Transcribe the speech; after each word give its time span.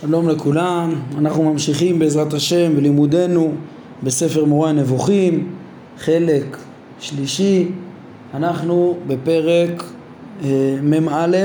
שלום 0.00 0.28
לכולם, 0.28 0.94
אנחנו 1.18 1.52
ממשיכים 1.52 1.98
בעזרת 1.98 2.32
השם 2.32 2.76
בלימודנו 2.76 3.52
בספר 4.02 4.44
מורה 4.44 4.70
הנבוכים, 4.70 5.52
חלק 5.98 6.56
שלישי, 7.00 7.68
אנחנו 8.34 8.96
בפרק 9.06 9.84
אה, 10.44 10.48
מ"א, 10.82 11.36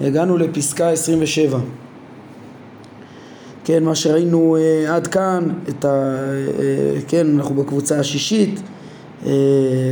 הגענו 0.00 0.36
לפסקה 0.36 0.88
27. 0.88 1.58
כן, 3.64 3.84
מה 3.84 3.94
שראינו 3.94 4.56
אה, 4.56 4.94
עד 4.96 5.06
כאן, 5.06 5.48
את 5.68 5.84
ה, 5.84 5.88
אה, 5.88 7.00
כן, 7.08 7.26
אנחנו 7.36 7.54
בקבוצה 7.54 7.98
השישית, 7.98 8.60
אה, 9.26 9.32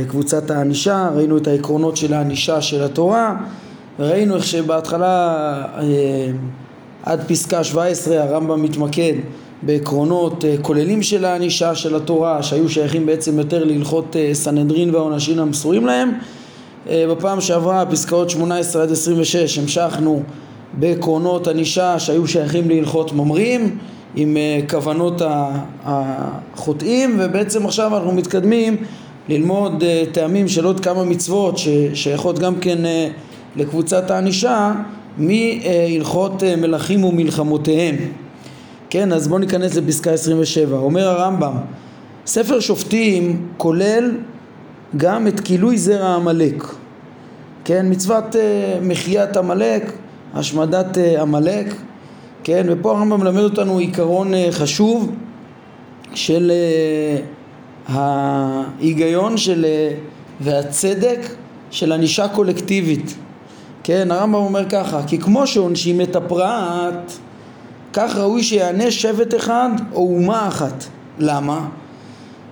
קבוצת 0.07 0.51
הענישה, 0.51 1.09
ראינו 1.15 1.37
את 1.37 1.47
העקרונות 1.47 1.97
של 1.97 2.13
הענישה 2.13 2.61
של 2.61 2.83
התורה, 2.83 3.35
וראינו 3.99 4.35
איך 4.35 4.43
שבהתחלה 4.43 5.63
אה, 5.77 6.31
עד 7.07 7.23
פסקה 7.27 7.63
17 7.63 8.23
הרמב"ם 8.23 8.61
מתמקד 8.61 9.13
בעקרונות 9.61 10.45
אה, 10.45 10.55
כוללים 10.61 11.03
של 11.03 11.25
הענישה 11.25 11.75
של 11.75 11.95
התורה 11.95 12.43
שהיו 12.43 12.69
שייכים 12.69 13.05
בעצם 13.05 13.39
יותר 13.39 13.63
להלכות 13.63 14.15
אה, 14.15 14.29
סנהדרין 14.33 14.95
והעונשים 14.95 15.39
המסורים 15.39 15.85
להם. 15.85 16.11
אה, 16.89 17.05
בפעם 17.09 17.41
שעברה 17.41 17.85
פסקאות 17.85 18.29
18 18.29 18.83
עד 18.83 18.91
26 18.91 19.57
המשכנו 19.57 20.23
בעקרונות 20.73 21.47
ענישה 21.47 21.99
שהיו 21.99 22.27
שייכים 22.27 22.69
להלכות 22.69 23.13
ממרים 23.13 23.77
עם 24.15 24.37
כוונות 24.69 25.21
החוטאים 25.83 27.17
ובעצם 27.19 27.65
עכשיו 27.65 27.97
אנחנו 27.97 28.11
מתקדמים 28.11 28.77
ללמוד 29.29 29.83
טעמים 30.11 30.47
של 30.47 30.65
עוד 30.65 30.79
כמה 30.79 31.03
מצוות 31.03 31.57
ששייכות 31.57 32.39
גם 32.39 32.55
כן 32.55 32.77
לקבוצת 33.55 34.11
הענישה 34.11 34.71
מהלכות 35.17 36.43
אה, 36.43 36.55
מלכים 36.55 37.03
ומלחמותיהם. 37.03 37.95
כן, 38.89 39.13
אז 39.13 39.27
בואו 39.27 39.39
ניכנס 39.39 39.75
לפסקה 39.75 40.11
27. 40.11 40.77
אומר 40.77 41.07
הרמב"ם, 41.07 41.53
ספר 42.25 42.59
שופטים 42.59 43.47
כולל 43.57 44.11
גם 44.97 45.27
את 45.27 45.39
כילוי 45.39 45.77
זרע 45.77 46.15
עמלק. 46.15 46.63
כן, 47.65 47.85
מצוות 47.89 48.35
uh, 48.35 48.37
מחיית 48.81 49.37
עמלק, 49.37 49.91
השמדת 50.33 50.97
uh, 50.97 51.21
עמלק. 51.21 51.75
כן, 52.43 52.65
ופה 52.69 52.91
הרמב"ם 52.91 53.19
מלמד 53.19 53.41
אותנו 53.41 53.77
עיקרון 53.77 54.31
חשוב 54.51 55.11
של 56.13 56.51
ההיגיון 57.87 59.37
של, 59.37 59.65
והצדק 60.41 61.19
של 61.71 61.91
ענישה 61.91 62.27
קולקטיבית. 62.27 63.15
כן, 63.87 64.11
הרמב"ם 64.11 64.33
אומר 64.33 64.69
ככה, 64.69 65.01
כי 65.07 65.17
כמו 65.17 65.47
שעונשים 65.47 66.01
את 66.01 66.15
הפרט, 66.15 67.11
כך 67.93 68.15
ראוי 68.15 68.43
שיענש 68.43 69.01
שבט 69.01 69.35
אחד 69.35 69.69
או 69.93 70.01
אומה 70.01 70.47
אחת. 70.47 70.83
למה? 71.19 71.67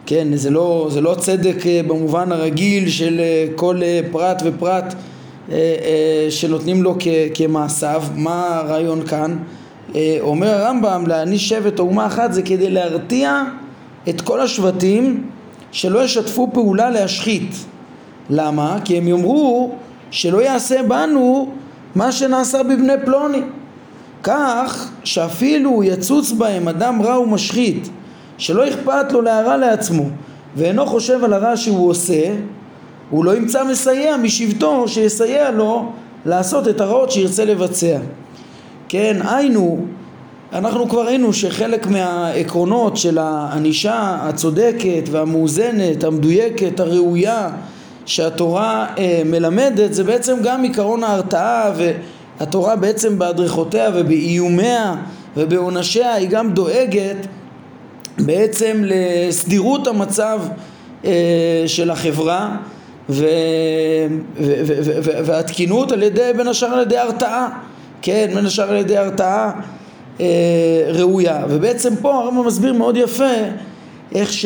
כן, 0.05 0.35
זה 0.35 0.49
לא, 0.49 0.87
זה 0.91 1.01
לא 1.01 1.15
צדק 1.19 1.65
אה, 1.65 1.81
במובן 1.87 2.31
הרגיל 2.31 2.89
של 2.89 3.19
אה, 3.19 3.47
כל 3.55 3.79
אה, 3.83 4.01
פרט 4.11 4.41
ופרט 4.45 4.93
שנותנים 6.29 6.83
לו 6.83 6.95
כמעשיו. 7.33 8.03
מה 8.15 8.59
הרעיון 8.59 9.05
כאן? 9.05 9.37
אומר 10.19 10.47
הרמב"ם, 10.47 11.03
להעניש 11.07 11.49
שבט 11.49 11.79
או 11.79 11.83
אומה 11.83 12.05
אחת 12.05 12.33
זה 12.33 12.41
כדי 12.41 12.69
להרתיע 12.69 13.43
את 14.09 14.21
כל 14.21 14.41
השבטים 14.41 15.29
שלא 15.71 16.03
ישתפו 16.03 16.49
פעולה 16.53 16.89
להשחית. 16.89 17.55
למה? 18.29 18.77
כי 18.85 18.97
הם 18.97 19.07
יאמרו 19.07 19.75
שלא 20.15 20.41
יעשה 20.41 20.83
בנו 20.83 21.49
מה 21.95 22.11
שנעשה 22.11 22.63
בבני 22.63 22.93
פלוני. 23.05 23.41
כך 24.23 24.89
שאפילו 25.03 25.83
יצוץ 25.83 26.31
בהם 26.31 26.67
אדם 26.67 27.01
רע 27.01 27.19
ומשחית, 27.19 27.89
שלא 28.37 28.67
אכפת 28.67 29.11
לו 29.11 29.21
להרע 29.21 29.57
לעצמו, 29.57 30.03
ואינו 30.55 30.85
חושב 30.85 31.23
על 31.23 31.33
הרע 31.33 31.57
שהוא 31.57 31.89
עושה, 31.89 32.23
הוא 33.09 33.25
לא 33.25 33.37
ימצא 33.37 33.63
מסייע 33.63 34.17
משבטו 34.17 34.87
שיסייע 34.87 35.51
לו 35.51 35.91
לעשות 36.25 36.67
את 36.67 36.81
הרעות 36.81 37.11
שירצה 37.11 37.45
לבצע. 37.45 37.97
כן, 38.89 39.17
היינו, 39.29 39.85
אנחנו 40.53 40.89
כבר 40.89 41.05
ראינו 41.05 41.33
שחלק 41.33 41.87
מהעקרונות 41.87 42.97
של 42.97 43.17
הענישה 43.17 44.17
הצודקת 44.21 45.09
והמאוזנת, 45.11 46.03
המדויקת, 46.03 46.79
הראויה, 46.79 47.49
שהתורה 48.05 48.87
אה, 48.97 49.21
מלמדת 49.25 49.93
זה 49.93 50.03
בעצם 50.03 50.37
גם 50.43 50.63
עיקרון 50.63 51.03
ההרתעה 51.03 51.71
והתורה 52.39 52.75
בעצם 52.75 53.19
בהדרכותיה 53.19 53.89
ובאיומיה 53.93 54.95
ובעונשיה 55.37 56.13
היא 56.13 56.29
גם 56.29 56.51
דואגת 56.53 57.27
בעצם 58.17 58.81
לסדירות 58.83 59.87
המצב 59.87 60.39
אה, 61.05 61.63
של 61.67 61.91
החברה 61.91 62.55
ו, 63.09 63.25
ו, 64.39 64.53
ו, 64.65 64.73
ו, 65.03 65.25
והתקינות 65.25 65.91
על 65.91 66.03
ידי 66.03 66.31
בין 66.37 66.47
השאר 66.47 66.67
על 66.67 66.81
ידי 66.81 66.97
הרתעה. 66.97 67.49
כן 68.01 68.31
בין 68.35 68.45
השאר 68.45 68.69
על 68.69 68.75
ידי 68.75 68.97
הרתעה 68.97 69.51
אה, 70.19 70.25
ראויה. 70.87 71.45
ובעצם 71.49 71.95
פה 72.01 72.15
הרמב"ם 72.15 72.47
מסביר 72.47 72.73
מאוד 72.73 72.97
יפה 72.97 73.33
איך 74.15 74.33
ש... 74.33 74.45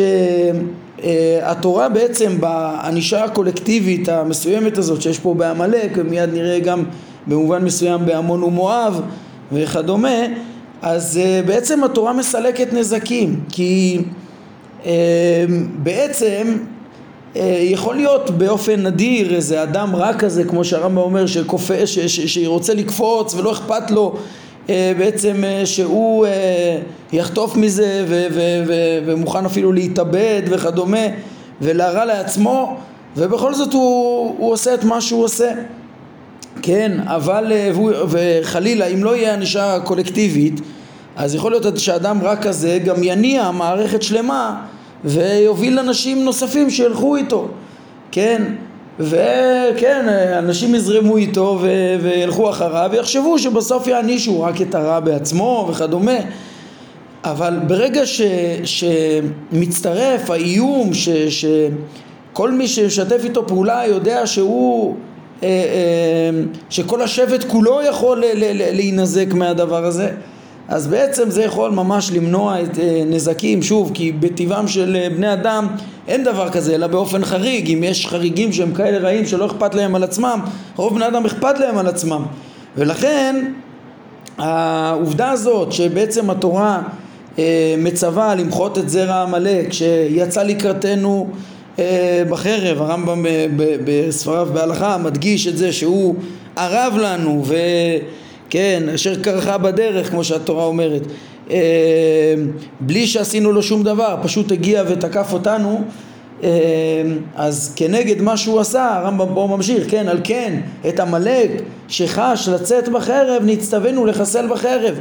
אה, 1.04 1.40
התורה 1.44 1.90
בעצם 1.90 2.42
בענישה 2.42 3.24
הקולקטיבית 3.24 4.10
המסוימת 4.10 4.78
הזאת 4.78 5.02
שיש 5.02 5.20
פה 5.20 5.34
בעמלק 5.34 5.92
ומיד 5.96 6.30
נראה 6.34 6.60
גם 6.60 6.84
במובן 7.28 7.64
מסוים 7.66 8.06
בעמון 8.06 8.44
ומואב 8.44 9.02
וכדומה 9.52 10.18
אז 10.82 11.18
אה, 11.18 11.42
בעצם 11.46 11.84
התורה 11.84 12.14
מסלקת 12.14 12.74
נזקים 12.74 13.40
כי 13.50 14.02
אה, 14.86 15.46
בעצם 15.76 16.58
יכול 17.62 17.96
להיות 17.96 18.30
באופן 18.30 18.86
נדיר 18.86 19.36
איזה 19.36 19.64
אדם 19.64 19.96
רע 19.96 20.14
כזה 20.14 20.44
כמו 20.44 20.64
שהרמב"ם 20.64 20.98
אומר 20.98 21.26
שכופה, 21.26 21.88
ש, 21.88 22.00
ש, 22.00 22.20
שרוצה 22.20 22.74
לקפוץ 22.74 23.34
ולא 23.34 23.52
אכפת 23.52 23.92
לו 23.92 24.16
בעצם 24.98 25.44
אה, 25.44 25.66
שהוא 25.66 26.26
אה, 26.26 26.78
יחטוף 27.14 27.56
מזה 27.56 28.06
ו- 28.08 28.28
ו- 28.32 28.64
ו- 28.68 29.00
ומוכן 29.06 29.46
אפילו 29.46 29.72
להתאבד 29.72 30.42
וכדומה 30.50 31.08
ולהרע 31.62 32.06
לעצמו 32.06 32.78
ובכל 33.18 33.54
זאת 33.54 33.74
הוא, 33.74 34.36
הוא 34.38 34.52
עושה 34.52 34.74
את 34.74 34.84
מה 34.84 35.02
שהוא 35.02 35.24
עושה. 35.24 35.52
כן 36.62 36.92
אבל 37.06 37.52
וחלילה 38.08 38.86
אם 38.86 39.04
לא 39.04 39.16
יהיה 39.16 39.34
ענישה 39.34 39.80
קולקטיבית 39.84 40.62
אז 41.16 41.36
יכול 41.36 41.52
להיות 41.52 41.80
שאדם 41.80 42.22
רע 42.22 42.36
כזה 42.36 42.80
גם 42.86 43.04
יניע 43.04 43.52
מערכת 43.52 44.02
שלמה 44.02 44.62
ויוביל 45.04 45.80
אנשים 45.80 46.24
נוספים 46.26 46.70
שילכו 46.70 47.16
איתו. 47.16 47.48
כן 48.12 48.44
וכן, 49.00 50.06
אנשים 50.38 50.76
יזרמו 50.76 51.18
איתו 51.18 51.58
ו- 51.62 51.96
וילכו 52.02 52.50
אחריו 52.50 52.90
ויחשבו 52.94 53.40
שבסוף 53.40 53.88
יענישו 53.88 54.42
רק 54.42 54.62
את 54.62 54.76
הרע 54.76 55.00
בעצמו 55.00 55.68
וכדומה. 55.70 56.18
אבל 57.24 57.60
ברגע 57.68 58.06
ש- 58.06 58.22
שמצטרף 58.64 60.30
האיום 60.30 60.94
ש- 60.94 61.10
שכל 62.30 62.52
מי 62.52 62.68
שישתף 62.68 63.22
איתו 63.24 63.48
פעולה 63.48 63.82
יודע 63.88 64.28
שהוא 64.28 64.96
אה, 65.44 65.48
אה, 65.48 66.30
שכל 66.70 67.02
השבט 67.02 67.44
כולו 67.44 67.80
יכול 67.90 68.24
להינזק 68.74 69.34
מהדבר 69.34 69.86
הזה 69.86 70.12
אז 70.70 70.88
בעצם 70.88 71.32
זה 71.32 71.44
יכול 71.44 71.72
ממש 71.72 72.12
למנוע 72.12 72.62
את 72.62 72.80
אה, 72.80 73.04
נזקים, 73.06 73.64
שוב, 73.64 73.92
כי 73.94 74.12
בטבעם 74.12 74.68
של 74.68 74.96
אה, 74.96 75.10
בני 75.10 75.34
אדם 75.34 75.68
אין 76.08 76.24
דבר 76.24 76.50
כזה, 76.50 76.76
אלא 76.76 76.88
באופן 76.88 77.26
חריג, 77.26 77.72
אם 77.72 77.84
יש 77.84 78.08
חריגים 78.08 78.54
שהם 78.54 78.74
כאלה 78.74 78.98
רעים 78.98 79.26
שלא 79.26 79.46
אכפת 79.46 79.76
להם 79.76 79.96
על 79.96 80.04
עצמם, 80.04 80.40
רוב 80.76 80.96
בני 80.96 81.08
אדם 81.08 81.26
אכפת 81.26 81.60
להם 81.60 81.78
על 81.78 81.88
עצמם, 81.88 82.26
ולכן 82.78 83.52
העובדה 84.38 85.32
הזאת 85.32 85.72
שבעצם 85.72 86.30
התורה 86.30 86.82
אה, 87.40 87.76
מצווה 87.78 88.36
למחות 88.36 88.78
את 88.78 88.90
זרע 88.90 89.22
עמלק 89.22 89.74
שיצא 89.74 90.44
לקראתנו 90.44 91.30
בחרב, 92.30 92.82
הרמב"ם 92.82 93.26
בספריו 93.86 94.48
בהלכה 94.54 94.98
מדגיש 94.98 95.48
את 95.48 95.58
זה 95.58 95.72
שהוא 95.72 96.16
ערב 96.56 96.98
לנו 96.98 97.44
ו... 97.46 97.56
כן, 98.50 98.84
אשר 98.96 99.22
קרחה 99.22 99.58
בדרך, 99.58 100.10
כמו 100.10 100.24
שהתורה 100.24 100.66
אומרת, 100.66 101.02
אה, 101.52 102.36
בלי 102.80 103.08
שעשינו 103.08 103.52
לו 103.52 103.64
שום 103.64 103.84
דבר, 103.84 104.16
פשוט 104.24 104.52
הגיע 104.52 104.84
ותקף 104.88 105.34
אותנו, 105.34 105.84
אה, 106.44 106.50
אז 107.36 107.74
כנגד 107.76 108.22
מה 108.22 108.38
שהוא 108.38 108.60
עשה, 108.60 108.96
הרמב"ם 108.96 109.28
פה 109.34 109.48
ממשיך, 109.52 109.92
כן, 109.92 110.08
על 110.08 110.20
כן, 110.24 110.60
את 110.88 111.00
עמלק 111.00 111.52
שחש 111.88 112.50
לצאת 112.50 112.90
בחרב, 112.90 113.44
נצטווינו 113.46 114.06
לחסל 114.06 114.48
בחרב. 114.48 115.00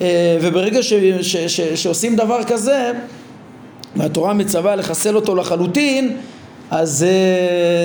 אה, 0.00 0.38
וברגע 0.42 0.82
ש, 0.82 0.94
ש, 1.20 1.36
ש, 1.36 1.60
שעושים 1.60 2.16
דבר 2.16 2.44
כזה, 2.44 2.92
והתורה 3.96 4.34
מצווה 4.34 4.76
לחסל 4.76 5.16
אותו 5.16 5.34
לחלוטין, 5.34 6.16
אז 6.70 7.06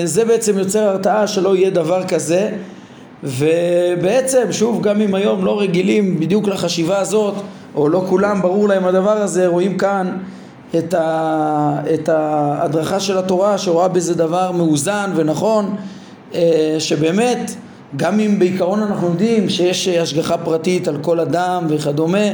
זה 0.04 0.24
בעצם 0.24 0.58
יוצר 0.58 0.82
הרתעה 0.82 1.26
שלא 1.26 1.56
יהיה 1.56 1.70
דבר 1.70 2.04
כזה 2.04 2.50
ובעצם, 3.22 4.46
שוב, 4.50 4.82
גם 4.82 5.00
אם 5.00 5.14
היום 5.14 5.44
לא 5.44 5.60
רגילים 5.60 6.20
בדיוק 6.20 6.48
לחשיבה 6.48 6.98
הזאת, 6.98 7.34
או 7.74 7.88
לא 7.88 8.04
כולם 8.08 8.42
ברור 8.42 8.68
להם 8.68 8.84
הדבר 8.84 9.16
הזה, 9.16 9.46
רואים 9.46 9.78
כאן 9.78 10.16
את, 10.78 10.94
ה, 10.94 11.80
את 11.94 12.08
ההדרכה 12.08 13.00
של 13.00 13.18
התורה 13.18 13.58
שרואה 13.58 13.88
בזה 13.88 14.14
דבר 14.14 14.52
מאוזן 14.52 15.10
ונכון, 15.16 15.76
אה, 16.34 16.76
שבאמת 16.78 17.50
גם 17.96 18.20
אם 18.20 18.38
בעיקרון 18.38 18.82
אנחנו 18.82 19.08
יודעים 19.08 19.50
שיש 19.50 19.88
השגחה 19.88 20.38
פרטית 20.38 20.88
על 20.88 20.98
כל 21.02 21.20
אדם 21.20 21.66
וכדומה 21.68 22.28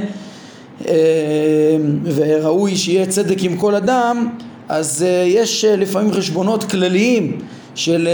אה, 0.89 1.77
וראוי 2.15 2.77
שיהיה 2.77 3.07
צדק 3.07 3.37
עם 3.43 3.57
כל 3.57 3.75
אדם 3.75 4.29
אז 4.69 5.03
אה, 5.09 5.25
יש 5.27 5.65
לפעמים 5.65 6.13
חשבונות 6.13 6.65
כלליים 6.65 7.39
של, 7.75 8.09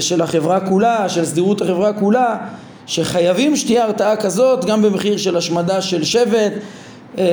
של 0.00 0.22
החברה 0.22 0.60
כולה, 0.60 1.08
של 1.08 1.24
סדירות 1.24 1.60
החברה 1.62 1.92
כולה 1.92 2.36
שחייבים 2.86 3.56
שתהיה 3.56 3.84
הרתעה 3.84 4.16
כזאת 4.16 4.64
גם 4.64 4.82
במחיר 4.82 5.16
של 5.16 5.36
השמדה 5.36 5.80
של 5.80 6.04
שבט 6.04 6.52
אה, 7.18 7.24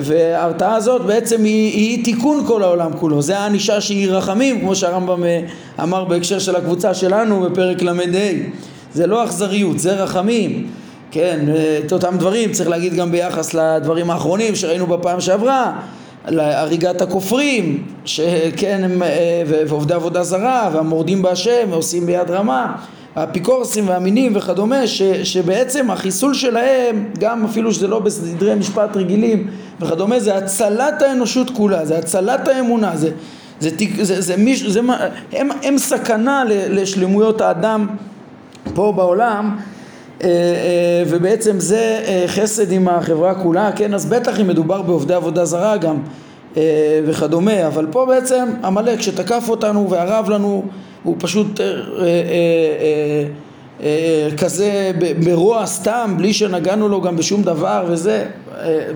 וההרתעה 0.00 0.76
הזאת 0.76 1.02
בעצם 1.02 1.44
היא, 1.44 1.72
היא 1.72 2.04
תיקון 2.04 2.44
כל 2.46 2.62
העולם 2.62 2.90
כולו, 2.96 3.22
זה 3.22 3.38
הענישה 3.38 3.80
שהיא 3.80 4.10
רחמים 4.10 4.60
כמו 4.60 4.74
שהרמב"ם 4.74 5.24
אה, 5.24 5.40
אמר 5.82 6.04
בהקשר 6.04 6.38
של 6.38 6.56
הקבוצה 6.56 6.94
שלנו 6.94 7.40
בפרק 7.40 7.82
ל"ה, 7.82 7.92
זה 8.94 9.06
לא 9.06 9.24
אכזריות, 9.24 9.78
זה 9.78 9.94
רחמים, 9.94 10.66
כן, 11.10 11.44
אה, 11.48 11.80
את 11.86 11.92
אותם 11.92 12.16
דברים 12.18 12.52
צריך 12.52 12.68
להגיד 12.68 12.94
גם 12.94 13.12
ביחס 13.12 13.54
לדברים 13.54 14.10
האחרונים 14.10 14.54
שראינו 14.54 14.86
בפעם 14.86 15.20
שעברה, 15.20 15.80
להריגת 16.26 17.02
הכופרים, 17.02 17.82
שכן, 18.04 18.80
הם, 18.84 19.02
ועובדי 19.68 19.94
עבודה 19.94 20.22
זרה 20.22 20.70
והמורדים 20.72 21.22
בהשם 21.22 21.66
ועושים 21.70 22.06
ביד 22.06 22.30
רמה 22.30 22.76
האפיקורסים 23.16 23.88
והמינים 23.88 24.36
וכדומה 24.36 24.86
ש, 24.86 25.02
שבעצם 25.02 25.90
החיסול 25.90 26.34
שלהם 26.34 27.04
גם 27.18 27.44
אפילו 27.44 27.72
שזה 27.72 27.88
לא 27.88 27.98
בסדרי 27.98 28.54
משפט 28.54 28.96
רגילים 28.96 29.50
וכדומה 29.80 30.20
זה 30.20 30.36
הצלת 30.36 31.02
האנושות 31.02 31.50
כולה 31.50 31.84
זה 31.84 31.98
הצלת 31.98 32.48
האמונה 32.48 32.96
זה, 32.96 33.10
זה, 33.60 33.70
זה, 33.70 33.76
זה, 34.04 34.20
זה, 34.20 34.22
זה, 34.22 34.70
זה 34.70 34.80
הם, 35.32 35.48
הם 35.62 35.78
סכנה 35.78 36.44
לשלמויות 36.48 37.40
האדם 37.40 37.86
פה 38.74 38.92
בעולם. 38.96 39.56
אה, 40.24 40.28
אה, 40.28 40.32
ובעצם 41.16 41.60
זה 41.60 42.00
אה, 42.06 42.24
חסד 42.26 42.72
עם 42.72 42.88
החברה 42.88 43.34
כולה. 43.34 43.72
כן 43.72 43.94
אז 43.94 44.06
בטח 44.06 44.40
אם 44.40 44.46
מדובר 44.46 44.82
בעובדי 44.82 45.14
עבודה 45.14 45.44
זרה 45.44 45.76
גם 45.76 45.96
וכדומה 47.06 47.66
אבל 47.66 47.86
פה 47.90 48.06
בעצם 48.06 48.48
עמלק 48.64 49.00
שתקף 49.00 49.44
אותנו 49.48 49.90
וערב 49.90 50.30
לנו 50.30 50.64
הוא 51.02 51.16
פשוט 51.18 51.60
אה, 51.60 51.66
אה, 51.66 53.24
אה, 53.82 54.28
כזה 54.36 54.92
ברוע 55.24 55.66
סתם 55.66 56.14
בלי 56.18 56.32
שנגענו 56.32 56.88
לו 56.88 57.00
גם 57.00 57.16
בשום 57.16 57.42
דבר 57.42 57.84
וזה 57.88 58.24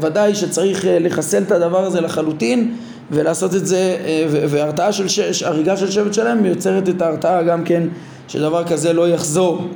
ודאי 0.01 0.35
שצריך 0.35 0.85
לחסל 0.89 1.43
את 1.43 1.53
הדבר 1.53 1.85
הזה 1.85 2.01
לחלוטין 2.01 2.75
ולעשות 3.11 3.55
את 3.55 3.67
זה 3.67 3.97
והרתעה 4.31 4.93
של 4.93 5.09
שש, 5.09 5.43
הריגה 5.43 5.77
של 5.77 5.91
שבט 5.91 6.15
שלם 6.15 6.45
יוצרת 6.45 6.89
את 6.89 7.03
ההרתעה 7.03 7.43
גם 7.43 7.65
כן 7.65 7.83
שדבר 8.29 8.65
כזה 8.65 8.93
לא 8.93 9.09
יחזור. 9.09 9.69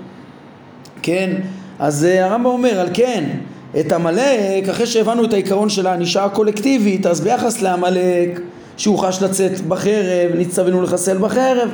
כן 1.03 1.31
אז 1.79 2.05
הרמב"ם 2.05 2.47
אומר 2.47 2.81
על 2.81 2.89
כן 2.95 3.25
את 3.81 3.93
עמלק 3.93 4.69
אחרי 4.71 4.87
שהבנו 4.87 5.25
את 5.25 5.33
העיקרון 5.33 5.69
של 5.69 5.87
הענישה 5.87 6.25
הקולקטיבית 6.25 7.07
אז 7.07 7.21
ביחס 7.21 7.63
לעמלק 7.63 8.41
שהוא 8.77 8.99
חש 8.99 9.23
לצאת 9.23 9.61
בחרב 9.61 10.31
נצטווינו 10.35 10.83
לחסל 10.83 11.19
בחרב. 11.19 11.69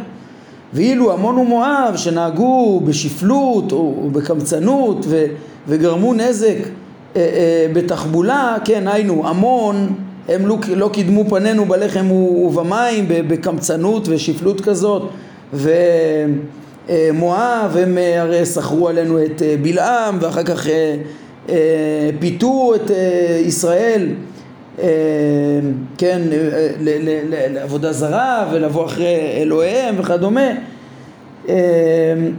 ואילו 0.74 1.12
עמון 1.12 1.38
ומואב 1.38 1.94
שנהגו 1.96 2.80
בשפלות 2.84 3.72
או 3.72 4.08
בקמצנות 4.12 5.04
ו, 5.08 5.24
וגרמו 5.68 6.14
נזק 6.14 6.56
אה, 6.56 7.20
אה, 7.20 7.66
בתחבולה, 7.72 8.56
כן 8.64 8.88
היינו 8.88 9.28
עמון 9.28 9.94
הם 10.28 10.46
לא, 10.46 10.58
לא 10.76 10.90
קידמו 10.92 11.24
פנינו 11.28 11.64
בלחם 11.64 12.10
ובמים 12.10 13.04
בקמצנות 13.08 14.08
ושפלות 14.08 14.60
כזאת 14.60 15.02
ומואב 16.90 17.76
הם 17.76 17.98
אה, 17.98 18.22
הרי 18.22 18.46
סחרו 18.46 18.88
עלינו 18.88 19.24
את 19.24 19.42
אה, 19.42 19.54
בלעם 19.62 20.18
ואחר 20.20 20.42
כך 20.42 20.66
אה, 21.48 22.10
פיתו 22.18 22.72
את 22.74 22.90
ישראל 23.46 24.08
כן, 25.98 26.20
לעבודה 27.50 27.92
זרה 27.92 28.48
ולבוא 28.52 28.86
אחרי 28.86 29.36
אלוהיהם 29.36 29.94
וכדומה. 29.98 30.50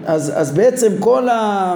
אז, 0.05 0.31
אז 0.35 0.51
בעצם 0.51 0.91
כל 0.99 1.27
ה... 1.29 1.75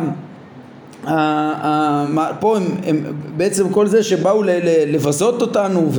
פה 2.39 2.57
הם, 2.57 2.63
הם 2.85 3.03
בעצם 3.37 3.69
כל 3.69 3.87
זה 3.87 4.03
שבאו 4.03 4.43
לבזות 4.87 5.41
אותנו 5.41 5.89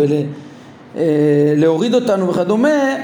ולהוריד 0.94 1.94
אותנו 1.94 2.28
וכדומה 2.28 2.96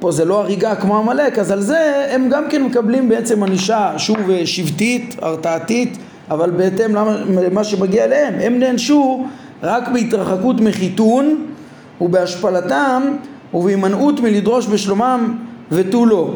פה 0.00 0.12
זה 0.12 0.24
לא 0.24 0.40
הריגה 0.40 0.74
כמו 0.74 0.98
עמלק 0.98 1.38
אז 1.38 1.50
על 1.50 1.60
זה 1.60 2.06
הם 2.10 2.28
גם 2.30 2.44
כן 2.50 2.62
מקבלים 2.62 3.08
בעצם 3.08 3.42
ענישה 3.42 3.92
שוב 3.98 4.18
שבטית, 4.44 5.16
הרתעתית 5.22 5.98
אבל 6.30 6.50
בהתאם 6.50 6.94
למה 7.42 7.64
שמגיע 7.64 8.04
אליהם 8.04 8.34
הם 8.40 8.58
נענשו 8.58 9.26
רק 9.62 9.88
בהתרחקות 9.88 10.60
מחיתון 10.60 11.46
ובהשפלתם 12.00 13.02
ובהימנעות 13.54 14.20
מלדרוש 14.20 14.66
בשלומם 14.66 15.36
ותו 15.72 16.06
לא. 16.06 16.34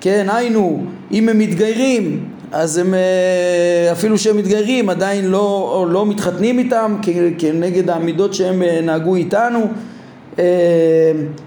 כן, 0.00 0.26
היינו, 0.30 0.84
אם 1.12 1.28
הם 1.28 1.38
מתגיירים, 1.38 2.24
אז 2.52 2.78
הם 2.78 2.94
אה, 2.94 3.92
אפילו 3.92 4.18
שהם 4.18 4.36
מתגיירים 4.36 4.88
עדיין 4.88 5.24
לא, 5.24 5.86
לא 5.90 6.06
מתחתנים 6.06 6.58
איתם 6.58 6.96
כנגד 7.38 7.90
העמידות 7.90 8.34
שהם 8.34 8.62
אה, 8.62 8.80
נהגו 8.82 9.14
איתנו 9.14 9.58
אה, 9.60 9.66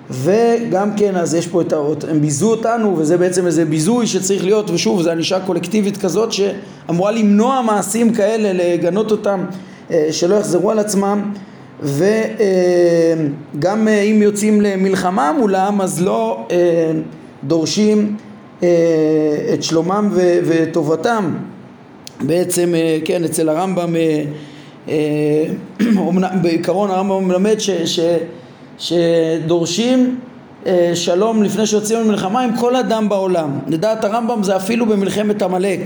וגם 0.10 0.90
כן 0.98 1.16
אז 1.16 1.34
יש 1.34 1.48
פה 1.48 1.62
את 1.62 1.74
ה... 1.74 1.78
הם 2.10 2.22
ביזו 2.22 2.52
אותנו 2.52 2.98
וזה 2.98 3.18
בעצם 3.18 3.46
איזה 3.46 3.66
ביזוי 3.66 4.08
שצריך 4.08 4.46
להיות 4.46 4.70
ושוב 4.70 5.02
זו 5.02 5.12
ענישה 5.12 5.40
קולקטיבית 5.40 5.98
כזאת 5.98 6.30
שאמורה 6.32 7.12
למנוע 7.12 7.62
מעשים 7.62 8.14
כאלה 8.14 8.54
לגנות 8.54 9.12
אותם 9.12 9.46
אה, 9.92 10.08
שלא 10.12 10.36
יחזרו 10.36 10.72
על 10.72 10.80
עצמם. 10.80 11.32
וגם 11.84 12.08
אה, 13.88 14.02
אם 14.02 14.22
יוצאים 14.22 14.62
למלחמה 14.62 15.32
מולם 15.40 15.82
אז 15.82 16.02
לא 16.02 16.46
אה, 16.52 16.92
דורשים 17.44 18.16
את 19.54 19.64
שלומם 19.64 20.10
וטובתם. 20.46 21.34
בעצם 22.22 22.74
כן 23.06 23.24
אצל 23.24 23.50
הרמב"ם 23.50 23.96
בעיקרון 26.42 26.92
הרמב"ם 26.92 27.28
מלמד 27.28 27.60
ש, 27.60 27.70
ש, 27.70 28.00
שדורשים 28.78 30.20
שלום 30.94 31.44
לפני 31.44 31.66
שיוצאים 31.66 32.00
למלחמה 32.00 32.42
עם 32.42 32.58
כל 32.58 32.76
אדם 32.76 33.10
בעולם 33.10 33.60
לדעת 33.68 34.04
הרמב"ם 34.04 34.44
זה 34.44 34.56
אפילו 34.56 34.86
במלחמת 34.86 35.42
עמלק 35.42 35.80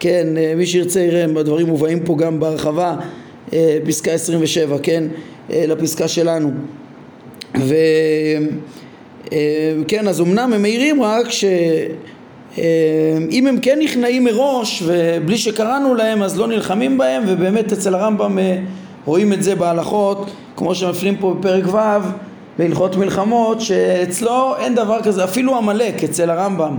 כן 0.00 0.26
מי 0.56 0.66
שירצה 0.66 1.00
יראה 1.00 1.24
הדברים 1.24 1.66
מובאים 1.66 2.04
פה 2.04 2.16
גם 2.18 2.40
בהרחבה 2.40 2.96
אה, 3.52 3.78
פסקה 3.86 4.12
27, 4.12 4.76
כן? 4.82 5.04
אה, 5.52 5.64
לפסקה 5.66 6.08
שלנו. 6.08 6.50
וכן, 7.54 8.44
אה, 10.04 10.10
אז 10.10 10.20
אמנם 10.20 10.52
הם 10.52 10.62
מעירים 10.62 11.02
רק 11.02 11.26
שאם 11.30 13.46
הם 13.46 13.60
כן 13.62 13.78
נכנעים 13.82 14.24
מראש 14.24 14.82
ובלי 14.86 15.38
שקראנו 15.38 15.94
להם 15.94 16.22
אז 16.22 16.38
לא 16.38 16.48
נלחמים 16.48 16.98
בהם 16.98 17.22
ובאמת 17.26 17.72
אצל 17.72 17.94
הרמב"ם 17.94 18.38
רואים 19.04 19.32
את 19.32 19.42
זה 19.42 19.54
בהלכות 19.54 20.30
כמו 20.56 20.74
שמפנים 20.74 21.16
פה 21.16 21.34
בפרק 21.38 21.74
ו' 21.74 21.78
בהלכות 22.58 22.96
מלחמות 22.96 23.60
שאצלו 23.60 24.56
אין 24.58 24.74
דבר 24.74 25.02
כזה 25.02 25.24
אפילו 25.24 25.56
עמלק 25.56 26.04
אצל 26.04 26.30
הרמב"ם 26.30 26.76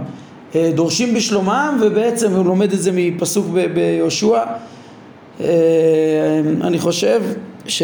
דורשים 0.56 1.14
בשלומם 1.14 1.78
ובעצם 1.82 2.32
הוא 2.32 2.46
לומד 2.46 2.74
את 2.74 2.80
זה 2.80 2.92
מפסוק 2.94 3.46
ביהושע. 3.74 4.44
אה, 5.42 5.48
אני 6.62 6.80
חושב 6.80 7.22
ש... 7.68 7.84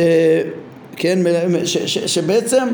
כן, 0.96 1.20
ש, 1.66 1.78
ש, 1.78 1.98
שבעצם 1.98 2.68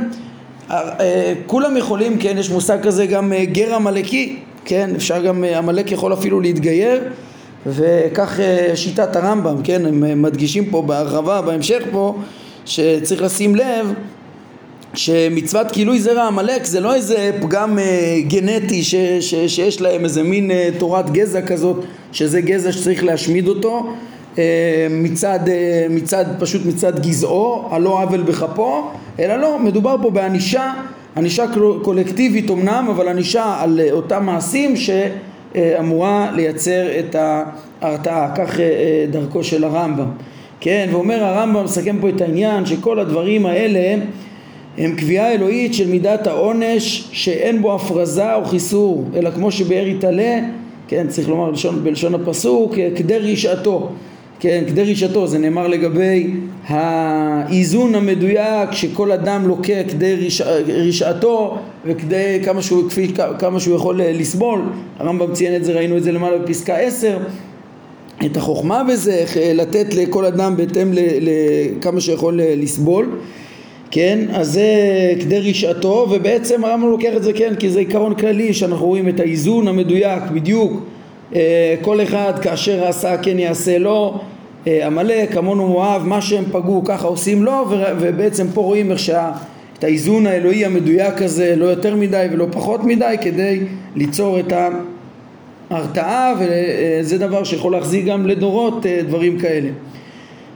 אה, 0.72 1.34
כולם 1.46 1.78
יכולים, 1.78 2.18
כן, 2.18 2.38
יש 2.38 2.50
מושג 2.50 2.78
כזה 2.84 3.06
גם 3.06 3.34
אה, 3.34 3.46
גר 3.46 3.76
עמלקי, 3.76 4.40
כן, 4.66 4.90
אפשר 4.96 5.24
גם, 5.24 5.44
עמלק 5.44 5.92
יכול 5.92 6.14
אפילו 6.14 6.40
להתגייר 6.40 7.04
וכך 7.66 8.40
שיטת 8.76 9.16
הרמב"ם, 9.16 9.56
כן, 9.64 9.86
הם 9.86 10.22
מדגישים 10.22 10.66
פה 10.66 10.82
בהרחבה, 10.82 11.42
בהמשך 11.42 11.84
פה, 11.92 12.16
שצריך 12.66 13.22
לשים 13.22 13.56
לב 13.56 13.94
שמצוות 14.94 15.72
גילוי 15.72 16.00
זרע 16.00 16.28
עמלק 16.28 16.66
זה 16.66 16.80
לא 16.80 16.96
איזה 16.96 17.32
פגם 17.42 17.80
גנטי 18.28 18.84
ש, 18.84 18.96
ש, 19.20 19.36
שיש 19.36 19.82
להם 19.82 20.04
איזה 20.04 20.24
מין 20.24 20.52
תורת 20.78 21.12
גזע 21.12 21.42
כזאת 21.42 21.78
שזה 22.12 22.42
גזע 22.42 22.72
שצריך 22.72 23.04
להשמיד 23.04 23.48
אותו 23.48 23.94
אה, 24.38 24.88
מצד, 24.90 25.40
אה, 25.48 25.86
מצד, 25.90 26.26
פשוט 26.40 26.66
מצד 26.66 27.00
גזעו, 27.00 27.68
על 27.72 27.82
לא 27.82 28.02
עוול 28.02 28.22
בכפו, 28.22 28.84
אלא 29.20 29.36
לא, 29.36 29.60
מדובר 29.60 29.96
פה 30.02 30.10
בענישה, 30.10 30.74
ענישה 31.18 31.46
קולקטיבית 31.84 32.52
אמנם, 32.52 32.88
אבל 32.90 33.08
ענישה 33.08 33.56
על 33.60 33.80
אותם 33.92 34.26
מעשים 34.26 34.76
ש... 34.76 34.90
אמורה 35.56 36.32
לייצר 36.36 37.00
את 37.00 37.16
ההרתעה, 37.82 38.36
כך 38.36 38.60
דרכו 39.12 39.44
של 39.44 39.64
הרמב"ם. 39.64 40.08
כן, 40.60 40.90
ואומר 40.92 41.24
הרמב"ם, 41.24 41.64
מסכם 41.64 41.98
פה 42.02 42.10
את 42.10 42.22
העניין 42.22 42.66
שכל 42.66 43.00
הדברים 43.00 43.46
האלה 43.46 44.04
הם 44.78 44.96
קביעה 44.96 45.32
אלוהית 45.32 45.74
של 45.74 45.88
מידת 45.88 46.28
העונש 46.28 47.10
שאין 47.12 47.62
בו 47.62 47.76
הפרזה 47.76 48.36
או 48.36 48.46
חיסור, 48.46 49.06
אלא 49.16 49.32
כמו 49.32 49.52
שבאר 49.52 49.88
יתעלה, 49.88 50.40
כן, 50.88 51.08
צריך 51.08 51.30
לומר 51.30 51.50
בלשון, 51.50 51.84
בלשון 51.84 52.16
הפסוק, 52.16 52.76
כדי 52.96 53.18
רשעתו. 53.18 53.90
כן, 54.44 54.64
כדי 54.68 54.92
רשעתו, 54.92 55.28
זה 55.28 55.38
נאמר 55.38 55.68
לגבי 55.68 56.28
האיזון 56.68 57.96
המדויק 57.96 58.72
שכל 58.72 59.12
אדם 59.12 59.48
לוקה 59.48 59.84
כדי 59.90 60.16
רשע, 60.16 60.46
רשעתו 60.68 61.58
וכדי 61.86 62.40
כמה 62.44 62.62
שהוא, 62.62 62.90
כפי, 62.90 63.08
כמה 63.40 63.60
שהוא 63.60 63.76
יכול 63.76 64.02
לסבול, 64.02 64.62
הרמב"ם 65.00 65.34
ציין 65.34 65.56
את 65.56 65.66
זה, 65.66 65.74
ראינו 65.74 65.98
את 65.98 66.04
זה 66.04 66.12
למעלה 66.12 66.38
בפסקה 66.38 66.76
10 66.76 67.18
את 68.26 68.38
החוכמה 68.38 68.84
בזה, 68.84 69.14
איך 69.14 69.38
לתת 69.54 69.94
לכל 69.94 70.26
אדם 70.26 70.58
בהתאם 70.58 70.92
לכמה 71.22 72.02
שיכול 72.02 72.40
לסבול. 72.44 73.10
כן, 73.92 74.20
אז 74.34 74.52
זה 74.52 74.68
כדי 75.20 75.40
רשעתו 75.40 76.08
ובעצם 76.12 76.66
הרמב"ם 76.66 76.90
לוקח 76.90 77.12
את 77.18 77.24
זה 77.24 77.34
כן 77.34 77.56
כי 77.60 77.70
זה 77.70 77.80
עיקרון 77.80 78.16
כללי 78.16 78.54
שאנחנו 78.54 78.86
רואים 78.86 79.10
את 79.10 79.20
האיזון 79.20 79.68
המדויק 79.68 80.24
בדיוק 80.34 80.84
אה, 81.36 81.76
כל 81.82 82.02
אחד 82.02 82.34
כאשר 82.42 82.88
עשה 82.88 83.18
כן 83.18 83.40
יעשה 83.40 83.78
לו 83.78 84.14
אה, 84.14 84.33
עמלק, 84.66 85.38
עמון 85.38 85.60
ומואב, 85.60 86.02
מה 86.06 86.22
שהם 86.22 86.44
פגעו 86.52 86.84
ככה 86.86 87.08
עושים 87.08 87.44
לו 87.44 87.66
ובעצם 88.00 88.48
פה 88.54 88.62
רואים 88.62 88.92
איך 88.92 89.00
שה... 89.00 89.32
את 89.84 89.88
האיזון 89.88 90.28
האלוהי 90.28 90.66
המדויק 90.66 91.22
הזה 91.22 91.56
לא 91.58 91.66
יותר 91.66 91.96
מדי 91.96 92.28
ולא 92.32 92.48
פחות 92.52 92.84
מדי 92.84 93.16
כדי 93.22 93.60
ליצור 93.96 94.40
את 94.40 94.54
ההרתעה 95.72 96.34
וזה 96.40 97.18
דבר 97.18 97.44
שיכול 97.44 97.72
להחזיק 97.72 98.06
גם 98.06 98.28
לדורות 98.28 98.86
אה, 98.86 99.00
דברים 99.08 99.40
כאלה. 99.40 99.70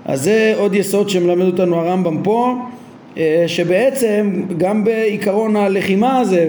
אז 0.06 0.24
זה 0.24 0.54
עוד 0.58 0.74
יסוד 0.74 1.10
שמלמד 1.10 1.46
אותנו 1.46 1.76
הרמב"ם 1.76 2.24
פה 2.24 2.56
אה, 3.18 3.44
שבעצם 3.48 4.44
גם 4.58 4.84
בעיקרון 4.84 5.56
הלחימה 5.56 6.20
הזה 6.20 6.48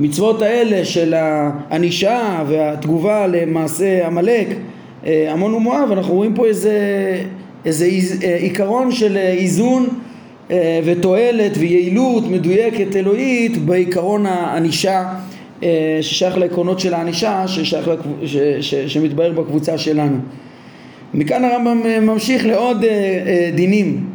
והמצוות 0.00 0.42
האלה 0.42 0.84
של 0.84 1.14
הענישה 1.14 2.42
והתגובה 2.48 3.26
למעשה 3.26 4.06
עמלק 4.06 4.46
אה, 4.48 4.54
עמון 5.32 5.54
ומואב 5.54 5.88
אנחנו 5.92 6.14
רואים 6.14 6.34
פה 6.34 6.46
איזה, 6.46 6.78
איזה 7.64 7.86
אה, 8.22 8.36
עיקרון 8.36 8.92
של 8.92 9.16
איזון 9.16 9.88
ותועלת 10.84 11.52
ויעילות 11.58 12.24
מדויקת 12.30 12.96
אלוהית 12.96 13.56
בעיקרון 13.56 14.26
הענישה 14.26 15.04
ששייך 16.00 16.38
לעקרונות 16.38 16.80
של 16.80 16.94
הענישה 16.94 17.48
ששייך 17.48 17.88
לקב... 17.88 18.02
ש... 18.24 18.36
ש... 18.60 18.74
שמתבהר 18.74 19.32
בקבוצה 19.32 19.78
שלנו. 19.78 20.16
מכאן 21.14 21.44
הרמב"ם 21.44 22.06
ממשיך 22.06 22.46
לעוד 22.46 22.84
דינים 23.54 24.06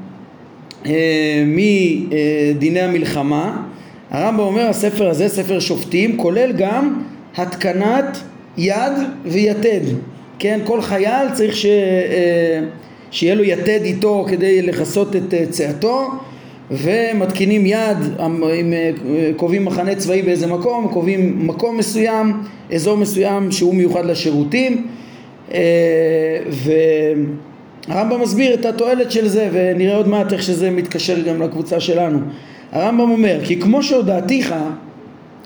אה, 0.86 1.43
מדיני 1.48 2.79
המלחמה. 2.79 3.63
הרמב"ם 4.12 4.39
אומר 4.39 4.69
הספר 4.69 5.10
הזה, 5.10 5.29
ספר 5.29 5.60
שופטים, 5.60 6.17
כולל 6.17 6.51
גם 6.51 7.01
התקנת 7.38 8.17
יד 8.57 8.93
ויתד. 9.25 9.81
כן, 10.41 10.60
כל 10.63 10.81
חייל 10.81 11.29
צריך 11.33 11.55
ש... 11.55 11.65
אה, 11.65 12.62
שיהיה 13.12 13.36
לו 13.36 13.43
יתד 13.43 13.79
איתו 13.83 14.25
כדי 14.29 14.62
לכסות 14.62 15.15
את 15.15 15.33
אה, 15.33 15.45
צאתו 15.50 16.10
ומתקינים 16.71 17.65
יד, 17.65 17.98
אם 18.60 18.74
קובעים 19.36 19.65
מחנה 19.65 19.95
צבאי 19.95 20.21
באיזה 20.21 20.48
מקום, 20.48 20.88
קובעים 20.88 21.48
מקום 21.48 21.77
מסוים, 21.77 22.33
אזור 22.74 22.98
מסוים 22.98 23.51
שהוא 23.51 23.75
מיוחד 23.75 24.05
לשירותים 24.05 24.88
ו... 26.50 26.71
הרמב"ם 27.88 28.21
מסביר 28.21 28.53
את 28.53 28.65
התועלת 28.65 29.12
של 29.12 29.27
זה 29.27 29.50
ונראה 29.51 29.95
עוד 29.95 30.07
מעט 30.07 30.33
איך 30.33 30.43
שזה 30.43 30.71
מתקשר 30.71 31.19
גם 31.19 31.41
לקבוצה 31.41 31.79
שלנו. 31.79 32.19
הרמב"ם 32.71 33.12
אומר 33.12 33.39
כי 33.43 33.60
כמו 33.60 33.83
שהודעתיך 33.83 34.55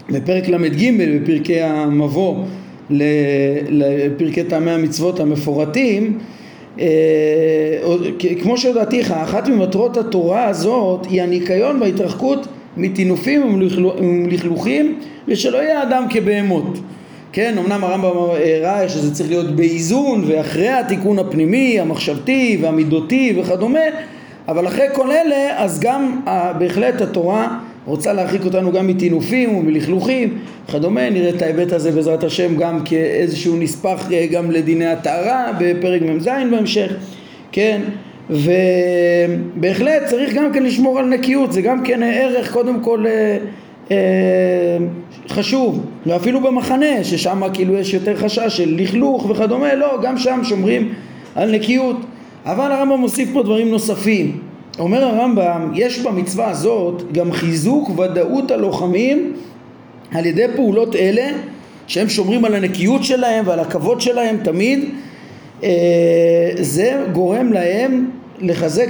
בפרק 0.10 0.48
ל"ג 0.48 0.92
בפרקי 1.00 1.62
המבוא 1.62 2.46
לפרקי 2.90 4.44
טעמי 4.44 4.72
המצוות 4.72 5.20
המפורטים 5.20 6.20
אה, 6.80 6.86
כמו 8.42 8.58
שהודעתיך 8.58 9.12
אחת 9.12 9.48
ממטרות 9.48 9.98
התורה 9.98 10.46
הזאת 10.46 11.06
היא 11.10 11.22
הניקיון 11.22 11.82
וההתרחקות 11.82 12.48
מטינופים 12.78 13.44
ומלכלוכים 14.00 15.00
ושלא 15.28 15.58
יהיה 15.58 15.84
אדם 15.84 16.06
כבהמות. 16.10 16.80
כן, 17.32 17.56
אמנם 17.58 17.84
הרמב"ם 17.84 18.18
הראה 18.18 18.90
שזה 18.90 19.16
צריך 19.16 19.30
להיות 19.30 19.56
באיזון 19.56 20.24
ואחרי 20.28 20.70
התיקון 20.70 21.20
הפנימי, 21.20 21.80
המחשבתי 21.80 22.58
והמידותי 22.62 23.34
וכדומה, 23.38 23.80
אבל 24.48 24.68
אחרי 24.68 24.86
כל 24.94 25.12
אלה 25.12 25.64
אז 25.64 25.80
גם 25.80 26.22
בהחלט 26.60 27.02
התורה 27.02 27.60
רוצה 27.86 28.14
להרחיק 28.14 28.46
אותנו 28.46 28.72
גם 28.72 28.88
מטינופים 28.88 29.56
ומלכלוכים 29.56 30.38
וכדומה, 30.70 31.10
נראה 31.10 31.30
את 31.30 31.42
ההיבט 31.42 31.72
הזה 31.74 31.92
בעזרת 31.92 32.24
השם 32.24 32.56
גם 32.56 32.80
כאיזשהו 32.86 33.58
נספח 33.58 34.12
אה, 34.12 34.28
גם 34.32 34.52
לדיני 34.52 34.86
הטהרה 34.86 35.52
בפרק 35.60 36.02
מ"ז 36.02 36.30
בהמשך, 36.52 36.94
כן, 37.52 37.82
ובהחלט 38.30 40.06
צריך 40.06 40.34
גם 40.34 40.54
כן 40.54 40.64
לשמור 40.64 41.00
על 41.00 41.06
נקיות, 41.06 41.52
זה 41.52 41.62
גם 41.62 41.84
כן 41.84 42.04
ערך 42.04 42.54
קודם 42.54 42.80
כל 42.82 43.06
אה, 43.08 43.38
אה, 43.92 43.98
חשוב, 45.30 45.86
ואפילו 46.06 46.42
במחנה, 46.42 47.04
ששם 47.04 47.42
כאילו 47.54 47.78
יש 47.78 47.94
יותר 47.94 48.16
חשש 48.16 48.58
של 48.58 48.76
לכלוך 48.78 49.30
וכדומה, 49.30 49.76
לא, 49.76 50.00
גם 50.04 50.18
שם 50.18 50.40
שומרים 50.44 50.94
על 51.36 51.52
נקיות. 51.52 51.98
אבל 52.46 52.72
הרמב"ם 52.72 53.00
מוסיף 53.00 53.30
פה 53.34 53.44
דברים 53.44 53.72
נוספים. 53.72 54.40
אומר 54.80 55.04
הרמב"ם, 55.04 55.72
יש 55.76 56.00
במצווה 56.00 56.50
הזאת 56.50 57.12
גם 57.12 57.32
חיזוק 57.32 58.00
ודאות 58.00 58.52
הלוחמים 58.52 59.34
על 60.12 60.26
ידי 60.26 60.46
פעולות 60.56 60.96
אלה 60.96 61.28
שהם 61.88 62.10
שומרים 62.10 62.46
על 62.46 62.56
הנקיות 62.56 63.04
שלהם 63.04 63.48
ועל 63.48 63.60
הכבוד 63.60 64.02
שלהם 64.02 64.38
תמיד, 64.44 64.80
אה, 65.64 65.70
זה 66.60 67.04
גורם 67.14 67.54
להם 67.54 68.10
לחזק, 68.40 68.88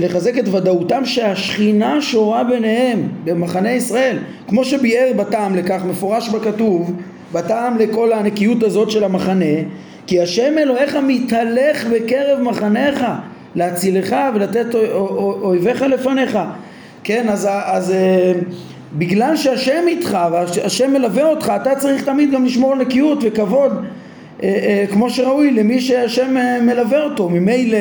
לחזק 0.00 0.38
את 0.38 0.48
ודאותם 0.48 1.04
שהשכינה 1.04 2.02
שורה 2.02 2.44
ביניהם 2.44 3.08
במחנה 3.24 3.72
ישראל. 3.72 4.18
כמו 4.48 4.64
שביאר 4.64 5.12
בטעם 5.16 5.56
לכך 5.56 5.82
מפורש 5.88 6.28
בכתוב 6.28 6.92
בטעם 7.32 7.78
לכל 7.78 8.12
הנקיות 8.12 8.62
הזאת 8.62 8.90
של 8.90 9.04
המחנה 9.04 9.54
כי 10.06 10.20
השם 10.20 10.58
אלוהיך 10.58 10.96
מתהלך 11.06 11.86
בקרב 11.86 12.40
מחניך 12.40 13.04
להצילך 13.54 14.16
ולתת 14.34 14.74
אויביך 15.42 15.82
לפניך. 15.82 16.38
כן 17.04 17.28
אז, 17.28 17.48
אז 17.64 17.90
אה, 17.90 18.32
בגלל 18.98 19.36
שהשם 19.36 19.84
איתך 19.86 20.18
והשם 20.32 20.92
מלווה 20.92 21.24
אותך 21.24 21.52
אתה 21.62 21.74
צריך 21.74 22.04
תמיד 22.04 22.32
גם 22.32 22.44
לשמור 22.44 22.72
על 22.72 22.78
נקיות 22.78 23.18
וכבוד 23.22 23.72
אה, 24.42 24.48
אה, 24.48 24.84
כמו 24.92 25.10
שראוי 25.10 25.50
למי 25.50 25.80
שהשם 25.80 26.36
מלווה 26.62 27.02
אותו. 27.02 27.28
ממילא 27.28 27.78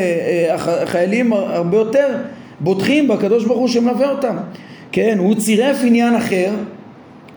החיילים 0.54 1.34
הרבה 1.34 1.78
יותר 1.78 2.08
בוטחים 2.60 3.08
בקדוש 3.08 3.46
ברוך 3.46 3.60
הוא 3.60 3.68
שמלווה 3.68 4.10
אותם. 4.10 4.38
כן 4.92 5.18
הוא 5.18 5.36
צירף 5.36 5.78
עניין 5.84 6.16
אחר 6.16 6.52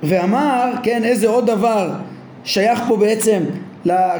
ואמר 0.03 0.73
כן 0.83 1.05
איזה 1.05 1.29
עוד 1.29 1.47
דבר 1.47 1.91
שייך 2.45 2.83
פה 2.89 2.97
בעצם 2.97 3.43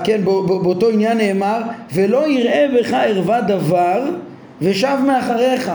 כן, 0.05 0.21
באותו 0.25 0.89
עניין 0.89 1.19
נאמר 1.19 1.61
ולא 1.95 2.29
יראה 2.29 2.67
בך 2.79 2.93
ערווה 2.93 3.41
דבר 3.41 4.05
ושב 4.63 4.97
מאחריך 5.07 5.73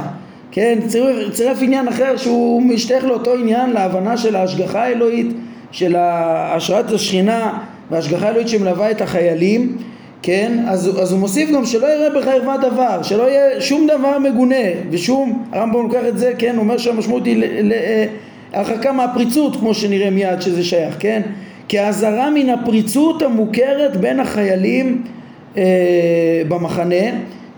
כן 0.51 0.80
צירף, 0.88 1.34
צירף 1.34 1.58
עניין 1.62 1.88
אחר 1.88 2.18
שהוא 2.18 2.62
משתייך 2.62 3.06
לאותו 3.06 3.34
עניין 3.34 3.70
להבנה 3.70 4.18
של 4.18 4.36
ההשגחה 4.36 4.84
האלוהית 4.84 5.27
של 5.72 5.96
השראת 5.98 6.92
השכינה 6.92 7.60
והשגחה 7.92 8.30
אלוהית 8.30 8.48
שמלווה 8.48 8.92
את 8.92 9.01
החיילים, 9.01 9.77
כן? 10.22 10.63
אז, 10.68 11.01
אז 11.01 11.12
הוא 11.12 11.20
מוסיף 11.20 11.50
גם 11.51 11.65
שלא 11.65 11.88
יראה 11.88 12.10
בך 12.10 12.27
ערווה 12.27 12.58
דבר, 12.58 13.04
שלא 13.04 13.30
יהיה 13.30 13.62
שום 13.62 13.88
דבר 13.88 14.20
מגונה 14.20 14.65
ושום, 14.92 15.44
הרמב"ם 15.51 15.82
לוקח 15.84 16.01
את 16.08 16.18
זה, 16.18 16.34
כן? 16.38 16.58
אומר 16.58 16.77
שהמשמעות 16.77 17.25
היא 17.25 17.44
הרחקה 18.54 18.92
מהפריצות 18.92 19.56
כמו 19.56 19.74
שנראה 19.74 20.10
מיד 20.10 20.42
שזה 20.42 20.63
שייך, 20.63 20.96
כן? 21.00 21.22
כאזהרה 21.70 22.30
מן 22.30 22.50
הפריצות 22.50 23.22
המוכרת 23.22 23.98
בין 23.98 24.20
החיילים 24.20 25.04
אה, 25.58 25.64
במחנה 26.48 27.06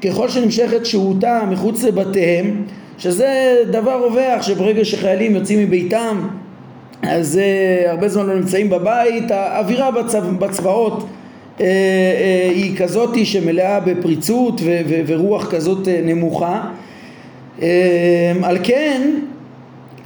ככל 0.02 0.30
שנמשכת 0.30 0.86
שהותה 0.86 1.42
מחוץ 1.50 1.84
לבתיהם 1.84 2.64
שזה 2.98 3.56
דבר 3.72 4.04
רווח 4.04 4.42
שברגע 4.42 4.86
שחיילים 4.86 5.36
יוצאים 5.36 5.60
מביתם 5.60 6.28
אז 7.02 7.40
uh, 7.40 7.90
הרבה 7.90 8.08
זמן 8.08 8.26
לא 8.26 8.36
נמצאים 8.36 8.70
בבית, 8.70 9.32
האווירה 9.32 9.92
בצבא, 9.92 10.30
בצבאות 10.30 11.00
uh, 11.00 11.60
uh, 11.60 11.62
היא 12.50 12.78
כזאת 12.78 13.26
שמלאה 13.26 13.80
בפריצות 13.80 14.62
ו- 14.64 14.80
ו- 14.90 15.02
ורוח 15.08 15.52
כזאת 15.52 15.86
uh, 15.86 15.90
נמוכה. 16.04 16.62
Uh, 17.60 17.64
על 18.44 18.58
כן 18.64 19.12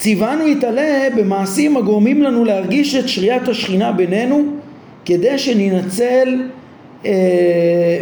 ציוונו 0.01 0.47
יתעלה 0.47 1.07
במעשים 1.17 1.77
הגורמים 1.77 2.23
לנו 2.23 2.45
להרגיש 2.45 2.95
את 2.95 3.07
שריית 3.07 3.47
השכינה 3.47 3.91
בינינו 3.91 4.43
כדי 5.05 5.37
שננצל 5.37 6.41
אה, 7.05 7.11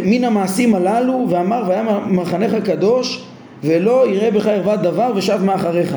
מן 0.04 0.24
המעשים 0.24 0.74
הללו 0.74 1.26
ואמר 1.28 1.64
והיה 1.68 1.98
מחנך 2.06 2.64
קדוש 2.64 3.24
ולא 3.64 4.10
יראה 4.10 4.30
בך 4.30 4.46
ערוות 4.46 4.82
דבר 4.82 5.12
ושב 5.16 5.38
מאחריך. 5.44 5.96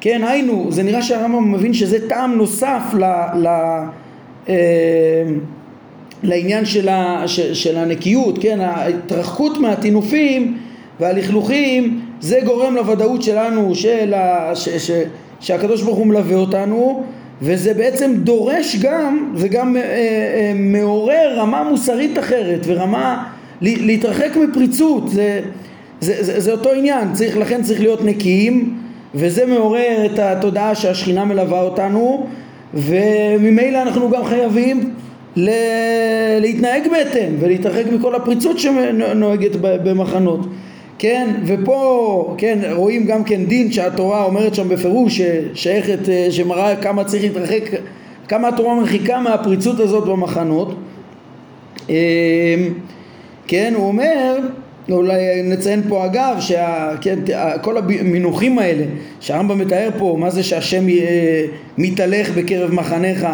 כן 0.00 0.24
היינו 0.24 0.66
זה 0.70 0.82
נראה 0.82 1.02
שהרמב"ם 1.02 1.52
מבין 1.52 1.74
שזה 1.74 2.08
טעם 2.08 2.34
נוסף 2.34 2.82
ל, 2.94 3.04
ל, 3.34 3.46
אה, 4.48 4.54
לעניין 6.22 6.64
של, 6.64 6.88
ה, 6.88 7.22
של, 7.26 7.54
של 7.54 7.76
הנקיות 7.76 8.38
כן? 8.40 8.60
ההתרחקות 8.60 9.58
מהטינופים 9.58 10.58
והלכלוכים 11.00 12.00
זה 12.20 12.40
גורם 12.44 12.74
לוודאות 12.74 13.22
שלנו 13.22 13.74
של 13.74 14.14
ה, 14.14 14.50
ש, 14.54 14.68
ש, 14.68 14.90
שהקדוש 15.40 15.82
ברוך 15.82 15.98
הוא 15.98 16.06
מלווה 16.06 16.36
אותנו 16.36 17.02
וזה 17.42 17.74
בעצם 17.74 18.12
דורש 18.14 18.76
גם, 18.76 19.32
זה 19.36 19.48
גם 19.48 19.76
אה, 19.76 19.82
אה, 19.82 20.52
מעורר 20.54 21.34
רמה 21.36 21.64
מוסרית 21.70 22.18
אחרת 22.18 22.60
ורמה 22.66 23.24
להתרחק 23.62 24.36
מפריצות, 24.36 25.08
זה, 25.08 25.40
זה, 26.00 26.24
זה, 26.24 26.40
זה 26.40 26.52
אותו 26.52 26.72
עניין, 26.72 27.12
צריך, 27.12 27.36
לכן 27.36 27.62
צריך 27.62 27.80
להיות 27.80 28.04
נקיים 28.04 28.74
וזה 29.14 29.46
מעורר 29.46 30.06
את 30.06 30.18
התודעה 30.18 30.74
שהשכינה 30.74 31.24
מלווה 31.24 31.62
אותנו 31.62 32.26
וממילא 32.74 33.82
אנחנו 33.82 34.10
גם 34.10 34.24
חייבים 34.24 34.94
ל... 35.36 35.50
להתנהג 36.40 36.88
בהתאם 36.90 37.32
ולהתרחק 37.40 37.84
מכל 37.92 38.14
הפריצות 38.14 38.58
שנוהגת 38.58 39.56
במחנות 39.60 40.46
כן, 40.98 41.34
ופה, 41.46 42.34
כן, 42.38 42.58
רואים 42.72 43.06
גם 43.06 43.24
כן 43.24 43.44
דין 43.44 43.72
שהתורה 43.72 44.24
אומרת 44.24 44.54
שם 44.54 44.68
בפירוש 44.68 45.20
ששייכת, 45.20 46.08
אה, 46.08 46.26
שמראה 46.30 46.76
כמה 46.76 47.04
צריך 47.04 47.22
להתרחק, 47.22 47.62
כמה 48.28 48.48
התורה 48.48 48.74
מרחיקה 48.74 49.20
מהפריצות 49.20 49.80
הזאת 49.80 50.04
במחנות. 50.04 50.74
אמ, 51.88 51.94
כן, 53.46 53.72
הוא 53.76 53.88
אומר, 53.88 54.38
אולי 54.90 55.42
נציין 55.44 55.82
פה 55.88 56.04
אגב, 56.04 56.36
שכל 56.40 56.94
כן, 57.00 57.18
המינוחים 58.00 58.58
האלה 58.58 58.84
שהרמב"ם 59.20 59.58
מתאר 59.58 59.90
פה, 59.98 60.16
מה 60.20 60.30
זה 60.30 60.42
שהשם 60.42 60.88
אה, 60.88 61.44
מתהלך 61.78 62.30
בקרב 62.30 62.74
מחניך, 62.74 63.26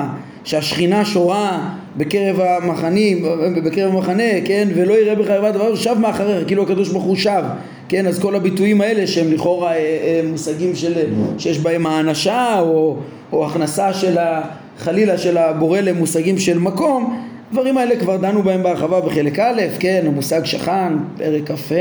שהשכינה 0.44 1.04
שורה 1.04 1.75
בקרב 1.97 2.41
המחנים, 2.41 3.25
בקרב 3.65 3.93
המחנה, 3.93 4.41
כן, 4.45 4.69
ולא 4.75 4.93
יראה 4.93 5.15
בך 5.15 5.31
ערוות 5.31 5.55
דבר, 5.55 5.75
שב 5.75 5.97
מאחריך, 5.99 6.47
כאילו 6.47 6.63
הקדוש 6.63 6.89
ברוך 6.89 7.05
הוא 7.05 7.17
שב, 7.17 7.43
כן, 7.89 8.07
אז 8.07 8.19
כל 8.19 8.37
הביטויים 8.37 8.81
האלה 8.81 9.07
שהם 9.07 9.33
לכאורה 9.33 9.73
אה, 9.73 9.77
אה, 9.77 10.21
מושגים 10.31 10.75
של, 10.75 10.93
שיש 11.39 11.59
בהם 11.59 11.87
האנשה 11.87 12.61
או, 12.61 12.97
או 13.33 13.47
הכנסה 13.47 13.93
של 13.93 14.19
ה, 14.19 14.43
חלילה 14.79 15.19
של 15.19 15.39
הבורא 15.39 15.81
למושגים 15.81 16.39
של 16.39 16.59
מקום, 16.59 17.21
הדברים 17.51 17.79
האלה 17.79 17.97
כבר 17.97 18.17
דנו 18.17 18.43
בהם 18.43 18.63
בהרחבה 18.63 19.01
בחלק 19.01 19.39
א', 19.39 19.63
כן, 19.79 20.05
המושג 20.07 20.45
שכן, 20.45 20.93
פרק 21.17 21.51
כ"ה, 21.51 21.75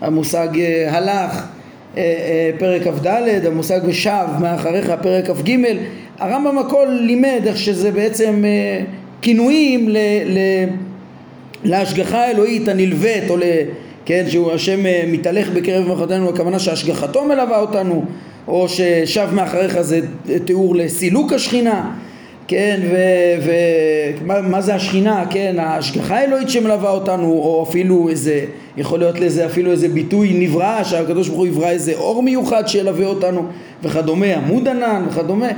המושג 0.00 0.48
אה, 0.58 0.96
הלך, 0.96 1.46
פרק 2.58 2.82
כ"ד, 2.82 3.06
המושג 3.46 3.80
ושב 3.84 4.26
מאחריך, 4.40 4.92
פרק 5.02 5.30
כ"ג, 5.30 5.56
הרמב"ם 6.18 6.58
הכל 6.58 6.86
לימד 6.90 7.40
איך 7.46 7.56
שזה 7.56 7.90
בעצם 7.90 8.44
כינויים 9.22 9.88
ל, 9.88 9.96
ל, 10.26 10.38
להשגחה 11.64 12.18
האלוהית 12.18 12.68
הנלווית 12.68 13.30
או 13.30 13.36
ל... 13.36 13.42
כן, 14.04 14.24
שהוא 14.28 14.52
השם 14.52 14.86
אה, 14.86 15.04
מתהלך 15.06 15.48
בקרב 15.48 15.88
מחותינו, 15.88 16.28
הכוונה 16.28 16.58
שהשגחתו 16.58 17.24
מלווה 17.24 17.60
אותנו, 17.60 18.04
או 18.48 18.68
ששב 18.68 19.28
מאחריך 19.32 19.80
זה 19.80 20.00
תיאור 20.44 20.76
לסילוק 20.76 21.32
השכינה, 21.32 21.90
כן, 22.48 22.80
ומה 24.20 24.60
זה 24.60 24.74
השכינה, 24.74 25.24
כן, 25.30 25.56
ההשגחה 25.58 26.16
האלוהית 26.16 26.50
שמלווה 26.50 26.90
אותנו, 26.90 27.26
או 27.26 27.66
אפילו 27.68 28.08
איזה, 28.08 28.44
יכול 28.76 28.98
להיות 28.98 29.20
לזה 29.20 29.46
אפילו 29.46 29.70
איזה 29.70 29.88
ביטוי 29.88 30.32
נברא, 30.38 30.84
שהקדוש 30.84 31.28
ברוך 31.28 31.40
הוא 31.40 31.46
יברא 31.46 31.70
איזה 31.70 31.94
אור 31.94 32.22
מיוחד 32.22 32.68
שילווה 32.68 33.06
אותנו, 33.06 33.46
וכדומה, 33.82 34.34
עמוד 34.34 34.68
ענן 34.68 35.04
וכדומה, 35.08 35.48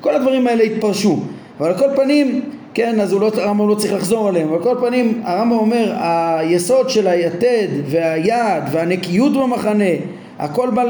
כל 0.00 0.14
הדברים 0.14 0.46
האלה 0.46 0.62
התפרשו, 0.62 1.20
אבל 1.60 1.68
על 1.68 1.78
כל 1.78 1.88
פנים 1.96 2.42
כן, 2.74 3.00
אז 3.00 3.12
לא, 3.12 3.30
הרמב"ם 3.36 3.68
לא 3.68 3.74
צריך 3.74 3.92
לחזור 3.92 4.28
עליהם, 4.28 4.48
אבל 4.48 4.62
כל 4.62 4.76
פנים 4.80 5.20
הרמב"ם 5.24 5.58
אומר 5.58 5.92
היסוד 5.98 6.90
של 6.90 7.06
היתד 7.06 7.68
והיד 7.86 8.62
והנקיות 8.72 9.32
במחנה 9.32 9.84
הכל 10.38 10.70
בא 10.74 10.82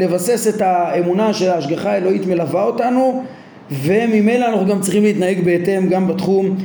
לבסס 0.00 0.48
את 0.48 0.60
האמונה 0.60 1.34
שההשגחה 1.34 1.92
האלוהית 1.92 2.26
מלווה 2.26 2.62
אותנו 2.62 3.22
וממילא 3.70 4.46
אנחנו 4.46 4.66
גם 4.66 4.80
צריכים 4.80 5.02
להתנהג 5.02 5.44
בהתאם 5.44 5.88
גם 5.88 6.08
בתחום 6.08 6.56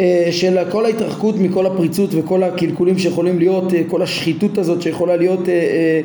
אה, 0.00 0.28
של 0.30 0.58
כל 0.70 0.84
ההתרחקות 0.84 1.34
מכל 1.38 1.66
הפריצות 1.66 2.10
וכל 2.12 2.42
הקלקולים 2.42 2.98
שיכולים 2.98 3.38
להיות, 3.38 3.74
אה, 3.74 3.82
כל 3.88 4.02
השחיתות 4.02 4.58
הזאת 4.58 4.82
שיכולה 4.82 5.16
להיות 5.16 5.48
אה, 5.48 6.00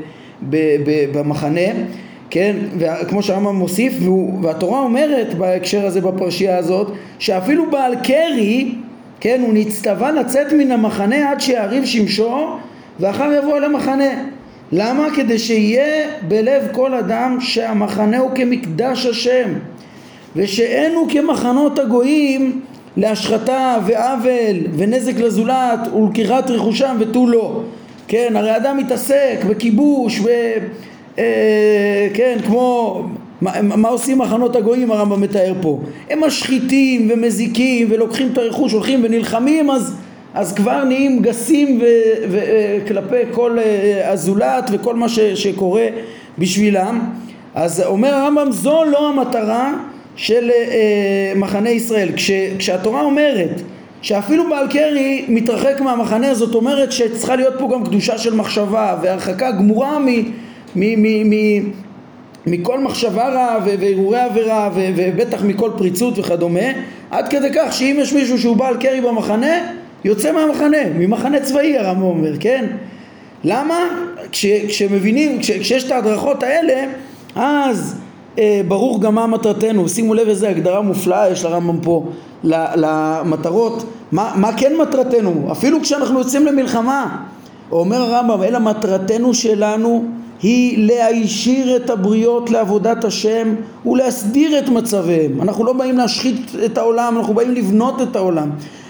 במחנה 1.13 1.69
כן, 2.31 2.55
וכמו 2.77 3.23
שהרמב"ם 3.23 3.55
מוסיף, 3.55 3.93
והתורה 4.41 4.79
אומרת 4.79 5.33
בהקשר 5.33 5.85
הזה 5.85 6.01
בפרשייה 6.01 6.57
הזאת, 6.57 6.91
שאפילו 7.19 7.71
בעל 7.71 7.95
קרי, 8.03 8.75
כן, 9.19 9.41
הוא 9.45 9.53
נצטווה 9.53 10.11
לצאת 10.11 10.53
מן 10.53 10.71
המחנה 10.71 11.31
עד 11.31 11.41
שיעריב 11.41 11.85
שמשו, 11.85 12.47
ואחר 12.99 13.31
יבוא 13.37 13.57
אל 13.57 13.63
המחנה. 13.63 14.09
למה? 14.71 15.07
כדי 15.15 15.39
שיהיה 15.39 16.07
בלב 16.27 16.67
כל 16.71 16.93
אדם 16.93 17.37
שהמחנה 17.39 18.17
הוא 18.17 18.31
כמקדש 18.35 19.05
השם, 19.05 19.49
ושאין 20.35 20.95
הוא 20.95 21.09
כמחנות 21.09 21.79
הגויים 21.79 22.61
להשחתה 22.97 23.77
ועוול 23.85 24.57
ונזק 24.77 25.19
לזולת 25.19 25.79
ולקיחת 25.95 26.49
רכושם 26.49 26.95
ותו 26.99 27.27
לא. 27.27 27.61
כן, 28.07 28.33
הרי 28.35 28.57
אדם 28.57 28.77
מתעסק 28.77 29.37
בכיבוש 29.49 30.19
ו... 30.19 30.29
אה, 31.21 32.07
כן, 32.13 32.37
כמו, 32.45 33.01
מה, 33.41 33.61
מה 33.61 33.89
עושים 33.89 34.17
מחנות 34.17 34.55
הגויים 34.55 34.91
הרמב"ם 34.91 35.21
מתאר 35.21 35.53
פה? 35.61 35.79
הם 36.09 36.23
משחיתים 36.23 37.09
ומזיקים 37.11 37.87
ולוקחים 37.89 38.29
את 38.33 38.37
הרכוש, 38.37 38.73
הולכים 38.73 38.99
ונלחמים 39.03 39.71
אז, 39.71 39.95
אז 40.33 40.53
כבר 40.53 40.83
נהיים 40.83 41.21
גסים 41.21 41.81
וכלפי 42.29 43.15
אה, 43.15 43.23
כל 43.31 43.57
אה, 43.59 44.11
הזולת 44.11 44.69
וכל 44.71 44.95
מה 44.95 45.09
ש, 45.09 45.19
שקורה 45.19 45.85
בשבילם 46.37 46.99
אז 47.55 47.81
אומר 47.85 48.13
הרמב"ם 48.13 48.51
זו 48.51 48.83
לא 48.83 49.09
המטרה 49.09 49.73
של 50.15 50.51
אה, 50.51 51.33
מחנה 51.35 51.69
ישראל 51.69 52.09
כש, 52.15 52.31
כשהתורה 52.57 53.01
אומרת 53.01 53.61
שאפילו 54.01 54.49
בעל 54.49 54.67
קרי 54.67 55.25
מתרחק 55.27 55.81
מהמחנה 55.81 56.33
זאת 56.33 56.55
אומרת 56.55 56.91
שצריכה 56.91 57.35
להיות 57.35 57.53
פה 57.59 57.69
גם 57.73 57.85
קדושה 57.85 58.17
של 58.17 58.35
מחשבה 58.35 58.97
והרחקה 59.01 59.51
גמורה 59.51 59.99
מ... 59.99 60.07
מכל 62.45 62.79
מחשבה 62.79 63.29
רעה 63.29 63.57
והרהורי 63.65 64.19
עבירה 64.19 64.69
ובטח 64.75 65.43
מכל 65.43 65.71
פריצות 65.77 66.19
וכדומה 66.19 66.59
עד 67.11 67.27
כדי 67.27 67.49
כך 67.55 67.73
שאם 67.73 67.97
יש 67.99 68.13
מישהו 68.13 68.39
שהוא 68.39 68.57
בעל 68.57 68.77
קרי 68.77 69.01
במחנה 69.01 69.57
יוצא 70.03 70.31
מהמחנה, 70.31 70.77
ממחנה 70.95 71.39
צבאי 71.39 71.77
הרמב"ם 71.77 72.03
אומר, 72.03 72.31
כן? 72.39 72.65
למה? 73.43 73.75
כש, 74.31 74.45
כשמבינים, 74.45 75.39
כש, 75.39 75.51
כשיש 75.51 75.83
את 75.83 75.91
ההדרכות 75.91 76.43
האלה 76.43 76.85
אז 77.35 77.95
אה, 78.39 78.61
ברור 78.67 79.01
גם 79.01 79.15
מה 79.15 79.27
מטרתנו, 79.27 79.89
שימו 79.89 80.13
לב 80.13 80.27
איזה 80.27 80.49
הגדרה 80.49 80.81
מופלאה 80.81 81.29
יש 81.29 81.45
לרמב"ם 81.45 81.79
פה 81.83 82.05
למטרות, 82.43 83.83
מה, 84.11 84.33
מה 84.35 84.57
כן 84.57 84.73
מטרתנו, 84.81 85.47
אפילו 85.51 85.81
כשאנחנו 85.81 86.19
יוצאים 86.19 86.45
למלחמה 86.45 87.17
אומר 87.71 88.01
הרמב"ם 88.01 88.43
אלא 88.43 88.59
מטרתנו 88.59 89.33
שלנו 89.33 90.05
היא 90.41 90.87
להישיר 90.87 91.75
את 91.75 91.89
הבריות 91.89 92.49
לעבודת 92.49 93.03
השם 93.03 93.55
ולהסדיר 93.85 94.59
את 94.59 94.69
מצביהם. 94.69 95.41
אנחנו 95.41 95.63
לא 95.63 95.73
באים 95.73 95.97
להשחית 95.97 96.51
את 96.65 96.77
העולם, 96.77 97.17
אנחנו 97.17 97.33
באים 97.33 97.51
לבנות 97.51 98.01
את 98.01 98.15
העולם. 98.15 98.49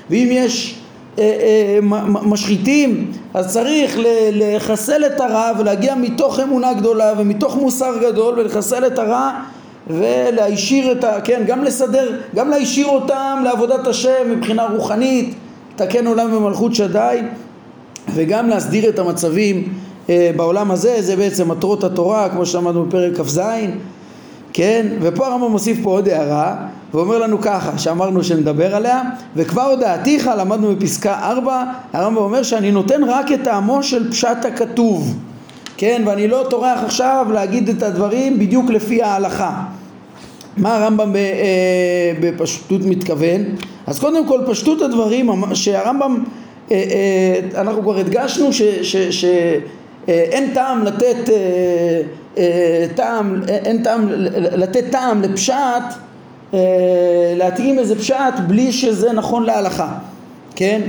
ואם 0.10 0.28
יש 0.32 0.76
אה, 1.20 1.24
אה, 1.24 1.80
משחיתים, 2.06 3.12
אז 3.34 3.54
צריך 3.54 3.98
לחסל 4.32 5.06
את 5.06 5.20
הרע 5.20 5.52
ולהגיע 5.60 5.96
מתוך 5.96 6.40
אמונה 6.40 6.74
גדולה 6.74 7.14
ומתוך 7.18 7.56
מוסר 7.56 7.94
גדול 8.02 8.40
ולחסל 8.40 8.88
את 8.88 9.00
הרע 9.00 9.32
ולהישיר 9.88 10.92
את 10.92 11.04
ה... 11.04 11.22
כן, 11.22 11.44
גם 11.48 11.64
לסדר, 11.64 12.18
גם 12.36 12.50
להישיר 12.50 12.88
אותם 12.88 13.42
לעבודת 13.44 13.88
השם 13.88 14.32
מבחינה 14.32 14.66
רוחנית, 14.66 15.36
תקן 15.76 16.08
עולם 16.08 16.32
במלכות 16.32 16.76
שדי 16.76 17.20
וגם 18.14 18.50
להסדיר 18.50 18.90
את 18.90 19.00
המצבים 19.00 19.74
בעולם 20.36 20.72
הזה, 20.72 21.02
זה 21.02 21.16
בעצם 21.16 21.52
מטרות 21.52 21.84
התורה, 21.84 22.30
כמו 22.30 22.46
שלמדנו 22.46 22.86
בפרק 22.86 23.18
כ"ז, 23.18 23.42
כן? 24.54 24.88
ופה 25.02 25.28
הרמב"ם 25.28 25.52
מוסיף 25.52 25.78
פה 25.84 25.90
עוד 25.90 26.10
הערה, 26.10 26.56
ואומר 26.94 27.18
לנו 27.18 27.42
ככה, 27.42 27.78
שאמרנו 27.78 28.24
שנדבר 28.24 28.76
עליה, 28.76 29.02
וכבר 29.36 29.62
הודעתיך, 29.62 30.30
למדנו 30.38 30.76
בפסקה 30.76 31.20
4, 31.22 31.64
הרמב"ם 31.94 32.18
אומר 32.22 32.44
שאני 32.44 32.72
נותן 32.72 33.04
רק 33.04 33.32
את 33.32 33.40
טעמו 33.44 33.84
של 33.84 34.12
פשט 34.12 34.46
הכתוב, 34.48 35.18
כן? 35.78 36.04
ואני 36.06 36.28
לא 36.28 36.46
טורח 36.50 36.84
עכשיו 36.84 37.26
להגיד 37.34 37.70
את 37.70 37.84
הדברים 37.84 38.40
בדיוק 38.40 38.70
לפי 38.70 39.04
ההלכה. 39.04 39.64
מה 40.58 40.76
הרמב"ם 40.78 41.14
בפשטות 42.22 42.82
מתכוון? 42.86 43.42
אז 43.88 44.00
קודם 44.00 44.28
כל 44.28 44.40
פשטות 44.48 44.82
הדברים 44.82 45.30
שהרמב"ם, 45.54 46.24
אנחנו 47.56 47.82
כבר 47.82 47.98
הדגשנו 47.98 48.50
שאין 50.08 50.54
טעם 50.54 50.84
לתת 50.84 51.30
טעם, 52.96 53.42
אין 53.48 53.84
טעם 53.84 54.08
לתת 54.36 54.84
טעם 54.92 55.22
לפשט, 55.22 55.84
להתאים 57.36 57.80
איזה 57.80 57.96
פשט 57.96 58.34
בלי 58.48 58.72
שזה 58.72 59.14
נכון 59.14 59.44
להלכה, 59.44 59.94
כן? 60.56 60.82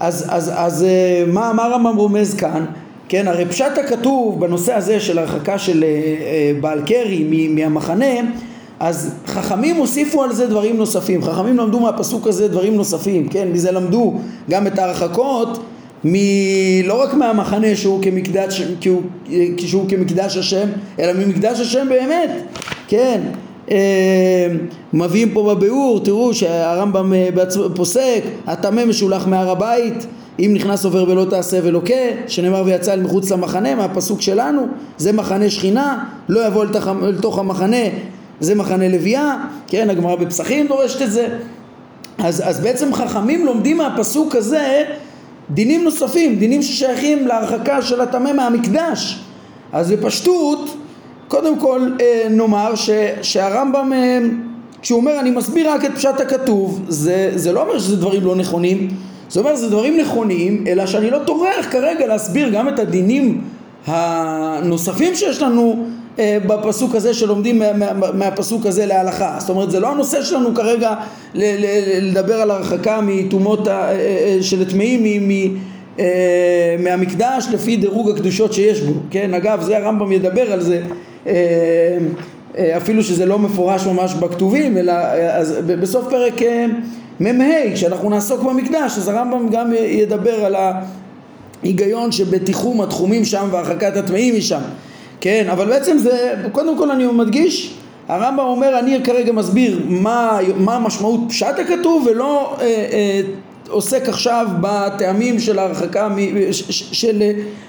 אז, 0.00 0.26
אז, 0.28 0.52
אז 0.54 0.86
מה, 1.26 1.52
מה 1.52 1.64
הרמב"ם 1.64 1.96
רומז 1.96 2.34
כאן? 2.34 2.64
כן, 3.08 3.28
הרי 3.28 3.46
פשט 3.46 3.78
הכתוב 3.84 4.40
בנושא 4.40 4.74
הזה 4.74 5.00
של 5.00 5.18
הרחקה 5.18 5.58
של 5.58 5.84
בעל 6.60 6.80
קרי 6.86 7.48
מהמחנה 7.48 8.14
אז 8.80 9.14
חכמים 9.26 9.76
הוסיפו 9.76 10.22
על 10.22 10.32
זה 10.32 10.46
דברים 10.46 10.76
נוספים, 10.76 11.22
חכמים 11.22 11.56
למדו 11.56 11.80
מהפסוק 11.80 12.26
הזה 12.26 12.48
דברים 12.48 12.74
נוספים, 12.74 13.28
כן, 13.28 13.48
מזה 13.52 13.72
למדו 13.72 14.14
גם 14.50 14.66
את 14.66 14.78
ההרחקות 14.78 15.58
מ... 16.04 16.14
לא 16.84 17.02
רק 17.02 17.14
מהמחנה 17.14 17.76
שהוא 17.76 18.02
כמקדש, 18.02 18.62
שהוא, 18.80 19.02
שהוא 19.58 19.88
כמקדש 19.88 20.36
השם, 20.36 20.68
אלא 21.00 21.12
ממקדש 21.12 21.60
השם 21.60 21.88
באמת, 21.88 22.30
כן, 22.88 23.20
אה, 23.70 24.46
מביאים 24.92 25.30
פה 25.30 25.54
בביאור, 25.54 26.04
תראו 26.04 26.34
שהרמב"ם 26.34 27.12
אה, 27.12 27.28
פוסק, 27.74 28.22
הטמא 28.46 28.84
משולח 28.84 29.26
מהר 29.26 29.50
הבית, 29.50 30.06
אם 30.38 30.50
נכנס 30.54 30.84
עובר 30.84 31.04
ולא 31.08 31.24
תעשה 31.30 31.58
ולוקה, 31.62 31.94
שנאמר 32.26 32.62
ויצא 32.66 32.92
אל 32.92 33.00
מחוץ 33.00 33.30
למחנה, 33.30 33.74
מהפסוק 33.74 34.20
שלנו, 34.20 34.66
זה 34.98 35.12
מחנה 35.12 35.50
שכינה, 35.50 36.04
לא 36.28 36.46
יבוא 36.46 36.64
אל 37.02 37.18
תוך 37.20 37.38
המחנה 37.38 37.82
זה 38.40 38.54
מחנה 38.54 38.88
לוויה, 38.88 39.36
כן, 39.66 39.90
הגמרא 39.90 40.16
בפסחים 40.16 40.66
דורשת 40.66 41.02
את 41.02 41.12
זה. 41.12 41.28
אז, 42.18 42.42
אז 42.48 42.60
בעצם 42.60 42.94
חכמים 42.94 43.46
לומדים 43.46 43.76
מהפסוק 43.76 44.34
הזה 44.34 44.84
דינים 45.50 45.84
נוספים, 45.84 46.36
דינים 46.36 46.62
ששייכים 46.62 47.26
להרחקה 47.26 47.82
של 47.82 48.00
הטמא 48.00 48.32
מהמקדש. 48.32 49.18
אז 49.72 49.92
בפשטות, 49.92 50.76
קודם 51.28 51.58
כל 51.58 51.90
אה, 52.00 52.26
נאמר 52.30 52.74
ש, 52.74 52.90
שהרמב"ם, 53.22 53.92
אה, 53.92 54.18
כשהוא 54.82 55.00
אומר 55.00 55.20
אני 55.20 55.30
מסביר 55.30 55.70
רק 55.70 55.84
את 55.84 55.90
פשט 55.94 56.20
הכתוב, 56.20 56.84
זה, 56.88 57.32
זה 57.34 57.52
לא 57.52 57.62
אומר 57.62 57.78
שזה 57.78 57.96
דברים 57.96 58.24
לא 58.24 58.36
נכונים, 58.36 58.88
זה 59.30 59.40
אומר 59.40 59.56
שזה 59.56 59.70
דברים 59.70 59.96
נכונים, 59.96 60.64
אלא 60.66 60.86
שאני 60.86 61.10
לא 61.10 61.18
טורח 61.18 61.66
כרגע 61.70 62.06
להסביר 62.06 62.48
גם 62.48 62.68
את 62.68 62.78
הדינים 62.78 63.44
הנוספים 63.86 65.14
שיש 65.14 65.42
לנו 65.42 65.86
אה, 66.18 66.38
בפסוק 66.46 66.94
הזה 66.94 67.14
שלומדים 67.14 67.58
מה, 67.58 67.72
מה, 67.72 68.12
מהפסוק 68.12 68.66
הזה 68.66 68.86
להלכה. 68.86 69.36
זאת 69.40 69.50
אומרת 69.50 69.70
זה 69.70 69.80
לא 69.80 69.90
הנושא 69.90 70.22
שלנו 70.22 70.54
כרגע 70.54 70.94
לדבר 71.34 72.34
על 72.34 72.50
הרחקה 72.50 73.00
מטומאות 73.02 73.68
אה, 73.68 73.90
אה, 73.92 74.38
של 74.40 74.70
טמאים 74.70 75.30
מהמקדש 76.78 77.46
לפי 77.52 77.76
דירוג 77.76 78.10
הקדושות 78.10 78.52
שיש 78.52 78.80
בו. 78.80 78.92
כן, 79.10 79.34
אגב 79.34 79.62
זה 79.62 79.76
הרמב"ם 79.76 80.12
ידבר 80.12 80.52
על 80.52 80.60
זה 80.60 80.82
אפילו 82.76 83.02
שזה 83.02 83.26
לא 83.26 83.38
מפורש 83.38 83.86
ממש 83.86 84.14
בכתובים 84.14 84.78
אלא 84.78 84.92
אז 85.32 85.58
בסוף 85.66 86.08
פרק 86.10 86.34
מ"ה 87.20 87.74
כשאנחנו 87.74 88.10
נעסוק 88.10 88.42
במקדש 88.42 88.98
אז 88.98 89.08
הרמב"ם 89.08 89.48
גם 89.48 89.72
ידבר 89.74 90.44
על 90.44 90.54
ההיגיון 91.66 92.12
שבתיחום 92.12 92.80
התחומים 92.80 93.24
שם 93.24 93.48
והרחקת 93.50 93.96
הטמאים 93.96 94.36
משם. 94.36 94.60
כן, 95.20 95.46
אבל 95.52 95.66
בעצם 95.66 95.98
זה, 95.98 96.34
קודם 96.52 96.78
כל 96.78 96.90
אני 96.90 97.06
מדגיש, 97.06 97.74
הרמב"ם 98.08 98.44
אומר 98.44 98.78
אני 98.78 98.98
כרגע 99.04 99.32
מסביר 99.32 99.80
מה, 99.88 100.38
מה 100.56 100.78
משמעות 100.78 101.20
פשט 101.28 101.58
הכתוב 101.58 102.06
ולא 102.06 102.56
אה, 102.60 102.64
אה, 102.64 103.20
עוסק 103.68 104.08
עכשיו 104.08 104.46
בטעמים 104.60 105.40
של 105.40 105.58
ההרחקה 105.58 106.08
של 106.70 107.22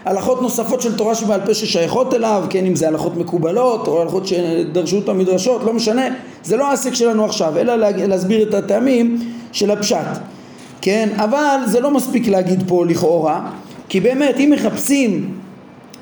הלכות 0.06 0.42
נוספות 0.42 0.82
של 0.82 0.96
תורה 0.96 1.16
שבעל 1.16 1.42
פה 1.46 1.54
ששייכות 1.54 2.14
אליו, 2.14 2.44
כן 2.50 2.66
אם 2.66 2.76
זה 2.76 2.88
הלכות 2.88 3.18
מקובלות 3.18 3.88
או 3.88 4.02
הלכות 4.02 4.28
שדרשו 4.28 5.00
את 5.00 5.10
המדרשות, 5.10 5.64
לא 5.64 5.74
משנה, 5.74 6.06
זה 6.44 6.58
לא 6.58 6.70
העסק 6.70 6.94
שלנו 6.94 7.26
עכשיו, 7.26 7.58
אלא 7.58 7.76
להסביר 7.96 8.50
את 8.50 8.54
הטעמים 8.54 9.32
של 9.52 9.72
הפשט, 9.72 9.98
כן, 10.82 11.10
אבל 11.16 11.60
זה 11.66 11.80
לא 11.80 11.92
מספיק 11.92 12.28
להגיד 12.28 12.64
פה 12.68 12.86
לכאורה, 12.86 13.50
כי 13.90 14.00
באמת 14.00 14.36
אם 14.40 14.50
מחפשים 14.54 15.30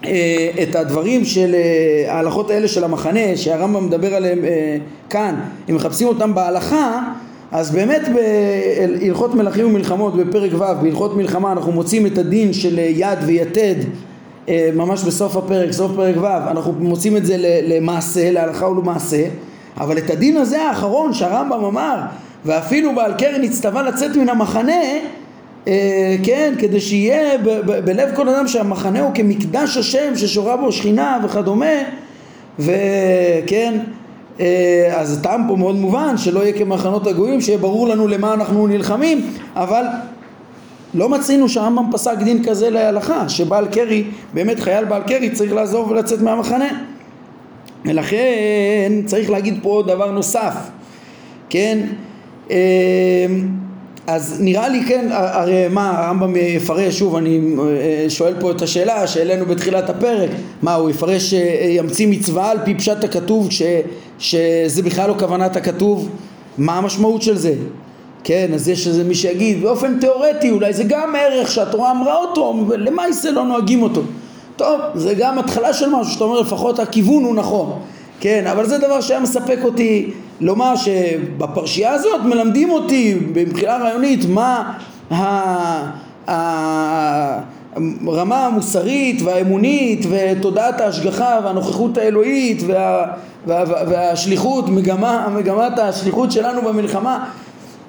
אה, 0.05 0.49
את 0.63 0.75
הדברים 0.75 1.25
של 1.25 1.55
אה, 1.55 2.13
ההלכות 2.13 2.51
האלה 2.51 2.67
של 2.67 2.83
המחנה 2.83 3.35
שהרמב"ם 3.35 3.85
מדבר 3.85 4.15
עליהם 4.15 4.45
אה, 4.45 4.77
כאן, 5.09 5.35
אם 5.69 5.75
מחפשים 5.75 6.07
אותם 6.07 6.35
בהלכה 6.35 7.01
אז 7.51 7.71
באמת 7.71 8.01
בהלכות 8.13 9.35
מלכים 9.35 9.65
ומלחמות 9.65 10.15
בפרק 10.15 10.51
ו' 10.53 10.81
בהלכות 10.81 11.17
מלחמה 11.17 11.51
אנחנו 11.51 11.71
מוצאים 11.71 12.05
את 12.05 12.17
הדין 12.17 12.53
של 12.53 12.79
יד 12.79 13.19
ויתד 13.25 13.75
ממש 14.49 15.03
בסוף 15.03 15.37
הפרק, 15.37 15.71
סוף 15.71 15.91
פרק 15.95 16.15
ו' 16.17 16.27
אנחנו 16.27 16.73
מוצאים 16.79 17.17
את 17.17 17.25
זה 17.25 17.35
למעשה, 17.67 18.31
להלכה 18.31 18.67
ולמעשה 18.67 19.27
אבל 19.77 19.97
את 19.97 20.09
הדין 20.09 20.37
הזה 20.37 20.61
האחרון 20.61 21.13
שהרמב"ם 21.13 21.63
אמר 21.63 21.99
ואפילו 22.45 22.95
בעל 22.95 23.13
קרן 23.17 23.43
הצטווה 23.43 23.81
לצאת 23.81 24.15
מן 24.15 24.29
המחנה 24.29 24.71
אה, 24.71 24.99
כן, 26.23 26.53
כדי 26.59 26.79
שיהיה 26.81 27.37
בלב 27.85 28.09
כל 28.15 28.29
אדם 28.29 28.47
שהמחנה 28.47 29.01
הוא 29.01 29.11
כמקדש 29.13 29.77
השם 29.77 30.15
ששורה 30.15 30.57
בו 30.57 30.71
שכינה 30.71 31.19
וכדומה 31.23 31.75
וכן 32.59 33.79
אה, 34.39 34.93
אז 34.95 35.17
הטעם 35.17 35.45
פה 35.47 35.55
מאוד 35.55 35.75
מובן 35.75 36.17
שלא 36.17 36.39
יהיה 36.39 36.57
כמחנות 36.57 37.07
הגויים 37.07 37.41
שיהיה 37.41 37.57
ברור 37.57 37.87
לנו 37.87 38.07
למה 38.07 38.33
אנחנו 38.33 38.67
נלחמים 38.67 39.33
אבל 39.55 39.83
לא 40.93 41.09
מצינו 41.09 41.49
שהרמב"ם 41.49 41.91
פסק 41.91 42.17
דין 42.17 42.43
כזה 42.43 42.69
להלכה 42.69 43.29
שבעל 43.29 43.67
קרי 43.67 44.03
באמת 44.33 44.59
חייל 44.59 44.85
בעל 44.85 45.01
קרי 45.07 45.29
צריך 45.29 45.53
לעזוב 45.53 45.91
ולצאת 45.91 46.21
מהמחנה. 46.21 46.67
ולכן 47.85 48.91
צריך 49.05 49.29
להגיד 49.29 49.59
פה 49.61 49.83
דבר 49.87 50.11
נוסף 50.11 50.55
כן? 51.49 51.79
אה, 52.51 53.25
אז 54.07 54.37
נראה 54.39 54.69
לי 54.69 54.83
כן, 54.87 55.07
הרי 55.11 55.67
מה 55.67 55.89
הרמב"ם 55.89 56.35
יפרש, 56.35 56.99
שוב 56.99 57.15
אני 57.15 57.39
אה, 57.59 58.09
שואל 58.09 58.33
פה 58.39 58.51
את 58.51 58.61
השאלה 58.61 59.07
שהעלינו 59.07 59.45
בתחילת 59.45 59.89
הפרק, 59.89 60.29
מה 60.61 60.73
הוא 60.73 60.89
יפרש, 60.89 61.33
אה, 61.33 61.67
ימציא 61.69 62.07
מצווה 62.07 62.51
על 62.51 62.57
פי 62.65 62.75
פשט 62.75 63.03
הכתוב 63.03 63.51
ש, 63.51 63.61
שזה 64.19 64.83
בכלל 64.83 65.09
לא 65.09 65.15
כוונת 65.19 65.55
הכתוב, 65.55 66.09
מה 66.57 66.77
המשמעות 66.77 67.21
של 67.21 67.37
זה? 67.37 67.53
כן, 68.23 68.51
אז 68.53 68.69
יש 68.69 68.87
איזה 68.87 69.03
מי 69.03 69.15
שיגיד 69.15 69.61
באופן 69.61 69.99
תיאורטי 69.99 70.51
אולי 70.51 70.73
זה 70.73 70.83
גם 70.83 71.15
ערך 71.15 71.51
שהתורה 71.51 71.91
אמרה 71.91 72.15
אותו, 72.15 72.63
למעשה 72.77 73.31
לא 73.31 73.45
נוהגים 73.45 73.83
אותו. 73.83 74.01
טוב, 74.55 74.79
זה 74.95 75.13
גם 75.13 75.39
התחלה 75.39 75.73
של 75.73 75.89
משהו 75.89 76.13
שאתה 76.13 76.23
אומר 76.23 76.39
לפחות 76.41 76.79
הכיוון 76.79 77.23
הוא 77.23 77.35
נכון, 77.35 77.79
כן, 78.19 78.47
אבל 78.51 78.65
זה 78.65 78.77
דבר 78.77 79.01
שהיה 79.01 79.19
מספק 79.19 79.57
אותי 79.63 80.11
לומר 80.41 80.75
שבפרשייה 80.75 81.91
הזאת 81.91 82.21
מלמדים 82.25 82.69
אותי 82.69 83.17
מבחינה 83.35 83.77
רעיונית 83.77 84.25
מה 84.29 84.73
הרמה 88.07 88.45
המוסרית 88.45 89.21
והאמונית 89.21 90.05
ותודעת 90.09 90.81
ההשגחה 90.81 91.39
והנוכחות 91.43 91.97
האלוהית 91.97 92.63
וה, 92.67 93.05
וה, 93.47 93.63
וה, 93.67 93.83
והשליחות, 93.87 94.69
מגמה, 94.69 95.27
מגמת 95.35 95.79
השליחות 95.79 96.31
שלנו 96.31 96.61
במלחמה 96.61 97.25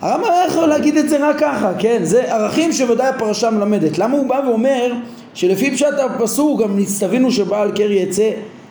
הרמב"ם 0.00 0.30
היה 0.30 0.46
יכול 0.46 0.66
להגיד 0.66 0.96
את 0.96 1.08
זה 1.08 1.28
רק 1.28 1.38
ככה, 1.38 1.72
כן? 1.78 1.98
זה 2.02 2.34
ערכים 2.34 2.72
שוודאי 2.72 3.08
הפרשה 3.08 3.50
מלמדת. 3.50 3.98
למה 3.98 4.16
הוא 4.16 4.26
בא 4.26 4.40
ואומר 4.46 4.92
שלפי 5.34 5.70
פשט 5.70 5.94
הפסוק 5.98 6.62
גם 6.62 6.78
נצטווינו 6.78 7.32
שבעל 7.32 7.70
קרי 7.70 7.94
יצא 7.94 8.30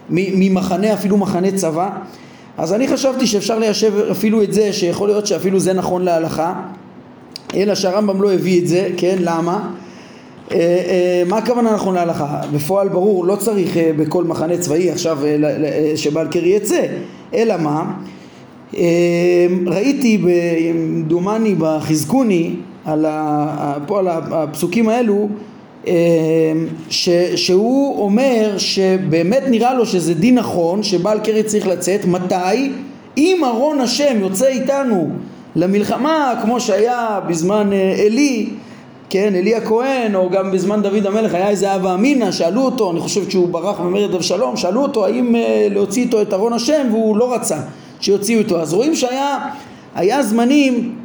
ממחנה, 0.09 0.93
אפילו 0.93 1.17
מחנה 1.17 1.51
צבא? 1.51 1.89
אז 2.57 2.73
אני 2.73 2.87
חשבתי 2.87 3.27
שאפשר 3.27 3.59
ליישב 3.59 3.93
אפילו 4.11 4.43
את 4.43 4.53
זה, 4.53 4.73
שיכול 4.73 5.07
להיות 5.07 5.27
שאפילו 5.27 5.59
זה 5.59 5.73
נכון 5.73 6.01
להלכה, 6.01 6.53
אלא 7.55 7.75
שהרמב"ם 7.75 8.21
לא 8.21 8.33
הביא 8.33 8.61
את 8.61 8.67
זה, 8.67 8.89
כן? 8.97 9.15
למה? 9.19 9.69
אה, 10.51 10.57
אה, 10.57 11.23
מה 11.27 11.37
הכוונה 11.37 11.73
נכון 11.73 11.95
להלכה? 11.95 12.41
בפועל 12.53 12.89
ברור, 12.89 13.25
לא 13.25 13.35
צריך 13.35 13.77
אה, 13.77 13.91
בכל 13.97 14.23
מחנה 14.23 14.57
צבאי 14.57 14.91
עכשיו 14.91 15.17
שבעל 15.95 16.27
קרי 16.27 16.49
יצא, 16.49 16.81
אלא 17.33 17.55
מה? 17.57 17.91
ראיתי, 19.67 20.21
דומני 21.07 21.55
בחזקוני, 21.55 22.55
על 22.85 23.05
ה, 23.05 23.77
פה 23.87 23.99
על 23.99 24.07
הפסוקים 24.07 24.89
האלו, 24.89 25.29
ש, 26.89 27.09
שהוא 27.35 28.01
אומר 28.01 28.57
שבאמת 28.57 29.43
נראה 29.47 29.73
לו 29.73 29.85
שזה 29.85 30.13
דין 30.13 30.37
נכון 30.37 30.83
שבעל 30.83 31.19
קרי 31.19 31.43
צריך 31.43 31.67
לצאת, 31.67 32.05
מתי? 32.05 32.71
אם 33.17 33.41
ארון 33.45 33.81
השם 33.81 34.17
יוצא 34.19 34.47
איתנו 34.47 35.09
למלחמה 35.55 36.33
כמו 36.41 36.59
שהיה 36.59 37.19
בזמן 37.27 37.73
אה, 37.73 38.05
עלי, 38.05 38.49
כן, 39.09 39.33
עלי 39.37 39.55
הכהן 39.55 40.15
או 40.15 40.29
גם 40.29 40.51
בזמן 40.51 40.81
דוד 40.81 41.05
המלך 41.05 41.33
היה 41.33 41.49
איזה 41.49 41.75
אבא 41.75 41.93
אמינא, 41.93 42.31
שאלו 42.31 42.61
אותו, 42.61 42.91
אני 42.91 42.99
חושב 42.99 43.29
שהוא 43.29 43.49
ברח 43.49 43.79
במרד 43.79 44.15
אבשלום, 44.15 44.57
שאלו 44.57 44.81
אותו 44.81 45.05
האם 45.05 45.35
אה, 45.35 45.67
להוציא 45.71 46.03
איתו 46.03 46.21
את 46.21 46.33
ארון 46.33 46.53
השם 46.53 46.87
והוא 46.91 47.17
לא 47.17 47.33
רצה 47.33 47.57
שיוציאו 47.99 48.41
אותו. 48.41 48.61
אז 48.61 48.73
רואים 48.73 48.95
שהיה 48.95 49.37
היה 49.95 50.23
זמנים 50.23 50.95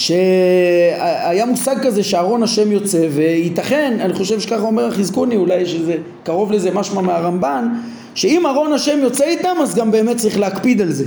שהיה 0.00 1.46
מושג 1.46 1.76
כזה 1.82 2.02
שארון 2.02 2.42
השם 2.42 2.72
יוצא 2.72 3.06
וייתכן, 3.10 3.98
אני 4.00 4.12
חושב 4.12 4.40
שככה 4.40 4.62
אומר 4.62 4.86
החזקוני, 4.86 5.36
אולי 5.36 5.66
שזה 5.66 5.94
קרוב 6.24 6.52
לזה 6.52 6.70
משמע 6.70 7.00
מהרמב"ן, 7.00 7.68
שאם 8.14 8.46
ארון 8.46 8.72
השם 8.72 8.98
יוצא 8.98 9.24
איתם 9.24 9.56
אז 9.62 9.74
גם 9.74 9.90
באמת 9.90 10.16
צריך 10.16 10.38
להקפיד 10.38 10.80
על 10.80 10.92
זה, 10.92 11.04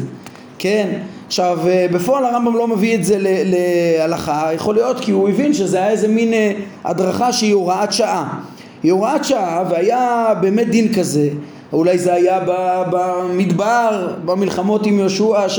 כן? 0.60 0.90
עכשיו 1.28 1.60
בפועל 1.94 2.26
הרמב"ם 2.26 2.56
לא 2.56 2.68
מביא 2.68 2.96
את 2.96 3.04
זה 3.04 3.18
להלכה, 3.20 4.50
יכול 4.54 4.76
להיות 4.76 5.00
כי 5.00 5.12
הוא 5.12 5.30
הבין 5.30 5.54
שזה 5.54 5.78
היה 5.78 5.90
איזה 5.90 6.08
מין 6.08 6.34
אה, 6.34 6.52
הדרכה 6.84 7.34
שהיא 7.34 7.54
הוראת 7.54 7.94
שעה, 7.94 8.40
היא 8.84 8.92
הוראת 8.92 9.26
שעה 9.26 9.64
והיה 9.70 10.34
באמת 10.42 10.70
דין 10.70 10.94
כזה 10.94 11.30
אולי 11.74 11.98
זה 11.98 12.14
היה 12.14 12.40
במדבר, 12.92 14.08
במלחמות 14.26 14.86
עם 14.86 15.00
יהושע, 15.00 15.50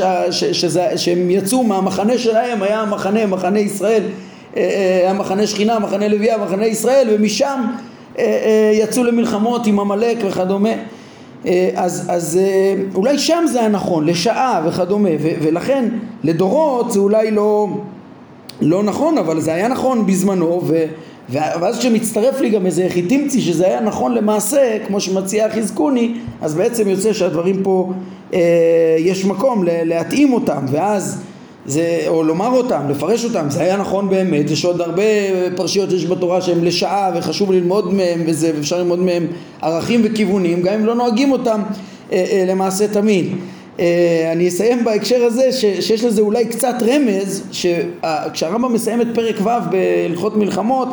שהם 0.96 1.30
יצאו 1.30 1.62
מהמחנה 1.62 2.18
שלהם, 2.18 2.62
היה 2.62 2.80
המחנה, 2.80 3.26
מחנה 3.26 3.58
ישראל, 3.58 4.02
אה, 4.56 4.62
אה, 4.62 5.10
המחנה 5.10 5.46
שכינה, 5.46 5.78
מחנה 5.78 6.08
לוויה, 6.08 6.38
מחנה 6.38 6.66
ישראל, 6.66 7.08
ומשם 7.10 7.64
אה, 8.18 8.70
יצאו 8.74 9.04
למלחמות 9.04 9.66
עם 9.66 9.80
עמלק 9.80 10.18
וכדומה. 10.24 10.72
אז, 11.74 12.06
אז 12.08 12.40
אולי 12.94 13.18
שם 13.18 13.44
זה 13.52 13.60
היה 13.60 13.68
נכון, 13.68 14.06
לשעה 14.06 14.62
וכדומה, 14.66 15.08
ולכן 15.20 15.88
לדורות 16.22 16.92
זה 16.92 16.98
אולי 16.98 17.30
לא, 17.30 17.68
לא 18.60 18.82
נכון, 18.82 19.18
אבל 19.18 19.40
זה 19.40 19.54
היה 19.54 19.68
נכון 19.68 20.06
בזמנו, 20.06 20.60
ו... 20.64 20.84
ואז 21.30 21.78
כשמצטרף 21.78 22.40
לי 22.40 22.50
גם 22.50 22.66
איזה 22.66 22.86
חיטימצי 22.88 23.40
שזה 23.40 23.66
היה 23.66 23.80
נכון 23.80 24.14
למעשה, 24.14 24.76
כמו 24.86 25.00
שמציע 25.00 25.48
חזקוני, 25.50 26.14
אז 26.42 26.54
בעצם 26.54 26.88
יוצא 26.88 27.12
שהדברים 27.12 27.62
פה, 27.62 27.92
אה, 28.34 28.40
יש 28.98 29.24
מקום 29.24 29.64
להתאים 29.66 30.32
אותם, 30.32 30.64
ואז 30.70 31.22
זה, 31.66 32.04
או 32.08 32.22
לומר 32.22 32.48
אותם, 32.48 32.82
לפרש 32.90 33.24
אותם, 33.24 33.46
זה 33.50 33.62
היה 33.62 33.76
נכון 33.76 34.08
באמת, 34.08 34.50
יש 34.50 34.64
עוד 34.64 34.80
הרבה 34.80 35.02
פרשיות 35.56 35.92
יש 35.92 36.06
בתורה 36.06 36.40
שהן 36.40 36.64
לשעה 36.64 37.10
וחשוב 37.14 37.52
ללמוד 37.52 37.94
מהם 37.94 38.22
וזה, 38.26 38.52
ואפשר 38.56 38.78
ללמוד 38.78 38.98
מהם 38.98 39.26
ערכים 39.62 40.00
וכיוונים, 40.04 40.62
גם 40.62 40.74
אם 40.74 40.86
לא 40.86 40.94
נוהגים 40.94 41.32
אותם 41.32 41.62
אה, 42.12 42.24
אה, 42.30 42.44
למעשה 42.48 42.88
תמיד. 42.88 43.26
אה, 43.80 44.30
אני 44.32 44.48
אסיים 44.48 44.84
בהקשר 44.84 45.24
הזה 45.24 45.52
ש, 45.52 45.64
שיש 45.80 46.04
לזה 46.04 46.22
אולי 46.22 46.44
קצת 46.44 46.74
רמז, 46.82 47.42
שכשהרמב"ם 47.52 48.72
מסיים 48.72 49.00
את 49.00 49.06
פרק 49.14 49.36
ו' 49.40 49.70
בהלכות 49.70 50.36
מלחמות 50.36 50.88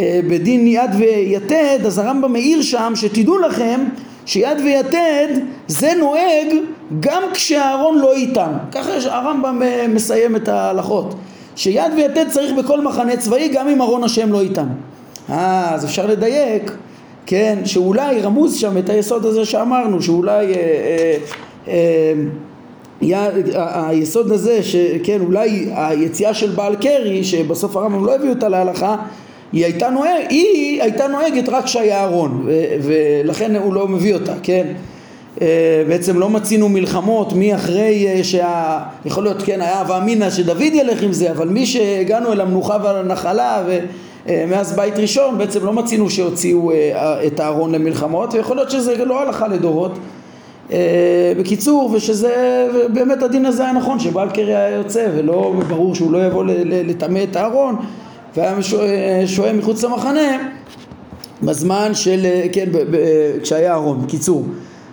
בדין 0.00 0.66
יד 0.66 0.90
ויתד, 0.98 1.78
אז 1.86 1.98
הרמב"ם 1.98 2.32
מעיר 2.32 2.62
שם 2.62 2.92
שתדעו 2.96 3.38
לכם 3.38 3.80
שיד 4.26 4.58
ויתד 4.64 5.28
זה 5.68 5.92
נוהג 5.98 6.46
גם 7.00 7.22
כשהארון 7.32 7.98
לא 7.98 8.12
איתם. 8.12 8.50
ככה 8.72 8.90
הרמב"ם 9.10 9.62
אה, 9.62 9.86
מסיים 9.88 10.36
את 10.36 10.48
ההלכות. 10.48 11.14
שיד 11.56 11.92
ויתד 11.96 12.28
צריך 12.28 12.52
בכל 12.58 12.80
מחנה 12.80 13.16
צבאי 13.16 13.48
גם 13.48 13.68
אם 13.68 13.82
ארון 13.82 14.04
השם 14.04 14.32
לא 14.32 14.40
איתם. 14.40 14.66
אה, 15.30 15.74
אז 15.74 15.84
אפשר 15.84 16.06
לדייק, 16.06 16.72
כן, 17.26 17.58
שאולי 17.64 18.20
רמוז 18.20 18.54
שם 18.54 18.78
את 18.78 18.88
היסוד 18.88 19.26
הזה 19.26 19.44
שאמרנו, 19.44 20.02
שאולי 20.02 20.46
אה, 20.46 20.54
אה, 20.54 21.16
אה, 21.68 22.12
יה, 23.02 23.28
היסוד 23.88 24.32
הזה, 24.32 24.62
שכן, 24.62 25.20
אולי 25.20 25.68
היציאה 25.74 26.34
של 26.34 26.50
בעל 26.50 26.76
קרי, 26.76 27.24
שבסוף 27.24 27.76
הרמב"ם 27.76 28.04
לא 28.04 28.14
הביא 28.14 28.30
אותה 28.30 28.48
להלכה, 28.48 28.96
היא 29.52 29.64
הייתה, 29.64 29.90
נוהג, 29.90 30.24
היא 30.28 30.82
הייתה 30.82 31.08
נוהגת 31.08 31.48
רק 31.48 31.64
כשהיה 31.64 32.04
ארון 32.04 32.46
ולכן 32.82 33.56
הוא 33.56 33.74
לא 33.74 33.88
מביא 33.88 34.14
אותה, 34.14 34.34
כן? 34.42 34.66
אה, 35.42 35.82
בעצם 35.88 36.18
לא 36.18 36.30
מצינו 36.30 36.68
מלחמות 36.68 37.32
מי 37.32 37.54
אחרי 37.54 38.06
אה, 38.08 38.24
שה... 38.24 38.78
יכול 39.04 39.22
להיות 39.22 39.42
כן 39.42 39.60
היה 39.60 39.80
הווה 39.80 39.98
אמינא 39.98 40.30
שדוד 40.30 40.60
ילך 40.60 41.02
עם 41.02 41.12
זה 41.12 41.30
אבל 41.30 41.48
מי 41.48 41.66
שהגענו 41.66 42.32
אל 42.32 42.40
המנוחה 42.40 42.78
והנחלה 42.82 43.64
ומאז 44.26 44.70
אה, 44.70 44.76
בית 44.76 44.98
ראשון 44.98 45.38
בעצם 45.38 45.64
לא 45.64 45.72
מצינו 45.72 46.10
שהוציאו 46.10 46.72
את 47.26 47.40
הארון 47.40 47.72
למלחמות 47.72 48.34
ויכול 48.34 48.56
להיות 48.56 48.70
שזה 48.70 49.04
לא 49.04 49.22
הלכה 49.22 49.48
לדורות 49.48 49.98
בקיצור 51.38 51.90
ושזה 51.92 52.66
באמת 52.92 53.22
הדין 53.22 53.46
הזה 53.46 53.62
היה 53.62 53.72
נכון 53.72 53.98
שבעל 53.98 54.30
קרי 54.30 54.56
היה 54.56 54.76
יוצא 54.76 55.06
ולא 55.16 55.52
ברור 55.68 55.94
שהוא 55.94 56.12
לא 56.12 56.26
יבוא 56.26 56.44
לטמא 56.64 57.20
את 57.30 57.36
הארון 57.36 57.76
והיה 58.36 58.62
שוהה 59.26 59.52
מחוץ 59.52 59.84
למחנה 59.84 60.48
בזמן 61.42 61.94
של, 61.94 62.26
כן, 62.52 62.68
ב, 62.72 62.78
ב, 62.90 62.96
כשהיה 63.42 63.72
אהרון, 63.72 64.02
בקיצור. 64.02 64.44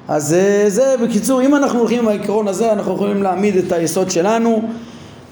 אז 0.08 0.34
אה, 0.34 0.70
זה 0.70 0.96
בקיצור, 1.04 1.42
אם 1.42 1.56
אנחנו 1.56 1.80
הולכים 1.80 2.00
עם 2.00 2.08
העיקרון 2.08 2.48
הזה, 2.48 2.74
אנחנו 2.74 2.94
יכולים 2.94 3.24
להעמיד 3.24 3.58
את 3.58 3.72
היסוד 3.72 4.12
שלנו, 4.12 4.62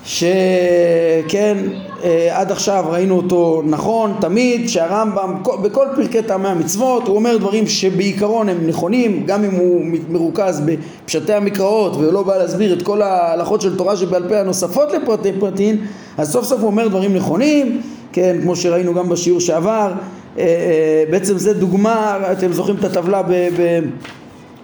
שכן, 0.05 1.57
אה, 2.03 2.39
עד 2.39 2.51
עכשיו 2.51 2.85
ראינו 2.89 3.17
אותו 3.17 3.61
נכון, 3.65 4.13
תמיד, 4.21 4.69
שהרמב"ם, 4.69 5.43
בכל 5.63 5.85
פרקי 5.95 6.21
טעמי 6.21 6.47
המצוות, 6.47 7.07
הוא 7.07 7.15
אומר 7.15 7.37
דברים 7.37 7.67
שבעיקרון 7.67 8.49
הם 8.49 8.67
נכונים, 8.67 9.23
גם 9.25 9.43
אם 9.43 9.51
הוא 9.51 9.81
מרוכז 10.09 10.61
בפשטי 10.65 11.33
המקראות 11.33 11.95
ולא 11.95 12.23
בא 12.23 12.37
להסביר 12.37 12.73
את 12.73 12.81
כל 12.81 13.01
ההלכות 13.01 13.61
של 13.61 13.77
תורה 13.77 13.97
שבעל 13.97 14.29
פה 14.29 14.39
הנוספות 14.39 14.93
לפרטי 14.93 15.31
פרטין, 15.39 15.77
אז 16.17 16.31
סוף 16.31 16.45
סוף 16.45 16.59
הוא 16.59 16.67
אומר 16.67 16.87
דברים 16.87 17.13
נכונים, 17.13 17.81
כן, 18.13 18.37
כמו 18.41 18.55
שראינו 18.55 18.93
גם 18.93 19.09
בשיעור 19.09 19.39
שעבר, 19.39 19.91
אה, 20.37 20.43
אה, 20.43 21.03
בעצם 21.11 21.37
זה 21.37 21.53
דוגמה, 21.53 22.17
אתם 22.31 22.53
זוכרים 22.53 22.75
את 22.79 22.83
הטבלה 22.83 23.21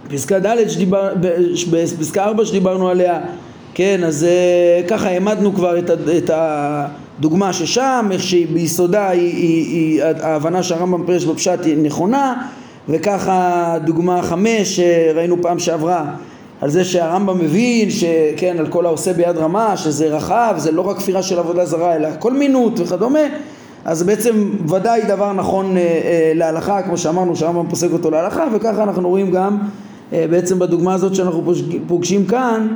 בפסקה 0.09 0.39
ד' 0.39 0.69
שדיבר, 0.69 1.13
בפסקה 1.71 2.23
4 2.23 2.45
שדיברנו 2.45 2.89
עליה, 2.89 3.19
כן, 3.73 4.03
אז 4.03 4.23
אה, 4.23 4.87
ככה 4.87 5.09
העמדנו 5.09 5.53
כבר 5.53 5.79
את, 5.79 6.29
הדוגמה 6.33 7.53
ששם, 7.53 8.09
איך 8.11 8.23
שביסודה 8.23 9.09
היא, 9.09 9.21
היא, 9.21 9.65
היא, 9.65 10.03
ההבנה 10.21 10.63
שהרמב"ם 10.63 11.05
פרש 11.05 11.25
בפשט 11.25 11.65
היא 11.65 11.77
נכונה, 11.77 12.33
וככה 12.89 13.77
דוגמה 13.85 14.21
חמש 14.21 14.79
שראינו 14.79 15.41
פעם 15.41 15.59
שעברה 15.59 16.05
על 16.61 16.69
זה 16.69 16.85
שהרמב"ם 16.85 17.39
מבין 17.39 17.89
שכן 17.89 18.55
על 18.59 18.67
כל 18.67 18.85
העושה 18.85 19.13
ביד 19.13 19.37
רמה 19.37 19.77
שזה 19.77 20.07
רחב 20.07 20.53
זה 20.57 20.71
לא 20.71 20.81
רק 20.81 20.97
כפירה 20.97 21.23
של 21.23 21.39
עבודה 21.39 21.65
זרה 21.65 21.95
אלא 21.95 22.09
כל 22.19 22.33
מינות 22.33 22.79
וכדומה 22.79 23.19
אז 23.85 24.03
בעצם 24.03 24.49
ודאי 24.69 25.01
דבר 25.07 25.33
נכון 25.33 25.77
אה, 25.77 25.81
אה, 25.81 26.31
להלכה 26.35 26.81
כמו 26.81 26.97
שאמרנו 26.97 27.35
שהרמב"ם 27.35 27.69
פוסק 27.69 27.91
אותו 27.93 28.11
להלכה 28.11 28.45
וככה 28.53 28.83
אנחנו 28.83 29.09
רואים 29.09 29.31
גם 29.31 29.57
אה, 30.13 30.25
בעצם 30.29 30.59
בדוגמה 30.59 30.93
הזאת 30.93 31.15
שאנחנו 31.15 31.53
פוגשים 31.87 32.25
כאן 32.25 32.67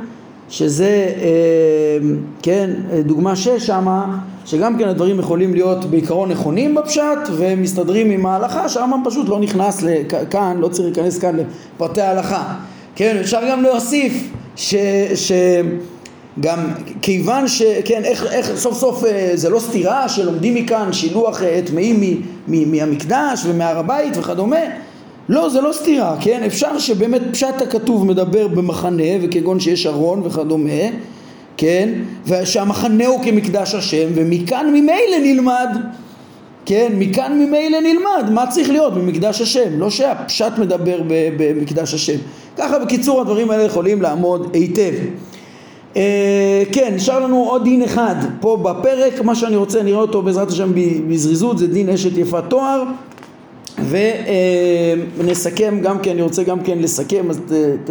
שזה 0.48 1.08
אה, 1.22 1.98
כן 2.42 2.70
דוגמה 3.04 3.36
שש 3.36 3.66
שמה 3.66 4.18
שגם 4.44 4.78
כן 4.78 4.88
הדברים 4.88 5.18
יכולים 5.18 5.54
להיות 5.54 5.84
בעיקרון 5.84 6.30
נכונים 6.30 6.74
בפשט 6.74 7.28
ומסתדרים 7.36 8.10
עם 8.10 8.26
ההלכה 8.26 8.68
שהרמב"ם 8.68 9.02
פשוט 9.04 9.28
לא 9.28 9.40
נכנס 9.40 9.82
לכאן 9.82 10.56
לא 10.60 10.68
צריך 10.68 10.84
להיכנס 10.84 11.18
כאן 11.18 11.36
לפרטי 11.36 12.00
ההלכה 12.00 12.54
כן, 12.96 13.16
אפשר 13.20 13.40
גם 13.50 13.62
להוסיף 13.62 14.12
ש... 14.56 14.74
ש... 15.14 15.32
גם 16.40 16.58
כיוון 17.02 17.48
שכן 17.48 18.04
איך, 18.04 18.26
איך 18.32 18.56
סוף 18.56 18.78
סוף 18.78 19.04
אה, 19.04 19.30
זה 19.34 19.50
לא 19.50 19.60
סתירה 19.60 20.08
שלומדים 20.08 20.54
מכאן 20.54 20.92
שילוח 20.92 21.42
אה, 21.42 21.60
טמאים 21.66 22.22
מהמקדש 22.46 23.42
ומהר 23.44 23.78
הבית 23.78 24.16
וכדומה. 24.16 24.56
לא 25.28 25.48
זה 25.48 25.60
לא 25.60 25.72
סתירה 25.72 26.16
כן? 26.20 26.42
אפשר 26.42 26.78
שבאמת 26.78 27.22
פשט 27.32 27.62
הכתוב 27.62 28.06
מדבר 28.06 28.48
במחנה 28.48 29.02
וכגון 29.22 29.60
שיש 29.60 29.86
ארון 29.86 30.22
וכדומה 30.24 30.82
כן? 31.56 31.88
ושהמחנה 32.26 33.06
הוא 33.06 33.24
כמקדש 33.24 33.74
השם 33.74 34.08
ומכאן 34.14 34.66
ממילא 34.68 35.18
נלמד 35.22 35.76
כן, 36.66 36.92
מכאן 36.98 37.38
ממילא 37.38 37.80
נלמד 37.80 38.30
מה 38.30 38.46
צריך 38.46 38.70
להיות 38.70 38.94
במקדש 38.94 39.40
השם, 39.40 39.78
לא 39.78 39.90
שהפשט 39.90 40.52
מדבר 40.58 41.02
במקדש 41.36 41.94
השם. 41.94 42.18
ככה 42.58 42.78
בקיצור 42.78 43.20
הדברים 43.20 43.50
האלה 43.50 43.62
יכולים 43.62 44.02
לעמוד 44.02 44.50
היטב. 44.52 44.92
אה, 45.96 46.62
כן, 46.72 46.92
נשאר 46.94 47.20
לנו 47.20 47.36
עוד 47.36 47.64
דין 47.64 47.82
אחד 47.82 48.14
פה 48.40 48.56
בפרק, 48.62 49.20
מה 49.20 49.34
שאני 49.34 49.56
רוצה 49.56 49.82
נראה 49.82 50.00
אותו 50.00 50.22
בעזרת 50.22 50.50
השם 50.50 50.72
בזריזות, 51.08 51.58
זה 51.58 51.66
דין 51.66 51.88
אשת 51.88 52.18
יפת 52.18 52.44
תואר 52.48 52.82
ונסכם 55.18 55.78
גם 55.82 55.98
כן, 55.98 56.10
אני 56.10 56.22
רוצה 56.22 56.42
גם 56.42 56.60
כן 56.60 56.78
לסכם, 56.78 57.30
אז 57.30 57.38
ת, 57.38 57.52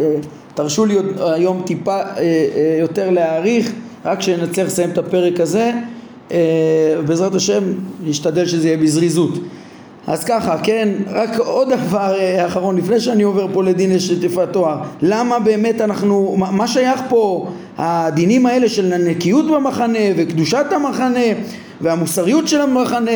תרשו 0.54 0.86
לי 0.86 0.96
היום 1.18 1.62
טיפה 1.66 2.00
אה, 2.00 2.04
אה, 2.16 2.76
יותר 2.80 3.10
להעריך, 3.10 3.72
רק 4.04 4.18
כשנצליח 4.18 4.66
לסיים 4.66 4.90
את 4.90 4.98
הפרק 4.98 5.40
הזה 5.40 5.60
אה, 5.60 5.80
בעזרת 7.06 7.34
השם 7.34 7.62
נשתדל 8.04 8.46
שזה 8.46 8.68
יהיה 8.68 8.76
בזריזות. 8.76 9.38
אז 10.06 10.24
ככה, 10.24 10.58
כן, 10.62 10.88
רק 11.10 11.38
עוד 11.38 11.68
דבר 11.68 12.14
אה, 12.14 12.46
אחרון, 12.46 12.76
לפני 12.76 13.00
שאני 13.00 13.22
עובר 13.22 13.46
פה 13.52 13.62
לדין 13.62 13.98
שטיפת 13.98 14.48
תואר, 14.52 14.76
למה 15.02 15.38
באמת 15.38 15.80
אנחנו, 15.80 16.36
מה 16.36 16.66
שייך 16.68 17.02
פה 17.08 17.48
הדינים 17.78 18.46
האלה 18.46 18.68
של 18.68 18.92
הנקיות 18.92 19.50
במחנה 19.50 19.98
וקדושת 20.16 20.66
המחנה 20.70 21.20
והמוסריות 21.80 22.48
של 22.48 22.60
המחנה 22.60 23.10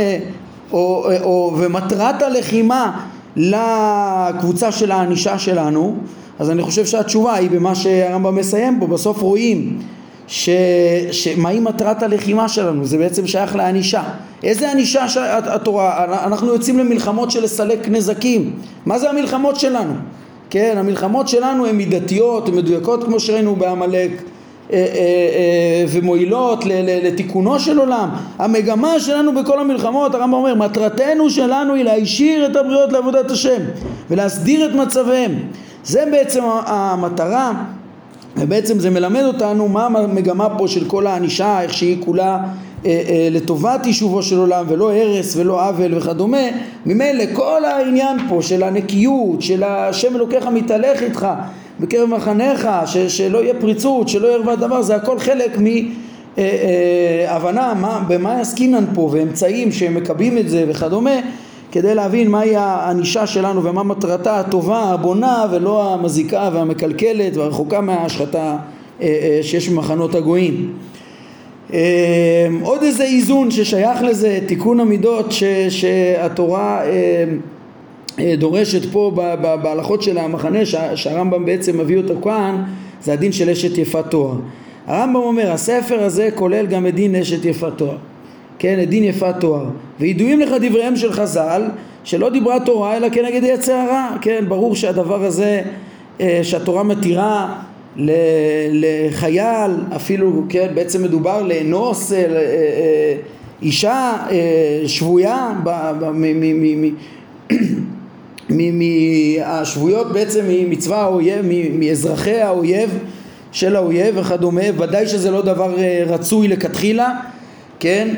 או, 0.73 1.07
או, 1.23 1.55
ומטרת 1.59 2.23
הלחימה 2.23 3.01
לקבוצה 3.37 4.73
של 4.73 4.93
הענישה 4.93 5.39
שלנו, 5.39 5.97
אז 6.39 6.51
אני 6.51 6.63
חושב 6.63 6.87
שהתשובה 6.87 7.35
היא 7.35 7.51
במה 7.51 7.75
שהרמב"ם 7.75 8.35
מסיים 8.35 8.81
פה, 8.81 8.87
בסוף 8.87 9.21
רואים 9.21 9.79
ש... 10.29 10.51
שמהי 11.13 11.61
מטרת 11.61 12.03
הלחימה 12.03 12.49
שלנו, 12.49 12.85
זה 12.85 12.99
בעצם 12.99 13.27
שייך 13.27 13.57
לענישה. 13.57 14.03
איזה 14.43 14.73
ענישה 14.73 15.07
התורה? 15.29 16.05
אנחנו 16.25 16.47
יוצאים 16.47 16.79
למלחמות 16.79 17.31
של 17.31 17.45
לסלק 17.45 17.89
נזקים. 17.89 18.53
מה 18.87 18.99
זה 18.99 19.11
המלחמות 19.11 19.57
שלנו? 19.57 19.95
כן, 20.51 20.75
המלחמות 20.79 21.29
שלנו 21.29 21.67
הן 21.67 21.77
מידתיות, 21.77 22.49
הן 22.49 22.55
מדויקות 22.55 23.05
כמו 23.05 23.21
שראינו 23.21 23.57
בעמלק 23.57 24.11
אה, 24.11 24.79
אה, 24.79 24.83
אה, 24.83 25.85
ומועילות 25.89 26.65
לתיקונו 27.03 27.61
של 27.61 27.79
עולם. 27.79 28.09
המגמה 28.39 29.01
שלנו 29.01 29.35
בכל 29.35 29.61
המלחמות, 29.61 30.15
הרמב"ם 30.15 30.35
אומר, 30.35 30.55
מטרתנו 30.55 31.31
שלנו 31.31 31.75
היא 31.75 31.85
להישיר 31.85 32.47
את 32.47 32.57
הבריות 32.57 32.93
לעבודת 32.93 33.31
השם 33.31 33.61
ולהסדיר 34.11 34.67
את 34.67 34.75
מצביהם. 34.75 35.33
זה 35.85 36.05
בעצם 36.11 36.43
המטרה 36.67 37.53
ובעצם 38.37 38.79
זה 38.79 38.91
מלמד 38.91 39.23
אותנו 39.23 39.69
מה 39.69 39.87
המגמה 39.87 40.59
פה 40.59 40.69
של 40.69 40.85
כל 40.85 41.07
הענישה, 41.07 41.63
איך 41.63 41.73
שהיא 41.73 41.97
כולה 42.05 42.39
אה, 42.87 43.03
אה, 43.09 43.29
לטובת 43.31 43.87
יישובו 43.87 44.23
של 44.23 44.39
עולם 44.39 44.65
ולא 44.69 44.93
הרס 44.93 45.37
ולא 45.37 45.69
עוול 45.69 45.99
וכדומה. 45.99 46.43
ממילא 46.87 47.25
כל 47.33 47.65
העניין 47.65 48.19
פה 48.29 48.43
של 48.43 48.63
הנקיות 48.63 49.43
של 49.43 49.63
השם 49.63 50.17
אלוקיך 50.17 50.47
מתהלך 50.47 51.03
איתך 51.03 51.27
בקרב 51.81 52.09
מחניך 52.09 52.69
ש, 52.87 52.97
שלא 52.97 53.43
יהיה 53.43 53.55
פריצות 53.61 54.09
שלא 54.09 54.27
יהיה 54.27 54.37
ערווה 54.37 54.57
דבר 54.57 54.83
זה 54.83 54.97
הכל 54.97 55.19
חלק 55.19 55.59
מהבנה 56.37 57.75
מה, 57.75 58.05
במה 58.09 58.41
עסקינן 58.41 58.85
פה 58.95 59.09
ואמצעים 59.13 59.73
שהם 59.73 59.97
את 60.39 60.49
זה 60.49 60.65
וכדומה 60.69 61.21
כדי 61.77 61.95
להבין 61.95 62.31
מהי 62.31 62.57
הענישה 62.57 63.27
שלנו 63.27 63.65
ומה 63.65 63.83
מטרתה 63.83 64.41
הטובה 64.41 64.79
הבונה 64.79 65.47
ולא 65.51 65.95
המזיקה 65.95 66.51
והמקלקלת 66.53 67.37
והרחוקה 67.37 67.81
מההשחתה 67.81 68.57
אה, 69.03 69.39
שיש 69.43 69.69
במחנות 69.69 70.15
הגויים 70.15 70.73
אמ, 71.73 71.79
עוד 72.63 72.83
איזה 72.83 73.05
איזון 73.05 73.51
ששייך 73.51 74.03
לזה, 74.03 74.39
תיקון 74.47 74.81
המידות 74.81 75.33
ש, 75.33 75.45
שהתורה 75.69 76.83
אה, 78.19 78.35
דורשת 78.39 78.93
פה 78.93 79.11
בהלכות 79.63 80.03
של 80.03 80.19
המחנה 80.19 80.67
שהרמב"ם 80.95 81.45
בעצם 81.45 81.79
מביא 81.79 81.97
אותו 81.97 82.15
כאן 82.25 82.65
זה 83.03 83.13
הדין 83.13 83.33
של 83.33 83.51
אשת 83.51 83.79
יפת 83.79 84.05
תואר. 84.11 84.35
הרמב"ם 84.87 85.17
אומר 85.17 85.53
הספר 85.53 86.03
הזה 86.03 86.29
כולל 86.35 86.67
גם 86.67 86.87
את 86.87 86.95
דין 86.95 87.15
אשת 87.15 87.45
יפת 87.45 87.73
תואר, 87.77 87.97
כן, 88.59 88.79
את 88.83 88.89
דין 88.89 89.05
יפת 89.05 89.35
תואר. 89.41 89.65
וידועים 90.01 90.41
לך 90.41 90.51
דבריהם 90.61 90.97
של 90.97 91.13
חז"ל 91.13 91.63
שלא 92.05 92.31
דיברה 92.31 92.61
תורה 92.61 92.97
אלא 92.97 93.09
כנגד 93.09 93.43
יצר 93.43 93.73
הרע, 93.73 94.17
כן, 94.21 94.45
ברור 94.49 94.77
שהדבר 94.77 95.25
הזה 95.25 95.63
אה, 96.21 96.41
שהתורה 96.43 96.83
מתירה 96.83 97.63
לחייל, 98.73 99.71
אפילו, 99.97 100.43
כן, 100.49 100.69
בעצם 100.75 101.03
מדובר 101.03 101.43
לאנוס 101.43 102.13
אה, 102.13 102.19
אה, 102.19 103.17
אישה 103.63 104.17
אה, 104.31 104.83
שבויה 104.87 105.53
מהשבויות 108.49 110.13
בעצם 110.13 110.45
ממצווה 110.49 111.03
האויב, 111.03 111.47
מאזרחי 111.79 112.41
האויב 112.41 112.99
של 113.53 113.77
האויב 113.77 114.17
וכדומה, 114.19 114.63
ודאי 114.79 115.07
שזה 115.07 115.31
לא 115.31 115.43
דבר 115.43 115.75
רצוי 116.07 116.49
לכתחילה, 116.49 117.11
כן? 117.81 118.09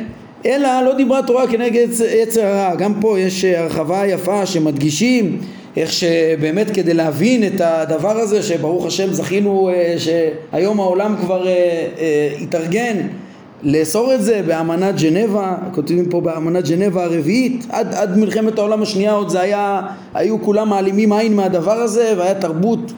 אלא 0.46 0.68
לא 0.84 0.94
דיברה 0.94 1.22
תורה 1.22 1.46
כנגד 1.46 1.88
יצר 2.22 2.46
הרע, 2.46 2.74
גם 2.74 2.94
פה 3.00 3.20
יש 3.20 3.44
הרחבה 3.44 4.06
יפה 4.06 4.46
שמדגישים 4.46 5.38
איך 5.76 5.92
שבאמת 5.92 6.70
כדי 6.70 6.94
להבין 6.94 7.46
את 7.46 7.60
הדבר 7.60 8.18
הזה 8.18 8.42
שברוך 8.42 8.86
השם 8.86 9.12
זכינו 9.12 9.68
אה, 9.68 9.94
שהיום 9.98 10.80
העולם 10.80 11.16
כבר 11.20 11.46
אה, 11.46 11.52
אה, 11.98 12.30
התארגן 12.40 12.96
לאסור 13.62 14.14
את 14.14 14.22
זה 14.22 14.42
באמנת 14.46 15.00
ג'נבה, 15.00 15.56
כותבים 15.74 16.08
פה 16.10 16.20
באמנת 16.20 16.68
ג'נבה 16.68 17.04
הרביעית, 17.04 17.66
עד, 17.70 17.94
עד 17.94 18.18
מלחמת 18.18 18.58
העולם 18.58 18.82
השנייה 18.82 19.12
עוד 19.12 19.28
זה 19.28 19.40
היה, 19.40 19.80
היו 20.14 20.42
כולם 20.42 20.68
מעלימים 20.68 21.12
עין 21.12 21.36
מהדבר 21.36 21.72
הזה 21.72 22.14
והיה 22.18 22.34
תרבות 22.34 22.92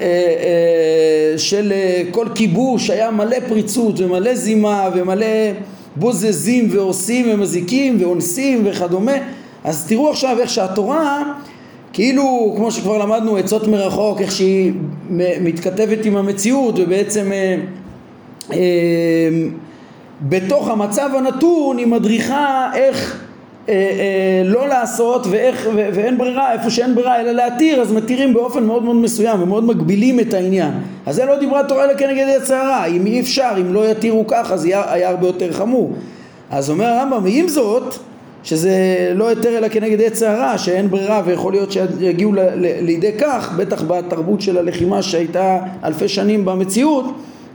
אה, 0.00 0.06
אה, 0.06 1.38
של 1.38 1.72
אה, 1.72 2.02
כל 2.10 2.26
כיבוש, 2.34 2.90
היה 2.90 3.10
מלא 3.10 3.36
פריצות 3.48 4.00
ומלא 4.00 4.34
זימה 4.34 4.88
ומלא 4.94 5.26
בוזזים 5.96 6.68
ועושים 6.70 7.26
ומזיקים 7.30 7.96
ואונסים 8.00 8.62
וכדומה. 8.64 9.12
אז 9.64 9.86
תראו 9.88 10.10
עכשיו 10.10 10.36
איך 10.40 10.50
שהתורה 10.50 11.22
כאילו, 11.92 12.54
כמו 12.56 12.70
שכבר 12.70 12.98
למדנו, 12.98 13.36
עצות 13.36 13.68
מרחוק, 13.68 14.20
איך 14.20 14.32
שהיא 14.32 14.72
מתכתבת 15.40 16.04
עם 16.04 16.16
המציאות 16.16 16.74
ובעצם 16.78 17.32
אה, 17.32 17.56
אה, 18.52 18.58
בתוך 20.22 20.68
המצב 20.68 21.10
הנתון 21.18 21.78
היא 21.78 21.86
מדריכה 21.86 22.70
איך 22.74 23.24
אה, 23.68 23.74
אה, 23.74 24.42
לא 24.44 24.68
לעשות 24.68 25.26
ואיך, 25.30 25.68
ו, 25.74 25.88
ואין 25.94 26.18
ברירה, 26.18 26.52
איפה 26.52 26.70
שאין 26.70 26.94
ברירה 26.94 27.20
אלא 27.20 27.32
להתיר, 27.32 27.80
אז 27.80 27.92
מתירים 27.92 28.34
באופן 28.34 28.64
מאוד 28.64 28.84
מאוד 28.84 28.96
מסוים 28.96 29.42
ומאוד 29.42 29.64
מגבילים 29.64 30.20
את 30.20 30.34
העניין. 30.34 30.72
אז 31.06 31.16
זה 31.16 31.24
לא 31.24 31.38
דיברה 31.38 31.64
תורה 31.64 31.84
אלא 31.84 31.94
כנגד 31.94 32.26
יצר 32.36 32.54
הרע, 32.54 32.84
אם 32.84 33.06
אי 33.06 33.20
אפשר, 33.20 33.50
אם 33.60 33.74
לא 33.74 33.90
יתירו 33.90 34.26
ככה, 34.26 34.56
זה 34.56 34.68
היה, 34.68 34.92
היה 34.92 35.10
הרבה 35.10 35.26
יותר 35.26 35.52
חמור. 35.52 35.92
אז 36.50 36.70
אומר 36.70 36.84
הרמב"ם, 36.84 37.24
עם 37.26 37.48
זאת, 37.48 37.94
שזה 38.44 38.72
לא 39.14 39.28
היתר 39.28 39.58
אלא 39.58 39.68
כנגד 39.68 40.02
עץ 40.02 40.22
הרע, 40.22 40.58
שאין 40.58 40.90
ברירה 40.90 41.22
ויכול 41.24 41.52
להיות 41.52 41.72
שיגיעו 41.72 42.32
ל- 42.32 42.40
ל- 42.40 42.84
לידי 42.84 43.12
כך, 43.18 43.52
בטח 43.56 43.82
בתרבות 43.82 44.40
של 44.40 44.58
הלחימה 44.58 45.02
שהייתה 45.02 45.58
אלפי 45.84 46.08
שנים 46.08 46.44
במציאות, 46.44 47.04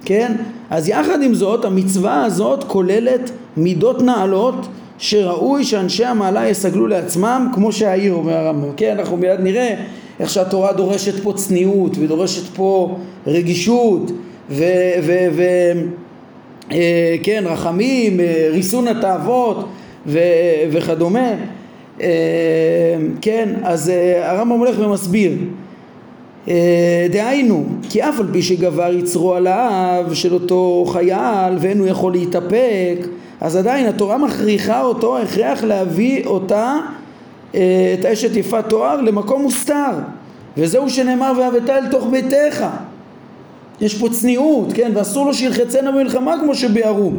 כן? 0.05 0.31
אז 0.69 0.89
יחד 0.89 1.23
עם 1.23 1.33
זאת, 1.33 1.65
המצווה 1.65 2.25
הזאת 2.25 2.63
כוללת 2.63 3.31
מידות 3.57 4.01
נעלות 4.01 4.67
שראוי 4.99 5.63
שאנשי 5.63 6.05
המעלה 6.05 6.49
יסגלו 6.49 6.87
לעצמם, 6.87 7.51
כמו 7.53 7.71
שהעיר 7.71 8.13
אומר 8.13 8.33
הרמב"ם, 8.33 8.71
כן? 8.77 8.95
אנחנו 8.99 9.17
מיד 9.17 9.39
נראה 9.39 9.75
איך 10.19 10.29
שהתורה 10.29 10.73
דורשת 10.73 11.23
פה 11.23 11.33
צניעות 11.35 11.97
ודורשת 11.99 12.55
פה 12.55 12.97
רגישות 13.27 14.11
ו... 14.49 14.63
ו-, 15.03 15.27
ו- 15.31 15.71
אה, 16.71 17.15
כן, 17.23 17.43
רחמים, 17.47 18.19
אה, 18.19 18.47
ריסון 18.51 18.87
התאוות 18.87 19.69
וכדומה 20.71 21.33
אה, 22.01 22.07
כן, 23.21 23.49
אז 23.63 23.89
אה, 23.89 24.31
הרמב"ם 24.31 24.59
הולך 24.59 24.75
ומסביר 24.79 25.31
אה, 26.47 27.07
דהיינו, 27.11 27.65
כי 27.89 28.01
אף 28.01 28.19
על 28.19 28.27
פי 28.31 28.41
שגבר 28.41 28.93
יצרו 28.93 29.33
על 29.33 29.47
האב 29.47 30.13
של 30.13 30.33
אותו 30.33 30.85
חייל 30.87 31.57
ואין 31.59 31.79
הוא 31.79 31.87
יכול 31.87 32.11
להתאפק 32.11 33.07
אז 33.41 33.55
עדיין 33.55 33.87
התורה 33.87 34.17
מכריחה 34.17 34.81
אותו 34.81 35.17
הכרח 35.17 35.63
להביא 35.63 36.25
אותה 36.25 36.77
את 37.51 38.05
האשת 38.05 38.35
יפת 38.35 38.65
תואר 38.69 39.01
למקום 39.01 39.41
מוסתר. 39.41 39.91
וזהו 40.57 40.89
שנאמר 40.89 41.33
ואהבת 41.37 41.69
אל 41.69 41.87
תוך 41.87 42.07
ביתך. 42.11 42.65
יש 43.81 43.97
פה 43.97 44.09
צניעות, 44.09 44.73
כן, 44.73 44.91
ואסור 44.95 45.25
לו 45.25 45.33
שילחצנה 45.33 45.91
במלחמה 45.91 46.35
כמו 46.41 46.55
שביארו 46.55 47.11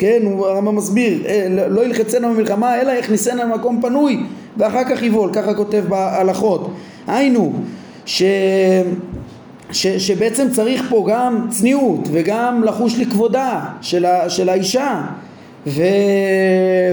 כן, 0.00 0.22
הרמב"ם 0.38 0.76
מסביר, 0.76 1.26
אה, 1.26 1.46
לא, 1.50 1.66
לא 1.66 1.84
ילחצנה 1.84 2.28
במלחמה 2.28 2.80
אלא 2.80 2.90
יכניסנה 2.90 3.44
למקום 3.44 3.82
פנוי 3.82 4.20
ואחר 4.56 4.84
כך 4.84 5.02
יבול, 5.02 5.30
ככה 5.32 5.54
כותב 5.54 5.84
בהלכות. 5.88 6.70
היינו, 7.06 7.52
ש... 8.06 8.22
ש, 9.72 9.86
שבעצם 9.86 10.50
צריך 10.50 10.84
פה 10.88 11.06
גם 11.10 11.46
צניעות 11.50 12.08
וגם 12.12 12.62
לחוש 12.64 12.98
לכבודה 12.98 13.64
של, 13.80 14.04
ה, 14.04 14.30
של 14.30 14.48
האישה 14.48 15.02
ו, 15.66 15.82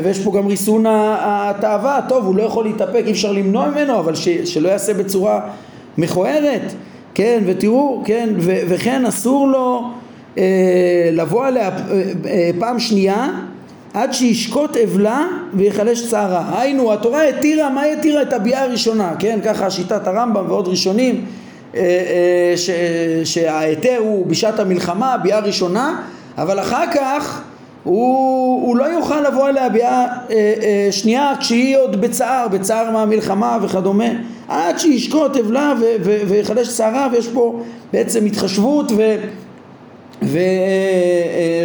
ויש 0.04 0.20
פה 0.20 0.32
גם 0.38 0.48
ריסון 0.48 0.86
התאווה, 0.90 2.00
טוב 2.10 2.26
הוא 2.26 2.36
לא 2.36 2.44
יכול 2.44 2.66
להתאפק, 2.66 3.04
אי 3.06 3.12
אפשר 3.12 3.32
למנוע 3.32 3.70
ממנו 3.70 4.00
אבל 4.00 4.16
ש, 4.16 4.30
שלא 4.30 4.70
יעשה 4.70 4.94
בצורה 4.94 5.40
מכוערת, 5.98 6.74
כן, 7.14 7.44
ותראו, 7.46 8.02
כן, 8.06 8.30
ו, 8.38 8.58
וכן 8.68 9.06
אסור 9.06 9.48
לו 9.48 9.84
אה, 10.38 11.10
לבוא 11.12 11.46
עליה 11.46 11.70
אה, 11.70 12.02
אה, 12.26 12.50
פעם 12.60 12.80
שנייה 12.80 13.30
עד 13.94 14.14
שישקוט 14.14 14.78
אבלה 14.78 15.28
ויחלש 15.54 16.10
צערה. 16.10 16.62
היינו, 16.62 16.94
התורה 16.94 17.24
התירה, 17.24 17.70
מה 17.70 17.84
התירה? 17.84 18.22
את 18.22 18.34
הביאה 18.34 18.64
הראשונה, 18.64 19.14
כן? 19.20 19.40
ככה 19.46 19.70
שיטת 19.70 20.08
הרמב"ם 20.08 20.46
ועוד 20.48 20.68
ראשונים 20.68 21.26
ש, 22.56 22.70
שההיתר 23.24 23.98
הוא 24.00 24.28
בשעת 24.28 24.60
המלחמה, 24.60 25.18
ביאה 25.24 25.40
ראשונה, 25.40 26.02
אבל 26.38 26.60
אחר 26.60 26.84
כך 26.94 27.42
הוא, 27.88 28.68
הוא 28.68 28.78
לא 28.78 28.84
יוכל 28.84 29.22
לבוא 29.22 29.50
אליה 29.50 29.70
ביאה 29.70 30.06
שנייה 30.92 31.34
כשהיא 31.40 31.78
עוד 31.78 32.02
בצער, 32.02 32.48
בצער 32.48 32.92
מהמלחמה 32.92 33.58
וכדומה, 33.62 34.10
עד 34.48 34.80
שישקוט 34.80 35.38
אבלה 35.38 35.74
ויחלש 36.28 36.70
צערה 36.70 37.08
ויש 37.12 37.28
פה 37.28 37.60
בעצם 37.94 38.26
התחשבות 38.26 38.92
ו... 38.92 39.16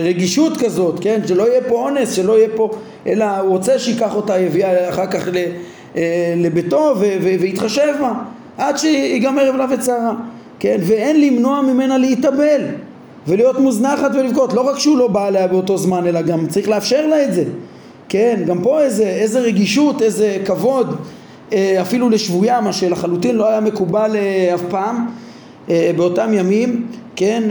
ורגישות 0.04 0.56
כזאת, 0.56 1.00
כן? 1.00 1.20
שלא 1.26 1.48
יהיה 1.48 1.60
פה 1.68 1.74
אונס, 1.74 2.12
שלא 2.12 2.38
יהיה 2.38 2.48
פה, 2.56 2.70
אלא 3.06 3.24
הוא 3.24 3.50
רוצה 3.50 3.78
שייקח 3.78 4.14
אותה, 4.14 4.38
יביא 4.38 4.64
אחר 4.88 5.06
כך 5.06 5.28
אה, 5.96 6.34
לביתו 6.36 6.94
ויתחשב 7.22 7.94
בה 8.00 8.12
עד 8.58 8.78
שיגמר 8.78 9.50
אבלה 9.50 9.66
וצערה 9.70 10.14
כן 10.60 10.76
ואין 10.80 11.20
למנוע 11.20 11.62
ממנה 11.62 11.98
להתאבל 11.98 12.60
ולהיות 13.26 13.58
מוזנחת 13.58 14.10
ולבכות. 14.14 14.52
לא 14.52 14.60
רק 14.60 14.78
שהוא 14.78 14.98
לא 14.98 15.08
בא 15.08 15.26
עליה 15.26 15.46
באותו 15.46 15.78
זמן 15.78 16.06
אלא 16.06 16.22
גם 16.22 16.46
צריך 16.46 16.68
לאפשר 16.68 17.06
לה 17.06 17.24
את 17.24 17.34
זה. 17.34 17.44
כן 18.08 18.42
גם 18.46 18.62
פה 18.62 18.80
איזה, 18.80 19.04
איזה 19.04 19.40
רגישות 19.40 20.02
איזה 20.02 20.38
כבוד. 20.44 20.96
אה, 21.52 21.78
אפילו 21.80 22.10
לשבויה 22.10 22.60
מה 22.60 22.72
שלחלוטין 22.72 23.36
לא 23.36 23.48
היה 23.48 23.60
מקובל 23.60 24.16
אה, 24.16 24.54
אף 24.54 24.62
פעם 24.70 25.06
באותם 25.96 26.34
ימים. 26.34 26.86
כן 27.16 27.42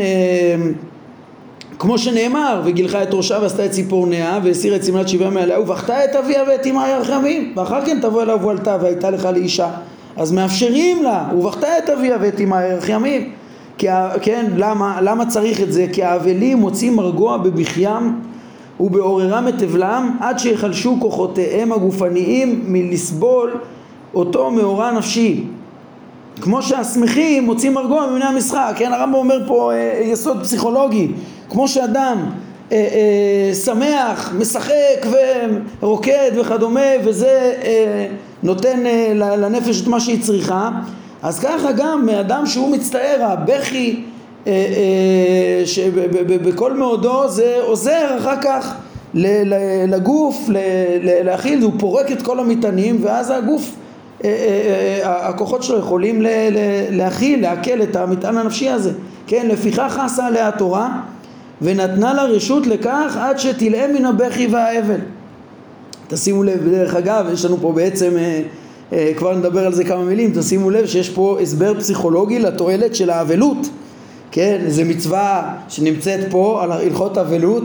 כמו 1.81 1.97
שנאמר, 1.97 2.61
וגילחה 2.65 3.03
את 3.03 3.13
ראשה 3.13 3.39
ועשתה 3.41 3.65
את 3.65 3.71
ציפורניה 3.71 4.39
והסירה 4.43 4.75
את 4.75 4.85
שמלת 4.85 5.09
שבעה 5.09 5.29
מעליה 5.29 5.59
ובכתה 5.59 6.05
את 6.05 6.15
אביה 6.15 6.43
ואת 6.47 6.65
אמא 6.65 6.87
ירחמים 6.87 7.53
ואחר 7.55 7.85
כן 7.85 7.99
תבוא 8.01 8.21
אליו 8.21 8.39
ועלתה 8.41 8.77
והייתה 8.81 9.09
לך 9.09 9.25
לאישה 9.25 9.69
אז 10.17 10.31
מאפשרים 10.31 11.03
לה, 11.03 11.29
ובכתה 11.37 11.67
את 11.77 11.89
אביה 11.89 12.17
ואת 12.21 12.39
אמא 12.39 12.55
ירחמים 12.55 13.31
כן, 14.21 14.45
למה, 14.57 15.01
למה 15.01 15.25
צריך 15.25 15.61
את 15.61 15.73
זה? 15.73 15.85
כי 15.93 16.03
האבלים 16.03 16.57
מוצאים 16.57 16.95
מרגוע 16.95 17.37
בבכיים 17.37 18.19
ובעוררם 18.79 19.47
את 19.47 19.63
אבלם 19.63 20.17
עד 20.19 20.39
שיחלשו 20.39 20.97
כוחותיהם 20.99 21.71
הגופניים 21.71 22.63
מלסבול 22.67 23.51
אותו 24.13 24.51
מאורע 24.51 24.91
נפשי. 24.91 25.43
כמו 26.41 26.61
שהשמחים 26.61 27.43
מוצאים 27.43 27.73
מרגוע 27.73 28.07
ממני 28.07 28.25
המשחק, 28.25 28.73
כן? 28.77 28.93
הרמב"ם 28.93 29.15
אומר 29.15 29.47
פה 29.47 29.71
אה, 29.73 29.99
יסוד 30.03 30.41
פסיכולוגי. 30.41 31.07
כמו 31.49 31.67
שאדם 31.67 32.17
אה, 32.71 32.77
אה, 32.77 33.55
שמח, 33.55 34.33
משחק 34.37 35.05
ורוקד 35.81 36.31
וכדומה 36.39 36.89
וזה 37.03 37.53
אה, 37.63 38.07
נותן 38.43 38.85
אה, 38.85 39.13
לנפש 39.13 39.81
את 39.81 39.87
מה 39.87 39.99
שהיא 39.99 40.21
צריכה 40.21 40.69
אז 41.23 41.39
ככה 41.39 41.71
גם 41.71 42.09
אדם 42.09 42.45
שהוא 42.45 42.71
מצטער, 42.71 43.17
הבכי 43.21 44.03
אה, 44.47 44.51
אה, 44.51 45.65
שבכל 45.65 46.73
מאודו 46.73 47.27
זה 47.27 47.57
עוזר 47.61 48.17
אחר 48.17 48.41
כך 48.41 48.75
לגוף 49.87 50.49
להכיל, 51.03 51.63
הוא 51.63 51.73
פורק 51.79 52.11
את 52.11 52.21
כל 52.21 52.39
המטענים 52.39 52.99
ואז 53.03 53.29
הגוף 53.29 53.75
אה, 54.23 54.99
הכוחות 55.03 55.63
שלו 55.63 55.77
יכולים 55.79 56.21
להכיל, 56.89 57.41
לעכל 57.41 57.81
את 57.81 57.95
המטען 57.95 58.37
הנפשי 58.37 58.69
הזה 58.69 58.91
כן, 59.27 59.47
לפיכך 59.47 59.99
עשה 60.05 60.25
עליה 60.25 60.47
התורה 60.47 60.89
ונתנה 61.61 62.13
לה 62.13 62.23
רשות 62.23 62.67
לכך 62.67 63.17
עד 63.21 63.39
שתלאה 63.39 63.87
מן 63.87 64.05
הבכי 64.05 64.47
והאבל. 64.47 64.99
תשימו 66.07 66.43
לב, 66.43 66.69
דרך 66.69 66.95
אגב, 66.95 67.25
יש 67.33 67.45
לנו 67.45 67.57
פה 67.61 67.71
בעצם, 67.71 68.17
אה, 68.17 68.41
כבר 69.15 69.37
נדבר 69.37 69.65
על 69.65 69.73
זה 69.73 69.83
כמה 69.83 70.03
מילים, 70.03 70.31
תשימו 70.39 70.69
לב 70.69 70.85
שיש 70.85 71.09
פה 71.09 71.37
הסבר 71.41 71.79
פסיכולוגי 71.79 72.39
לתועלת 72.39 72.95
של 72.95 73.09
האבלות. 73.09 73.57
כן, 74.31 74.61
זו 74.67 74.81
מצווה 74.85 75.55
שנמצאת 75.69 76.19
פה 76.29 76.63
על 76.63 76.71
הלכות 76.71 77.17
אבלות 77.17 77.63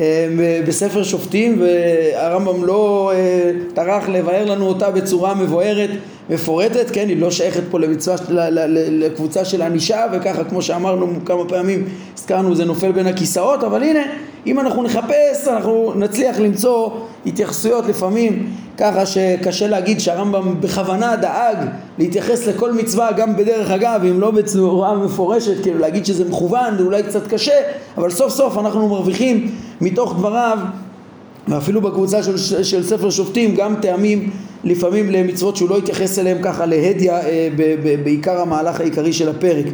אה, 0.00 0.28
בספר 0.66 1.02
שופטים 1.02 1.60
והרמב"ם 1.60 2.64
לא 2.64 3.12
אה, 3.14 3.50
טרח 3.74 4.08
לבאר 4.08 4.44
לנו 4.44 4.66
אותה 4.66 4.90
בצורה 4.90 5.34
מבוארת 5.34 5.90
מפורטת, 6.30 6.90
כן, 6.90 7.08
היא 7.08 7.20
לא 7.20 7.30
שייכת 7.30 7.62
פה 7.70 7.80
למצווה, 7.80 8.16
לקבוצה 8.70 9.44
של 9.44 9.62
ענישה 9.62 10.06
וככה 10.12 10.44
כמו 10.44 10.62
שאמרנו 10.62 11.06
כמה 11.26 11.48
פעמים 11.48 11.84
הזכרנו 12.22 12.54
זה 12.54 12.64
נופל 12.64 12.92
בין 12.92 13.06
הכיסאות 13.06 13.64
אבל 13.64 13.82
הנה 13.82 14.00
אם 14.46 14.60
אנחנו 14.60 14.82
נחפש 14.82 15.48
אנחנו 15.48 15.92
נצליח 15.96 16.38
למצוא 16.38 16.90
התייחסויות 17.26 17.86
לפעמים 17.86 18.50
ככה 18.78 19.06
שקשה 19.06 19.68
להגיד 19.68 20.00
שהרמב"ם 20.00 20.60
בכוונה 20.60 21.16
דאג 21.16 21.56
להתייחס 21.98 22.46
לכל 22.46 22.72
מצווה 22.72 23.12
גם 23.12 23.36
בדרך 23.36 23.70
אגב 23.70 24.00
אם 24.10 24.20
לא 24.20 24.30
בצורה 24.30 24.94
מפורשת 24.94 25.62
כאילו 25.62 25.78
להגיד 25.78 26.06
שזה 26.06 26.24
מכוון 26.24 26.76
זה 26.78 26.82
אולי 26.82 27.02
קצת 27.02 27.26
קשה 27.26 27.56
אבל 27.96 28.10
סוף 28.10 28.32
סוף 28.32 28.58
אנחנו 28.58 28.88
מרוויחים 28.88 29.50
מתוך 29.80 30.14
דבריו 30.18 30.58
ואפילו 31.48 31.80
בקבוצה 31.80 32.22
של, 32.22 32.62
של 32.62 32.82
ספר 32.82 33.10
שופטים 33.10 33.54
גם 33.54 33.74
טעמים 33.82 34.30
לפעמים 34.64 35.10
למצוות 35.10 35.56
שהוא 35.56 35.70
לא 35.70 35.78
התייחס 35.78 36.18
אליהם 36.18 36.38
ככה 36.42 36.66
להדיא 36.66 37.12
אה, 37.12 37.48
בעיקר 38.04 38.40
המהלך 38.40 38.80
העיקרי 38.80 39.12
של 39.12 39.28
הפרק 39.28 39.66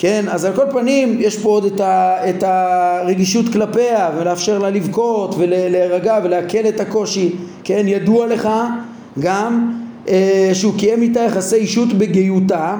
כן, 0.00 0.24
אז 0.28 0.44
על 0.44 0.52
כל 0.52 0.64
פנים 0.70 1.16
יש 1.20 1.38
פה 1.38 1.48
עוד 1.48 1.64
את, 1.64 1.80
ה, 1.80 2.16
את 2.30 2.42
הרגישות 2.46 3.46
כלפיה 3.52 4.10
ולאפשר 4.18 4.58
לה 4.58 4.70
לבכות 4.70 5.34
ולהירגע 5.38 6.18
ולהקל 6.24 6.68
את 6.68 6.80
הקושי, 6.80 7.32
כן, 7.64 7.84
ידוע 7.88 8.26
לך 8.26 8.48
גם 9.18 9.72
אה, 10.08 10.50
שהוא 10.52 10.74
קיים 10.78 11.02
איתה 11.02 11.20
יחסי 11.20 11.56
אישות 11.56 11.92
בגיותה 11.92 12.76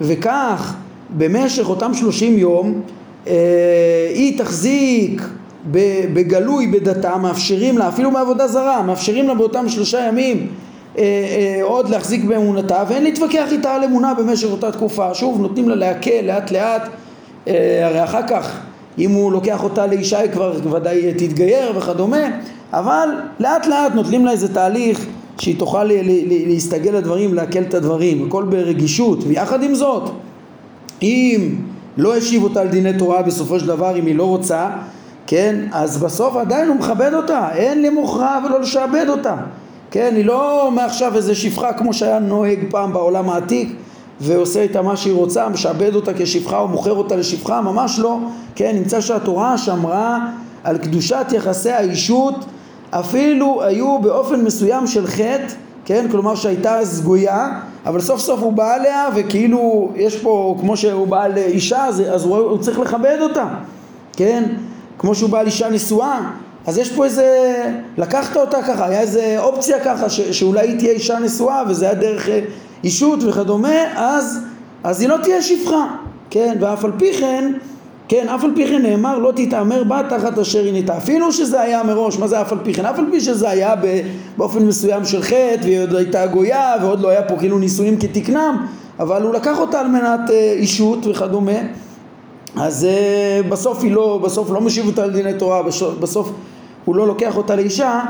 וכך 0.00 0.74
במשך 1.16 1.68
אותם 1.68 1.94
שלושים 1.94 2.38
יום 2.38 2.80
אה, 3.26 3.32
היא 4.14 4.38
תחזיק 4.38 5.22
בגלוי 6.14 6.66
בדתה, 6.66 7.16
מאפשרים 7.16 7.78
לה, 7.78 7.88
אפילו 7.88 8.10
בעבודה 8.10 8.48
זרה, 8.48 8.82
מאפשרים 8.82 9.28
לה 9.28 9.34
באותם 9.34 9.68
שלושה 9.68 10.00
ימים 10.00 10.46
עוד 11.62 11.88
להחזיק 11.88 12.24
באמונתה 12.24 12.84
ואין 12.88 13.04
להתווכח 13.04 13.52
איתה 13.52 13.74
על 13.74 13.84
אמונה 13.84 14.14
במשך 14.14 14.48
אותה 14.50 14.72
תקופה. 14.72 15.14
שוב 15.14 15.40
נותנים 15.40 15.68
לה 15.68 15.74
להקל 15.74 16.20
לאט 16.22 16.50
לאט 16.50 16.82
אה, 17.48 17.86
הרי 17.86 18.04
אחר 18.04 18.28
כך 18.28 18.60
אם 18.98 19.10
הוא 19.10 19.32
לוקח 19.32 19.62
אותה 19.62 19.86
לאישה 19.86 20.18
היא 20.18 20.30
כבר 20.30 20.52
ודאי 20.72 21.14
תתגייר 21.14 21.72
וכדומה 21.76 22.26
אבל 22.72 23.08
לאט 23.40 23.66
לאט 23.66 23.94
נותנים 23.94 24.26
לה 24.26 24.32
איזה 24.32 24.54
תהליך 24.54 25.06
שהיא 25.38 25.58
תוכל 25.58 25.84
להסתגל 26.46 26.92
לדברים, 26.92 27.34
להקל 27.34 27.62
את 27.62 27.74
הדברים, 27.74 28.26
הכל 28.26 28.44
ברגישות. 28.44 29.24
ויחד 29.26 29.62
עם 29.62 29.74
זאת 29.74 30.10
אם 31.02 31.54
לא 31.96 32.16
השיב 32.16 32.42
אותה 32.42 32.60
על 32.60 32.68
דיני 32.68 32.98
תורה 32.98 33.22
בסופו 33.22 33.60
של 33.60 33.66
דבר 33.66 33.96
אם 33.98 34.06
היא 34.06 34.14
לא 34.14 34.24
רוצה 34.24 34.70
כן 35.26 35.56
אז 35.72 35.96
בסוף 35.96 36.36
עדיין 36.36 36.68
הוא 36.68 36.76
מכבד 36.76 37.14
אותה. 37.14 37.48
אין 37.54 37.82
למוכרה 37.82 38.40
ולא 38.44 38.60
לשעבד 38.60 39.06
אותה 39.08 39.36
כן, 39.90 40.12
היא 40.16 40.24
לא 40.24 40.70
מעכשיו 40.74 41.16
איזה 41.16 41.34
שפחה 41.34 41.72
כמו 41.72 41.94
שהיה 41.94 42.18
נוהג 42.18 42.58
פעם 42.70 42.92
בעולם 42.92 43.28
העתיק 43.30 43.76
ועושה 44.20 44.62
איתה 44.62 44.82
מה 44.82 44.96
שהיא 44.96 45.14
רוצה, 45.14 45.48
משעבד 45.48 45.94
אותה 45.94 46.12
כשפחה 46.14 46.58
או 46.58 46.68
מוכר 46.68 46.92
אותה 46.92 47.16
לשפחה, 47.16 47.60
ממש 47.60 47.98
לא, 47.98 48.18
כן, 48.54 48.76
נמצא 48.76 49.00
שהתורה 49.00 49.58
שמרה 49.58 50.18
על 50.64 50.78
קדושת 50.78 51.26
יחסי 51.32 51.70
האישות 51.70 52.34
אפילו 52.90 53.62
היו 53.62 53.98
באופן 53.98 54.44
מסוים 54.44 54.86
של 54.86 55.06
חטא, 55.06 55.54
כן, 55.84 56.06
כלומר 56.10 56.34
שהייתה 56.34 56.78
סגויה, 56.82 57.48
אבל 57.86 58.00
סוף 58.00 58.20
סוף 58.20 58.40
הוא 58.40 58.52
בא 58.52 58.74
עליה 58.74 59.08
וכאילו 59.14 59.90
יש 59.96 60.16
פה, 60.16 60.56
כמו 60.60 60.76
שהוא 60.76 61.06
בא 61.06 61.26
לאישה 61.26 61.84
אז, 61.84 62.02
אז 62.12 62.24
הוא, 62.24 62.36
הוא 62.36 62.58
צריך 62.58 62.78
לכבד 62.78 63.18
אותה, 63.20 63.46
כן, 64.12 64.44
כמו 64.98 65.14
שהוא 65.14 65.30
בא 65.30 65.38
על 65.40 65.46
אישה 65.46 65.68
נשואה 65.68 66.20
אז 66.66 66.78
יש 66.78 66.92
פה 66.92 67.04
איזה, 67.04 67.64
לקחת 67.98 68.36
אותה 68.36 68.62
ככה, 68.62 68.86
היה 68.86 69.00
איזה 69.00 69.36
אופציה 69.38 69.80
ככה 69.84 70.10
ש, 70.10 70.20
שאולי 70.20 70.68
היא 70.68 70.78
תהיה 70.78 70.92
אישה 70.92 71.18
נשואה 71.18 71.62
וזה 71.68 71.84
היה 71.84 71.94
דרך 71.94 72.28
אה, 72.28 72.40
אישות 72.84 73.18
וכדומה, 73.22 73.84
אז, 73.96 74.38
אז 74.84 75.00
היא 75.00 75.08
לא 75.08 75.16
תהיה 75.22 75.42
שפחה, 75.42 75.86
כן, 76.30 76.56
ואף 76.60 76.84
על 76.84 76.92
פי 76.98 77.12
כן, 77.12 77.52
כן, 78.08 78.28
אף 78.28 78.44
על 78.44 78.50
פי 78.54 78.66
כן 78.66 78.82
נאמר 78.82 79.18
לא 79.18 79.32
תתעמר 79.36 79.84
בה 79.84 80.00
תחת 80.08 80.38
אשר 80.38 80.64
היא 80.64 80.72
ניתה, 80.72 80.96
אפילו 80.96 81.32
שזה 81.32 81.60
היה 81.60 81.82
מראש, 81.82 82.18
מה 82.18 82.28
זה 82.28 82.40
אף 82.40 82.52
על 82.52 82.58
פי 82.64 82.74
כן? 82.74 82.84
אף 82.84 82.98
על 82.98 83.04
פי 83.10 83.20
שזה 83.20 83.50
היה 83.50 83.74
באופן 84.36 84.66
מסוים 84.66 85.04
של 85.04 85.22
חטא 85.22 85.58
והיא 85.62 85.80
עוד 85.80 85.94
הייתה 85.94 86.26
גויה 86.26 86.74
ועוד 86.82 87.00
לא 87.00 87.08
היה 87.08 87.22
פה 87.22 87.36
כאילו 87.36 87.58
נישואים 87.58 87.96
כתקנם, 88.00 88.66
אבל 89.00 89.22
הוא 89.22 89.34
לקח 89.34 89.58
אותה 89.58 89.80
על 89.80 89.88
מנת 89.88 90.30
אה, 90.30 90.52
אישות 90.52 91.06
וכדומה 91.06 91.58
אז 92.56 92.86
uh, 92.86 93.46
בסוף 93.48 93.82
היא 93.82 93.92
לא, 93.92 94.20
בסוף 94.22 94.50
לא 94.50 94.60
משיב 94.60 94.86
אותה 94.86 95.02
על 95.02 95.10
דיני 95.10 95.34
תורה, 95.34 95.62
בסוף 96.00 96.32
הוא 96.84 96.96
לא 96.96 97.06
לוקח 97.06 97.36
אותה 97.36 97.56
לאישה, 97.56 98.00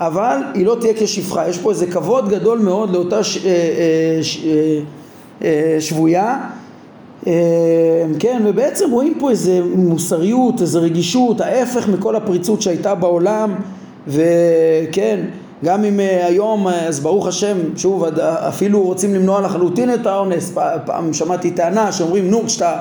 אבל 0.00 0.36
היא 0.54 0.66
לא 0.66 0.76
תהיה 0.80 0.92
כשפחה. 0.96 1.48
יש 1.48 1.58
פה 1.58 1.70
איזה 1.70 1.86
כבוד 1.86 2.28
גדול 2.28 2.58
מאוד 2.58 2.90
לאותה 2.90 3.24
ש, 3.24 3.36
uh, 3.36 3.40
ש, 4.22 4.46
uh, 5.40 5.44
שבויה, 5.80 6.38
כן, 8.18 8.42
ובעצם 8.44 8.90
רואים 8.90 9.14
פה 9.18 9.30
איזה 9.30 9.60
מוסריות, 9.76 10.60
איזה 10.60 10.78
רגישות, 10.78 11.40
ההפך 11.40 11.88
מכל 11.88 12.16
הפריצות 12.16 12.62
שהייתה 12.62 12.94
בעולם, 12.94 13.54
וכן, 14.08 15.20
גם 15.64 15.84
אם 15.84 16.00
היום, 16.00 16.68
אז 16.68 17.00
ברוך 17.00 17.26
השם, 17.26 17.56
שוב, 17.76 18.04
אפילו 18.48 18.82
רוצים 18.82 19.14
למנוע 19.14 19.40
לחלוטין 19.40 19.94
את 19.94 20.06
האונס, 20.06 20.52
פעם 20.84 21.12
שמעתי 21.12 21.50
טענה 21.50 21.92
שאומרים, 21.92 22.30
נו, 22.30 22.42
כשאתה 22.46 22.80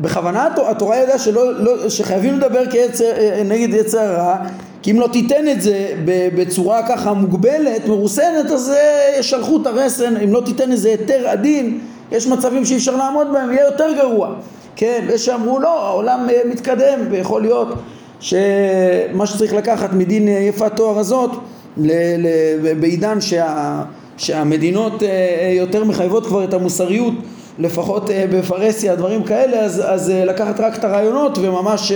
בכוונה 0.00 0.48
התורה 0.70 1.18
שלא, 1.18 1.54
לא, 1.54 1.88
שחייבים 1.88 2.38
לדבר 2.38 2.66
כיצר, 2.70 3.04
אה, 3.04 3.42
נגד 3.44 3.74
יצר 3.74 3.98
הרע 3.98 4.36
כי 4.82 4.90
אם 4.90 5.00
לא 5.00 5.08
תיתן 5.12 5.48
את 5.48 5.62
זה 5.62 5.88
בצורה 6.34 6.88
ככה 6.88 7.12
מוגבלת, 7.12 7.86
מרוסנת, 7.86 8.46
אז 8.52 8.70
אה, 8.70 9.18
ישלחו 9.18 9.62
את 9.62 9.66
הרסן, 9.66 10.16
אם 10.16 10.32
לא 10.32 10.40
תיתן 10.40 10.72
איזה 10.72 10.88
היתר 10.88 11.28
עדין, 11.28 11.78
יש 12.12 12.26
מצבים 12.26 12.64
שאי 12.64 12.76
אפשר 12.76 12.96
לעמוד 12.96 13.26
בהם, 13.32 13.52
יהיה 13.52 13.64
יותר 13.64 13.92
גרוע. 13.96 14.34
כן, 14.76 15.04
ויש 15.08 15.26
שאמרו 15.26 15.60
לא, 15.60 15.86
העולם 15.86 16.26
אה, 16.30 16.40
מתקדם, 16.50 16.98
ויכול 17.10 17.42
להיות 17.42 17.68
שמה 18.20 19.26
שצריך 19.26 19.52
לקחת 19.52 19.92
מדין 19.92 20.28
יפת 20.28 20.76
תואר 20.76 20.98
הזאת, 20.98 21.30
בעידן 22.80 23.20
שה... 23.20 23.82
שהמדינות 24.16 25.02
יותר 25.56 25.84
מחייבות 25.84 26.26
כבר 26.26 26.44
את 26.44 26.54
המוסריות 26.54 27.14
לפחות 27.58 28.10
בפרהסיה, 28.32 28.96
דברים 28.96 29.22
כאלה, 29.22 29.60
אז, 29.60 29.82
אז 29.86 30.12
לקחת 30.26 30.60
רק 30.60 30.78
את 30.78 30.84
הרעיונות 30.84 31.38
וממש 31.42 31.92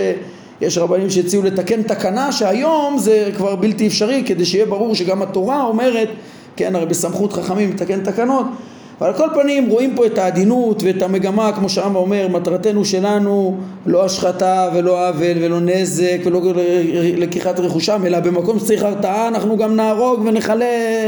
יש 0.62 0.78
רבנים 0.78 1.10
שהציעו 1.10 1.42
לתקן 1.42 1.82
תקנה 1.82 2.32
שהיום 2.32 2.98
זה 2.98 3.30
כבר 3.36 3.56
בלתי 3.56 3.86
אפשרי 3.86 4.22
כדי 4.26 4.44
שיהיה 4.44 4.66
ברור 4.66 4.94
שגם 4.94 5.22
התורה 5.22 5.62
אומרת, 5.64 6.08
כן, 6.56 6.76
הרי 6.76 6.86
בסמכות 6.86 7.32
חכמים 7.32 7.70
לתקן 7.70 8.00
תקנות. 8.00 8.46
אבל 9.00 9.10
על 9.10 9.16
כל 9.16 9.28
פנים 9.34 9.68
רואים 9.68 9.96
פה 9.96 10.06
את 10.06 10.18
העדינות 10.18 10.82
ואת 10.82 11.02
המגמה 11.02 11.52
כמו 11.52 11.68
שהרמב"ם 11.68 11.96
אומר 11.96 12.28
מטרתנו 12.28 12.84
שלנו 12.84 13.56
לא 13.86 14.04
השחתה 14.04 14.68
ולא 14.74 15.08
עוול 15.08 15.36
ולא 15.40 15.60
נזק 15.60 16.18
ולא 16.24 16.40
לקיחת 17.16 17.60
רכושם 17.60 18.02
אלא 18.06 18.20
במקום 18.20 18.58
שצריך 18.58 18.82
הרתעה 18.82 19.28
אנחנו 19.28 19.56
גם 19.56 19.76
נהרוג 19.76 20.20
ונחלה 20.24 20.66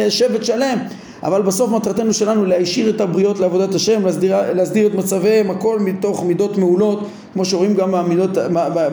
שבט 0.08 0.44
שלם 0.44 0.78
אבל 1.24 1.42
בסוף 1.42 1.70
מטרתנו 1.70 2.14
שלנו 2.14 2.44
להישיר 2.44 2.90
את 2.90 3.00
הבריות 3.00 3.40
לעבודת 3.40 3.74
השם 3.74 4.04
להסדיר, 4.04 4.36
להסדיר 4.52 4.86
את 4.86 4.94
מצביהם 4.94 5.50
הכל 5.50 5.78
מתוך 5.78 6.24
מידות 6.24 6.58
מעולות 6.58 7.06
כמו 7.32 7.44
שרואים 7.44 7.74
גם 7.74 7.92
במידות, 7.92 8.30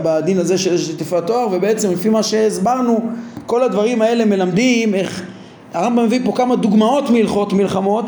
בדין 0.04 0.38
הזה 0.38 0.58
של 0.58 0.78
שטיפת 0.78 1.28
תואר 1.28 1.48
ובעצם 1.52 1.92
לפי 1.92 2.10
מה 2.10 2.24
שהסברנו 2.24 3.00
כל 3.46 3.64
הדברים 3.64 4.02
האלה 4.02 4.26
מלמדים 4.26 4.96
איך 4.96 5.24
הרמב"ם 5.74 6.06
מביא 6.06 6.20
פה 6.26 6.32
כמה 6.36 6.56
דוגמאות 6.56 7.10
מהלכות 7.10 7.54
מלחמות 7.54 8.06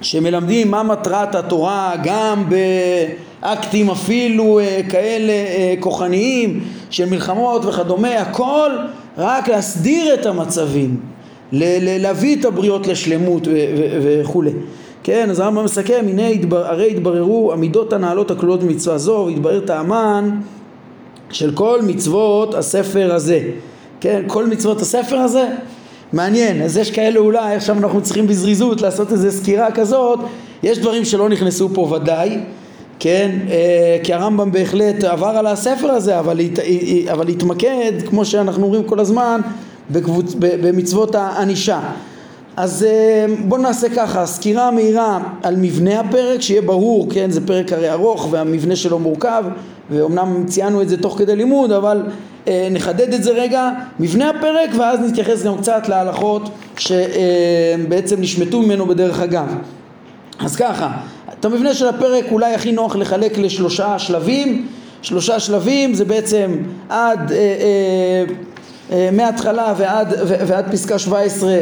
שמלמדים 0.00 0.70
מה 0.70 0.82
מטרת 0.82 1.34
התורה 1.34 1.92
גם 2.04 2.44
באקטים 2.48 3.90
אפילו 3.90 4.58
אה, 4.58 4.80
כאלה 4.90 5.32
אה, 5.32 5.74
כוחניים 5.80 6.60
של 6.90 7.10
מלחמות 7.10 7.64
וכדומה, 7.64 8.18
הכל 8.18 8.70
רק 9.18 9.48
להסדיר 9.48 10.14
את 10.14 10.26
המצבים, 10.26 11.00
להביא 11.52 12.36
את 12.40 12.44
הבריות 12.44 12.86
לשלמות 12.86 13.48
וכולי. 14.02 14.50
כן, 15.02 15.30
אז 15.30 15.40
הרמב"ם 15.40 15.64
מסכם, 15.64 16.04
הנה 16.08 16.28
התבר, 16.28 16.66
הרי 16.66 16.90
התבררו 16.90 17.52
המידות 17.52 17.92
הנעלות 17.92 18.30
הכלולות 18.30 18.62
במצווה 18.62 18.98
זו 18.98 19.24
והתברר 19.26 19.60
טעמן 19.60 20.30
של 21.30 21.52
כל 21.54 21.80
מצוות 21.82 22.54
הספר 22.54 23.14
הזה. 23.14 23.40
כן, 24.00 24.22
כל 24.26 24.46
מצוות 24.46 24.80
הספר 24.80 25.16
הזה 25.16 25.48
מעניין, 26.12 26.62
אז 26.62 26.76
יש 26.76 26.90
כאלה 26.90 27.18
אולי, 27.18 27.54
עכשיו 27.54 27.78
אנחנו 27.78 28.02
צריכים 28.02 28.26
בזריזות 28.26 28.80
לעשות 28.82 29.12
איזו 29.12 29.32
סקירה 29.32 29.70
כזאת, 29.70 30.18
יש 30.62 30.78
דברים 30.78 31.04
שלא 31.04 31.28
נכנסו 31.28 31.68
פה 31.74 31.80
ודאי, 31.80 32.38
כן, 32.98 33.30
אה, 33.50 33.98
כי 34.02 34.12
הרמב"ם 34.14 34.52
בהחלט 34.52 35.04
עבר 35.04 35.26
על 35.26 35.46
הספר 35.46 35.90
הזה, 35.90 36.18
אבל, 36.18 36.40
הת, 36.40 36.58
אבל 37.12 37.28
התמקד, 37.28 37.92
כמו 38.06 38.24
שאנחנו 38.24 38.64
אומרים 38.64 38.84
כל 38.84 39.00
הזמן, 39.00 39.40
בקבוצ, 39.90 40.34
במצוות 40.38 41.14
הענישה. 41.14 41.80
אז 42.56 42.86
אה, 42.88 43.26
בואו 43.44 43.60
נעשה 43.60 43.88
ככה, 43.96 44.26
סקירה 44.26 44.70
מהירה 44.70 45.18
על 45.42 45.56
מבנה 45.56 46.00
הפרק, 46.00 46.40
שיהיה 46.40 46.62
ברור, 46.62 47.06
כן, 47.10 47.30
זה 47.30 47.46
פרק 47.46 47.72
הרי 47.72 47.90
ארוך 47.90 48.28
והמבנה 48.30 48.76
שלו 48.76 48.98
מורכב, 48.98 49.44
ואומנם 49.90 50.44
ציינו 50.46 50.82
את 50.82 50.88
זה 50.88 50.96
תוך 50.96 51.18
כדי 51.18 51.36
לימוד, 51.36 51.72
אבל 51.72 52.02
אה, 52.48 52.68
נחדד 52.70 53.14
את 53.14 53.22
זה 53.22 53.30
רגע, 53.30 53.70
מבנה 54.00 54.30
הפרק, 54.30 54.70
ואז 54.78 55.00
נתייחס 55.00 55.42
גם 55.42 55.58
קצת 55.58 55.88
להלכות 55.88 56.42
שבעצם 56.78 58.20
נשמטו 58.20 58.62
ממנו 58.62 58.86
בדרך 58.86 59.20
אגב. 59.20 59.54
אז 60.38 60.56
ככה, 60.56 60.90
את 61.32 61.44
המבנה 61.44 61.74
של 61.74 61.88
הפרק 61.88 62.24
אולי 62.30 62.54
הכי 62.54 62.72
נוח 62.72 62.96
לחלק 62.96 63.38
לשלושה 63.38 63.98
שלבים, 63.98 64.66
שלושה 65.02 65.40
שלבים 65.40 65.94
זה 65.94 66.04
בעצם 66.04 66.56
עד, 66.88 67.32
אה, 67.32 67.36
אה, 67.36 67.42
אה, 67.60 68.34
מההתחלה 69.12 69.74
ועד, 69.76 70.14
ועד 70.26 70.72
פסקה 70.72 70.98
17 70.98 71.58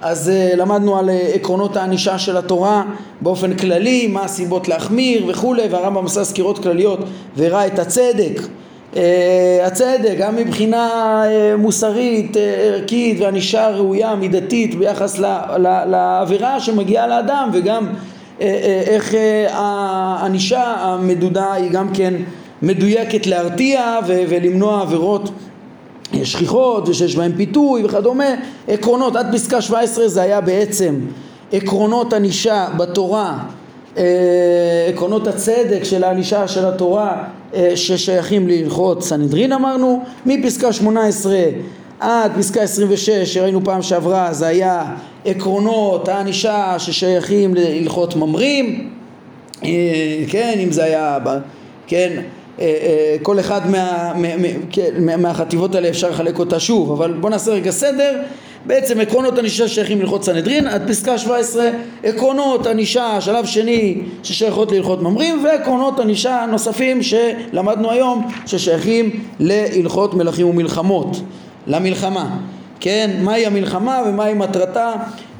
אז 0.00 0.32
uh, 0.52 0.56
למדנו 0.56 0.98
על 0.98 1.08
uh, 1.08 1.12
עקרונות 1.34 1.76
הענישה 1.76 2.18
של 2.18 2.36
התורה 2.36 2.82
באופן 3.20 3.54
כללי, 3.54 4.06
מה 4.06 4.24
הסיבות 4.24 4.68
להחמיר 4.68 5.24
וכולי, 5.28 5.62
והרמב"ם 5.70 6.06
עשה 6.06 6.24
סקירות 6.24 6.58
כלליות 6.62 6.98
והראה 7.36 7.66
את 7.66 7.78
הצדק. 7.78 8.40
הצדק 9.66 10.14
גם 10.18 10.36
מבחינה 10.36 11.22
מוסרית, 11.58 12.36
ערכית 12.36 13.20
וענישה 13.20 13.68
ראויה, 13.68 14.14
מידתית 14.14 14.74
ביחס 14.74 15.18
לעבירה 15.86 16.60
שמגיעה 16.60 17.06
לאדם 17.06 17.50
וגם 17.52 17.86
איך 18.86 19.14
הענישה 19.50 20.74
המדודה 20.78 21.52
היא 21.52 21.70
גם 21.70 21.88
כן 21.94 22.14
מדויקת 22.62 23.26
להרתיע 23.26 23.98
ולמנוע 24.06 24.80
עבירות 24.80 25.30
שכיחות 26.24 26.88
ושיש 26.88 27.16
בהם 27.16 27.32
פיתוי 27.36 27.84
וכדומה, 27.84 28.34
עקרונות, 28.68 29.16
עד 29.16 29.34
פסקה 29.34 29.60
17 29.60 30.08
זה 30.08 30.22
היה 30.22 30.40
בעצם 30.40 30.94
עקרונות 31.52 32.12
ענישה 32.12 32.66
בתורה, 32.76 33.38
אה, 33.98 34.04
עקרונות 34.88 35.26
הצדק 35.26 35.84
של 35.84 36.04
הענישה 36.04 36.48
של 36.48 36.66
התורה 36.66 37.24
אה, 37.54 37.72
ששייכים 37.74 38.48
להלכות 38.48 39.02
סנהדרין 39.02 39.52
אמרנו, 39.52 40.02
מפסקה 40.26 40.72
18 40.72 41.36
עד 42.00 42.32
פסקה 42.38 42.62
26 42.62 43.10
שראינו 43.10 43.64
פעם 43.64 43.82
שעברה 43.82 44.32
זה 44.32 44.46
היה 44.46 44.94
עקרונות 45.24 46.08
הענישה 46.08 46.74
ששייכים 46.78 47.54
להלכות 47.54 48.16
ממרים, 48.16 48.90
אה, 49.64 49.68
כן, 50.28 50.58
אם 50.64 50.72
זה 50.72 50.84
היה, 50.84 51.18
כן, 51.86 52.22
כל 53.22 53.40
אחד 53.40 53.70
מה, 53.70 54.12
כן, 54.70 54.90
מה, 54.98 55.16
מהחטיבות 55.16 55.74
האלה 55.74 55.88
אפשר 55.88 56.10
לחלק 56.10 56.38
אותה 56.38 56.60
שוב, 56.60 56.92
אבל 56.92 57.12
בואו 57.12 57.30
נעשה 57.30 57.50
רגע 57.50 57.70
סדר. 57.70 58.16
בעצם 58.66 59.00
עקרונות 59.00 59.38
ענישה 59.38 59.68
שייכים 59.68 59.98
להלכות 59.98 60.24
סנהדרין, 60.24 60.66
עד 60.66 60.88
פסקה 60.88 61.18
17 61.18 61.70
עקרונות 62.02 62.66
ענישה, 62.66 63.20
שלב 63.20 63.46
שני 63.46 64.00
ששייכות 64.22 64.72
להלכות 64.72 65.02
ממרים, 65.02 65.44
ועקרונות 65.44 66.00
ענישה 66.00 66.46
נוספים 66.50 67.00
שלמדנו 67.02 67.90
היום 67.90 68.28
ששייכים 68.46 69.10
להלכות 69.40 70.14
מלכים 70.14 70.46
ומלחמות, 70.46 71.20
למלחמה. 71.66 72.36
כן, 72.80 73.10
מהי 73.22 73.46
המלחמה 73.46 74.02
ומהי 74.08 74.34
מטרתה 74.34 74.92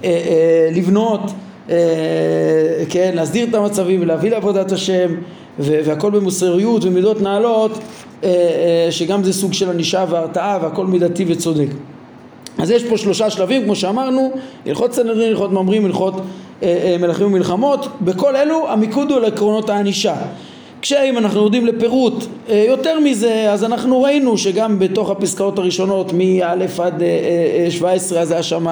אה, 0.04 0.08
אה, 0.10 0.68
לבנות, 0.74 1.20
אה, 1.70 1.76
כן, 2.88 3.10
להסדיר 3.14 3.46
את 3.50 3.54
המצבים 3.54 4.02
ולהביא 4.02 4.30
לעבודת 4.30 4.72
השם 4.72 5.14
והכל 5.58 6.10
במוסריות 6.10 6.84
ומידות 6.84 7.22
נעלות 7.22 7.78
אה, 8.24 8.28
אה, 8.28 8.92
שגם 8.92 9.24
זה 9.24 9.32
סוג 9.32 9.52
של 9.52 9.70
ענישה 9.70 10.04
והרתעה 10.08 10.58
והכל 10.62 10.86
מידתי 10.86 11.24
וצודק. 11.28 11.68
אז 12.58 12.70
יש 12.70 12.84
פה 12.84 12.96
שלושה 12.96 13.30
שלבים 13.30 13.64
כמו 13.64 13.76
שאמרנו 13.76 14.32
הלכות 14.66 14.92
סנדרין, 14.92 15.30
הלכות 15.30 15.52
ממרים, 15.52 15.84
הלכות 15.84 16.14
אה, 16.62 16.96
מלכים 17.00 17.26
ומלחמות. 17.26 17.88
בכל 18.00 18.36
אלו 18.36 18.68
המיקוד 18.68 19.10
הוא 19.10 19.18
על 19.18 19.24
עקרונות 19.24 19.70
הענישה. 19.70 20.14
כשאם 20.82 21.18
אנחנו 21.18 21.40
יורדים 21.40 21.66
לפירוט 21.66 22.24
יותר 22.48 23.00
מזה 23.00 23.52
אז 23.52 23.64
אנחנו 23.64 24.02
ראינו 24.02 24.38
שגם 24.38 24.78
בתוך 24.78 25.10
הפסקאות 25.10 25.58
הראשונות 25.58 26.12
מא' 26.12 26.46
עד 26.78 27.02
17 27.70 28.20
אז 28.20 28.30
היה 28.30 28.42
שם 28.42 28.66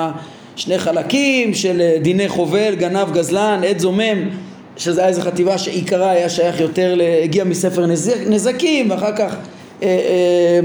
שני 0.56 0.78
חלקים 0.78 1.54
של 1.54 1.82
דיני 2.02 2.28
חובל, 2.28 2.74
גנב, 2.74 3.12
גזלן, 3.12 3.60
עד 3.68 3.78
זומם 3.78 4.28
שזה 4.76 5.00
היה 5.00 5.08
איזו 5.08 5.22
חטיבה 5.22 5.58
שעיקרה 5.58 6.10
היה 6.10 6.28
שייך 6.28 6.60
יותר, 6.60 6.98
הגיע 7.24 7.44
מספר 7.44 7.86
נזק, 7.86 8.16
נזקים 8.26 8.90
ואחר 8.90 9.16
כך 9.16 9.36
אה, 9.82 9.88
אה, 9.88 10.60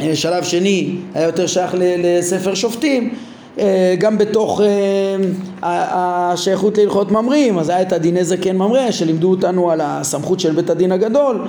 אה, 0.00 0.16
שלב 0.16 0.44
שני 0.44 0.94
היה 1.14 1.26
יותר 1.26 1.46
שייך 1.46 1.74
לספר 1.78 2.54
שופטים. 2.54 3.14
אה, 3.58 3.94
גם 3.98 4.18
בתוך 4.18 4.60
אה, 4.60 5.16
השייכות 5.62 6.78
להלכות 6.78 7.10
ממרים 7.10 7.58
אז 7.58 7.68
היה 7.68 7.82
את 7.82 7.92
הדיני 7.92 8.24
זקן 8.24 8.56
ממרה 8.56 8.92
שלימדו 8.92 9.30
אותנו 9.30 9.70
על 9.70 9.80
הסמכות 9.82 10.40
של 10.40 10.52
בית 10.52 10.70
הדין 10.70 10.92
הגדול 10.92 11.48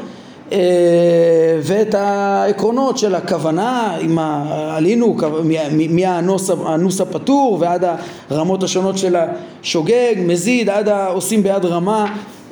ואת 1.61 1.95
העקרונות 1.95 2.97
של 2.97 3.15
הכוונה, 3.15 3.97
אם 4.05 4.19
עלינו 4.69 5.17
מהאנוס 5.89 7.01
הפטור 7.01 7.57
ועד 7.61 7.85
הרמות 8.29 8.63
השונות 8.63 8.97
של 8.97 9.15
השוגג, 9.15 10.15
מזיד, 10.17 10.69
עד 10.69 10.89
העושים 10.89 11.43
ביד 11.43 11.65
רמה, 11.65 12.05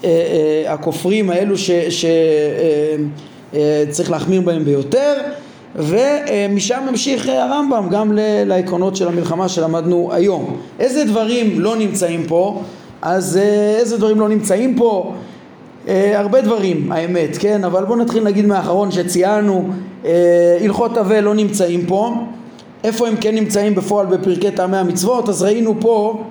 אה, 0.03 0.09
אה, 0.09 0.73
הכופרים 0.73 1.29
האלו 1.29 1.55
שצריך 3.89 4.11
להחמיר 4.11 4.41
בהם 4.41 4.65
ביותר 4.65 5.13
ומשם 5.75 6.79
ממשיך 6.89 7.29
הרמב"ם 7.29 7.87
גם 7.91 8.11
לעקרונות 8.45 8.95
של 8.95 9.07
המלחמה 9.07 9.49
שלמדנו 9.49 10.09
היום. 10.13 10.57
איזה 10.79 11.03
דברים 11.03 11.59
לא 11.59 11.75
נמצאים 11.75 12.23
פה? 12.27 12.61
אז 13.01 13.39
איזה 13.79 13.97
דברים 13.97 14.19
לא 14.19 14.29
נמצאים 14.29 14.75
פה? 14.75 15.13
אה, 15.88 16.19
הרבה 16.19 16.41
דברים 16.41 16.91
האמת, 16.91 17.38
כן? 17.39 17.63
אבל 17.63 17.86
בואו 17.86 17.97
נתחיל 17.99 18.23
נגיד 18.23 18.45
מהאחרון 18.45 18.91
שציינו, 18.91 19.69
אה, 20.05 20.57
הלכות 20.61 20.97
אבל 20.97 21.19
לא 21.19 21.33
נמצאים 21.33 21.86
פה, 21.86 22.13
איפה 22.83 23.07
הם 23.07 23.15
כן 23.15 23.36
נמצאים 23.36 23.75
בפועל 23.75 24.05
בפרקי 24.05 24.51
טעמי 24.51 24.77
המצוות? 24.77 25.29
אז 25.29 25.43
ראינו 25.43 25.75
פה, 25.79 26.23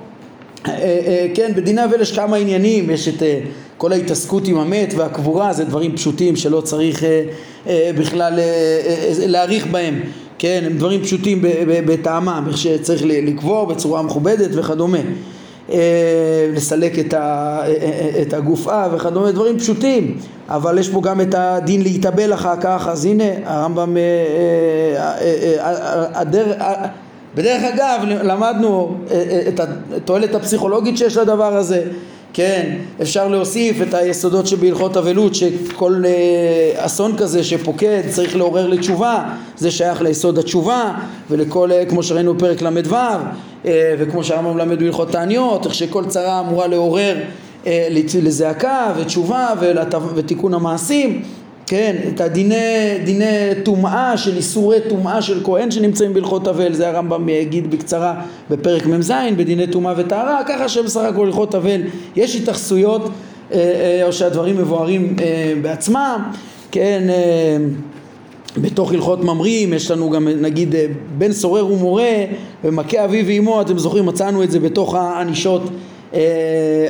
אה, 0.66 0.72
אה, 0.72 1.26
כן, 1.34 1.52
בדיני 1.56 1.84
אבל 1.84 2.00
יש 2.00 2.12
כמה 2.12 2.36
עניינים, 2.36 2.90
יש 2.90 3.08
את 3.08 3.22
אה, 3.22 3.40
כל 3.78 3.92
ההתעסקות 3.92 4.48
עם 4.48 4.58
המת 4.58 4.94
והקבורה, 4.96 5.52
זה 5.52 5.64
דברים 5.64 5.96
פשוטים 5.96 6.36
שלא 6.36 6.60
צריך 6.60 7.04
אה, 7.04 7.22
אה, 7.66 7.90
בכלל 7.98 8.38
אה, 8.38 8.44
אה, 8.86 9.12
להעריך 9.26 9.66
בהם. 9.66 10.00
כן, 10.38 10.62
הם 10.66 10.72
דברים 10.76 11.02
פשוטים 11.02 11.44
בטעמם, 11.86 12.44
איך 12.48 12.58
שצריך 12.58 13.02
לקבור 13.06 13.66
בצורה 13.66 14.02
מכובדת 14.02 14.50
וכדומה. 14.52 14.98
אה, 15.72 15.78
לסלק 16.54 16.98
את, 16.98 17.14
ה, 17.14 17.60
את 18.22 18.32
הגופה 18.32 18.84
וכדומה, 18.92 19.32
דברים 19.32 19.58
פשוטים, 19.58 20.18
אבל 20.48 20.78
יש 20.78 20.88
פה 20.88 21.00
גם 21.00 21.20
את 21.20 21.34
הדין 21.38 21.82
להתאבל 21.82 22.34
אחר 22.34 22.54
כך, 22.60 22.88
אז 22.90 23.04
הנה 23.04 23.24
הרמב"ם, 23.44 23.96
בדרך 27.34 27.62
אגב 27.62 28.00
למדנו 28.22 28.96
את 29.48 29.60
התועלת 29.96 30.34
הפסיכולוגית 30.34 30.98
שיש 30.98 31.16
לדבר 31.16 31.56
הזה 31.56 31.82
כן, 32.34 32.76
אפשר 33.02 33.28
להוסיף 33.28 33.82
את 33.82 33.94
היסודות 33.94 34.46
שבהלכות 34.46 34.96
אבלות 34.96 35.34
שכל 35.34 36.02
אה, 36.06 36.86
אסון 36.86 37.16
כזה 37.16 37.44
שפוקד 37.44 38.02
צריך 38.10 38.36
לעורר 38.36 38.68
לתשובה 38.68 39.24
זה 39.56 39.70
שייך 39.70 40.02
ליסוד 40.02 40.38
התשובה 40.38 40.94
ולכל, 41.30 41.72
אה, 41.72 41.84
כמו 41.84 42.02
שראינו 42.02 42.34
בפרק 42.34 42.62
ל"ו 42.62 42.94
אה, 42.94 43.18
וכמו 43.98 44.24
שהרמב"ם 44.24 44.58
למד 44.58 44.78
בהלכות 44.78 45.10
תעניות 45.10 45.66
איך 45.66 45.74
שכל 45.74 46.04
צרה 46.04 46.40
אמורה 46.40 46.66
לעורר 46.66 47.16
לזעקה 48.22 48.92
ותשובה 48.96 49.48
ותיקון 50.14 50.54
המעשים 50.54 51.22
כן, 51.66 51.96
את 52.08 52.20
הדיני 52.20 52.98
דיני 53.04 53.50
טומאה 53.62 54.16
של 54.16 54.36
איסורי 54.36 54.78
טומאה 54.88 55.22
של 55.22 55.44
כהן 55.44 55.70
שנמצאים 55.70 56.14
בהלכות 56.14 56.48
אבל, 56.48 56.74
זה 56.74 56.88
הרמב"ם 56.88 57.28
יגיד 57.28 57.70
בקצרה 57.70 58.14
בפרק 58.50 58.86
מ"ז 58.86 59.12
בדיני 59.36 59.66
טומאה 59.66 59.94
וטהרה, 59.96 60.40
ככה 60.48 60.68
שבסך 60.68 61.00
הכל 61.00 61.26
הלכות 61.26 61.54
אבל 61.54 61.80
יש 62.16 62.36
התייחסויות 62.36 63.02
אה, 63.52 63.58
אה, 63.58 64.06
או 64.06 64.12
שהדברים 64.12 64.56
מבוארים 64.56 65.16
אה, 65.20 65.52
בעצמם, 65.62 66.22
כן, 66.70 67.02
בתוך 68.56 68.92
הלכות 68.92 69.24
ממרים 69.24 69.72
יש 69.72 69.90
לנו 69.90 70.10
גם 70.10 70.28
נגיד 70.28 70.74
בן 71.18 71.32
סורר 71.32 71.66
ומורה 71.72 72.24
ומכה 72.64 73.04
אביו 73.04 73.26
ואמו, 73.26 73.60
אתם 73.60 73.78
זוכרים 73.78 74.06
מצאנו 74.06 74.42
את 74.42 74.50
זה 74.50 74.60
בתוך 74.60 74.94
הענישות 74.94 75.62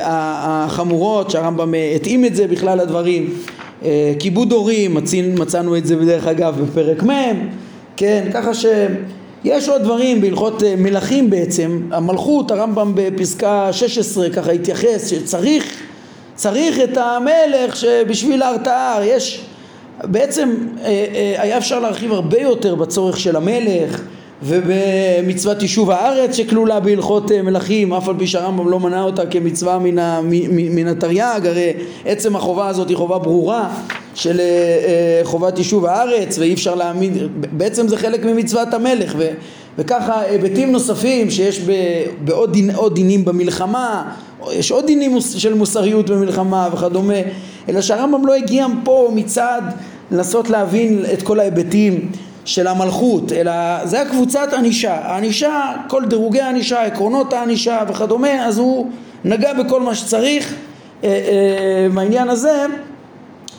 החמורות 0.01 1.31
שהרמב"ם 1.31 1.73
התאים 1.95 2.25
את 2.25 2.35
זה 2.35 2.47
בכלל 2.47 2.81
לדברים. 2.81 3.29
אה, 3.83 4.13
כיבוד 4.19 4.51
הורים, 4.51 4.97
מצאנו 5.37 5.77
את 5.77 5.85
זה 5.85 5.95
בדרך 5.95 6.27
אגב 6.27 6.61
בפרק 6.61 7.03
מ', 7.03 7.47
כן, 7.97 8.27
ככה 8.33 8.51
שיש 8.53 9.69
עוד 9.69 9.81
דברים 9.81 10.21
בהלכות 10.21 10.63
אה, 10.63 10.75
מלכים 10.77 11.29
בעצם, 11.29 11.81
המלכות, 11.91 12.51
הרמב"ם 12.51 12.91
בפסקה 12.95 13.73
16 13.73 14.29
ככה 14.29 14.51
התייחס 14.51 15.09
שצריך 15.09 15.63
צריך 16.35 16.79
את 16.79 16.97
המלך 16.97 17.75
שבשביל 17.75 18.41
ההרתעה. 18.41 18.99
יש 19.05 19.45
בעצם 20.03 20.55
אה, 20.83 21.35
היה 21.37 21.57
אפשר 21.57 21.79
להרחיב 21.79 22.11
הרבה 22.11 22.41
יותר 22.41 22.75
בצורך 22.75 23.19
של 23.19 23.35
המלך 23.35 24.01
ובמצוות 24.43 25.61
יישוב 25.61 25.91
הארץ 25.91 26.35
שכלולה 26.35 26.79
בהלכות 26.79 27.31
אה, 27.31 27.41
מלכים 27.41 27.93
אף 27.93 28.09
על 28.09 28.15
פי 28.17 28.27
שהרמב"ם 28.27 28.69
לא 28.69 28.79
מנה 28.79 29.03
אותה 29.03 29.25
כמצווה 29.25 29.79
מן, 29.79 29.95
מן 30.49 30.87
התרי"ג 30.87 31.41
הרי 31.45 31.73
עצם 32.05 32.35
החובה 32.35 32.67
הזאת 32.67 32.89
היא 32.89 32.97
חובה 32.97 33.19
ברורה 33.19 33.69
של 34.15 34.39
אה, 34.39 34.45
אה, 34.45 35.19
חובת 35.23 35.57
יישוב 35.57 35.85
הארץ 35.85 36.37
ואי 36.37 36.53
אפשר 36.53 36.75
להעמיד 36.75 37.13
בעצם 37.51 37.87
זה 37.87 37.97
חלק 37.97 38.25
ממצוות 38.25 38.73
המלך 38.73 39.13
ו, 39.17 39.27
וככה 39.77 40.21
היבטים 40.21 40.71
נוספים 40.71 41.31
שיש 41.31 41.61
בעוד 42.23 42.53
דין, 42.53 42.71
דינים 42.93 43.25
במלחמה 43.25 44.11
יש 44.51 44.71
עוד 44.71 44.85
דינים 44.85 45.17
של 45.21 45.53
מוסריות 45.53 46.09
במלחמה 46.09 46.69
וכדומה 46.73 47.13
אלא 47.69 47.81
שהרמב"ם 47.81 48.25
לא 48.25 48.33
הגיע 48.33 48.67
פה 48.83 49.11
מצד 49.15 49.61
לנסות 50.11 50.49
להבין 50.49 51.03
את 51.13 51.21
כל 51.21 51.39
ההיבטים 51.39 52.11
של 52.45 52.67
המלכות, 52.67 53.31
אלא 53.31 53.51
זה 53.85 54.01
הקבוצת 54.01 54.53
ענישה. 54.57 54.93
הענישה, 54.93 55.73
כל 55.87 56.05
דירוגי 56.05 56.41
הענישה, 56.41 56.83
עקרונות 56.83 57.33
הענישה 57.33 57.83
וכדומה, 57.87 58.45
אז 58.45 58.57
הוא 58.57 58.89
נגע 59.25 59.53
בכל 59.53 59.81
מה 59.81 59.95
שצריך 59.95 60.53
אה, 61.03 61.09
אה, 61.09 61.87
בעניין 61.93 62.29
הזה, 62.29 62.65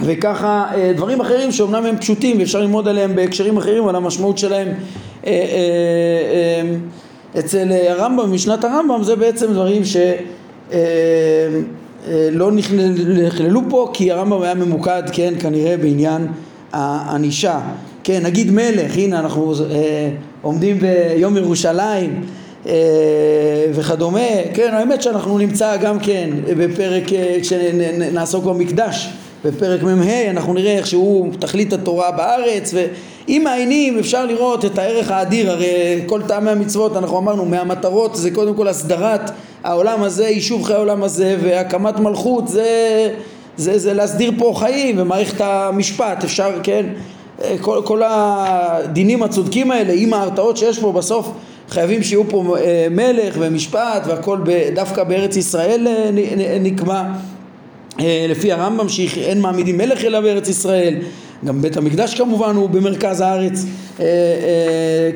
וככה 0.00 0.66
אה, 0.74 0.92
דברים 0.96 1.20
אחרים 1.20 1.52
שאומנם 1.52 1.86
הם 1.86 1.96
פשוטים 1.96 2.38
ואפשר 2.38 2.60
ללמוד 2.60 2.88
עליהם 2.88 3.16
בהקשרים 3.16 3.56
אחרים, 3.56 3.84
אבל 3.84 3.96
המשמעות 3.96 4.38
שלהם 4.38 4.68
אה, 4.68 4.72
אה, 5.26 5.32
אה, 5.32 6.76
אצל 7.38 7.72
הרמב"ם, 7.88 8.32
משנת 8.32 8.64
הרמב"ם, 8.64 9.02
זה 9.02 9.16
בעצם 9.16 9.52
דברים 9.52 9.84
ש... 9.84 9.96
אה, 10.72 10.78
לא 12.32 12.52
נכללו 12.52 13.60
פה 13.68 13.90
כי 13.92 14.12
הרמב"ם 14.12 14.42
היה 14.42 14.54
ממוקד, 14.54 15.02
כן, 15.12 15.34
כנראה 15.40 15.76
בעניין 15.76 16.26
הענישה. 16.72 17.60
כן, 18.04 18.22
נגיד 18.22 18.50
מלך, 18.50 18.96
הנה 18.96 19.18
אנחנו 19.18 19.52
אה, 19.70 20.10
עומדים 20.42 20.78
ביום 20.78 21.36
ירושלים 21.36 22.22
אה, 22.66 22.72
וכדומה, 23.72 24.20
כן, 24.54 24.74
האמת 24.74 25.02
שאנחנו 25.02 25.38
נמצא 25.38 25.76
גם 25.76 25.98
כן 25.98 26.30
בפרק, 26.58 27.12
אה, 27.12 27.36
כשנעסוק 27.42 28.44
במקדש, 28.44 29.10
בפרק 29.44 29.82
מ"ה, 29.82 30.30
אנחנו 30.30 30.54
נראה 30.54 30.76
איך 30.78 30.86
שהוא 30.86 31.32
תכלית 31.38 31.72
התורה 31.72 32.10
בארץ, 32.10 32.74
ואם 33.28 33.42
מעיינים 33.44 33.98
אפשר 33.98 34.26
לראות 34.26 34.64
את 34.64 34.78
הערך 34.78 35.10
האדיר, 35.10 35.50
הרי 35.50 36.02
כל 36.06 36.22
טעמי 36.22 36.50
המצוות, 36.50 36.96
אנחנו 36.96 37.18
אמרנו, 37.18 37.44
מהמטרות 37.44 38.16
זה 38.16 38.30
קודם 38.30 38.54
כל 38.54 38.68
הסדרת 38.68 39.30
העולם 39.64 40.02
הזה, 40.02 40.28
יישוב 40.28 40.64
חיי 40.64 40.76
העולם 40.76 41.02
הזה, 41.02 41.36
והקמת 41.42 42.00
מלכות 42.00 42.48
זה, 42.48 43.10
זה, 43.56 43.78
זה 43.78 43.94
להסדיר 43.94 44.32
פה 44.38 44.52
חיים 44.56 44.98
ומערכת 44.98 45.40
המשפט, 45.40 46.24
אפשר, 46.24 46.50
כן, 46.62 46.86
כל, 47.60 47.80
כל 47.84 48.02
הדינים 48.04 49.22
הצודקים 49.22 49.70
האלה 49.70 49.92
עם 49.96 50.14
ההרתעות 50.14 50.56
שיש 50.56 50.78
פה 50.78 50.92
בסוף 50.92 51.30
חייבים 51.68 52.02
שיהיו 52.02 52.30
פה 52.30 52.56
אה, 52.60 52.86
מלך 52.90 53.34
ומשפט 53.38 54.02
והכל 54.06 54.38
דווקא 54.74 55.04
בארץ 55.04 55.36
ישראל 55.36 55.86
אה, 55.86 56.58
נקבע 56.60 57.02
אה, 58.00 58.26
לפי 58.28 58.52
הרמב"ם 58.52 58.88
שאין 58.88 59.40
מעמידים 59.40 59.78
מלך 59.78 60.04
אלא 60.04 60.20
בארץ 60.20 60.48
ישראל 60.48 60.94
גם 61.44 61.62
בית 61.62 61.76
המקדש 61.76 62.14
כמובן 62.14 62.56
הוא 62.56 62.70
במרכז 62.70 63.20
הארץ. 63.20 63.64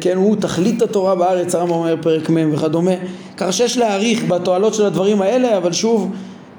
כן 0.01 0.17
הוא 0.17 0.37
תכלית 0.37 0.83
התורה 0.83 1.15
בארץ 1.15 1.55
הרמב"ם 1.55 1.73
אומר 1.73 1.97
פרק 2.03 2.31
מ' 2.31 2.53
וכדומה. 2.53 2.95
ככה 3.37 3.53
שיש 3.53 3.79
להעריך 3.79 4.25
בתועלות 4.25 4.75
של 4.75 4.87
הדברים 4.87 5.23
האלה 5.23 5.57
אבל 5.57 5.73
שוב 5.73 6.11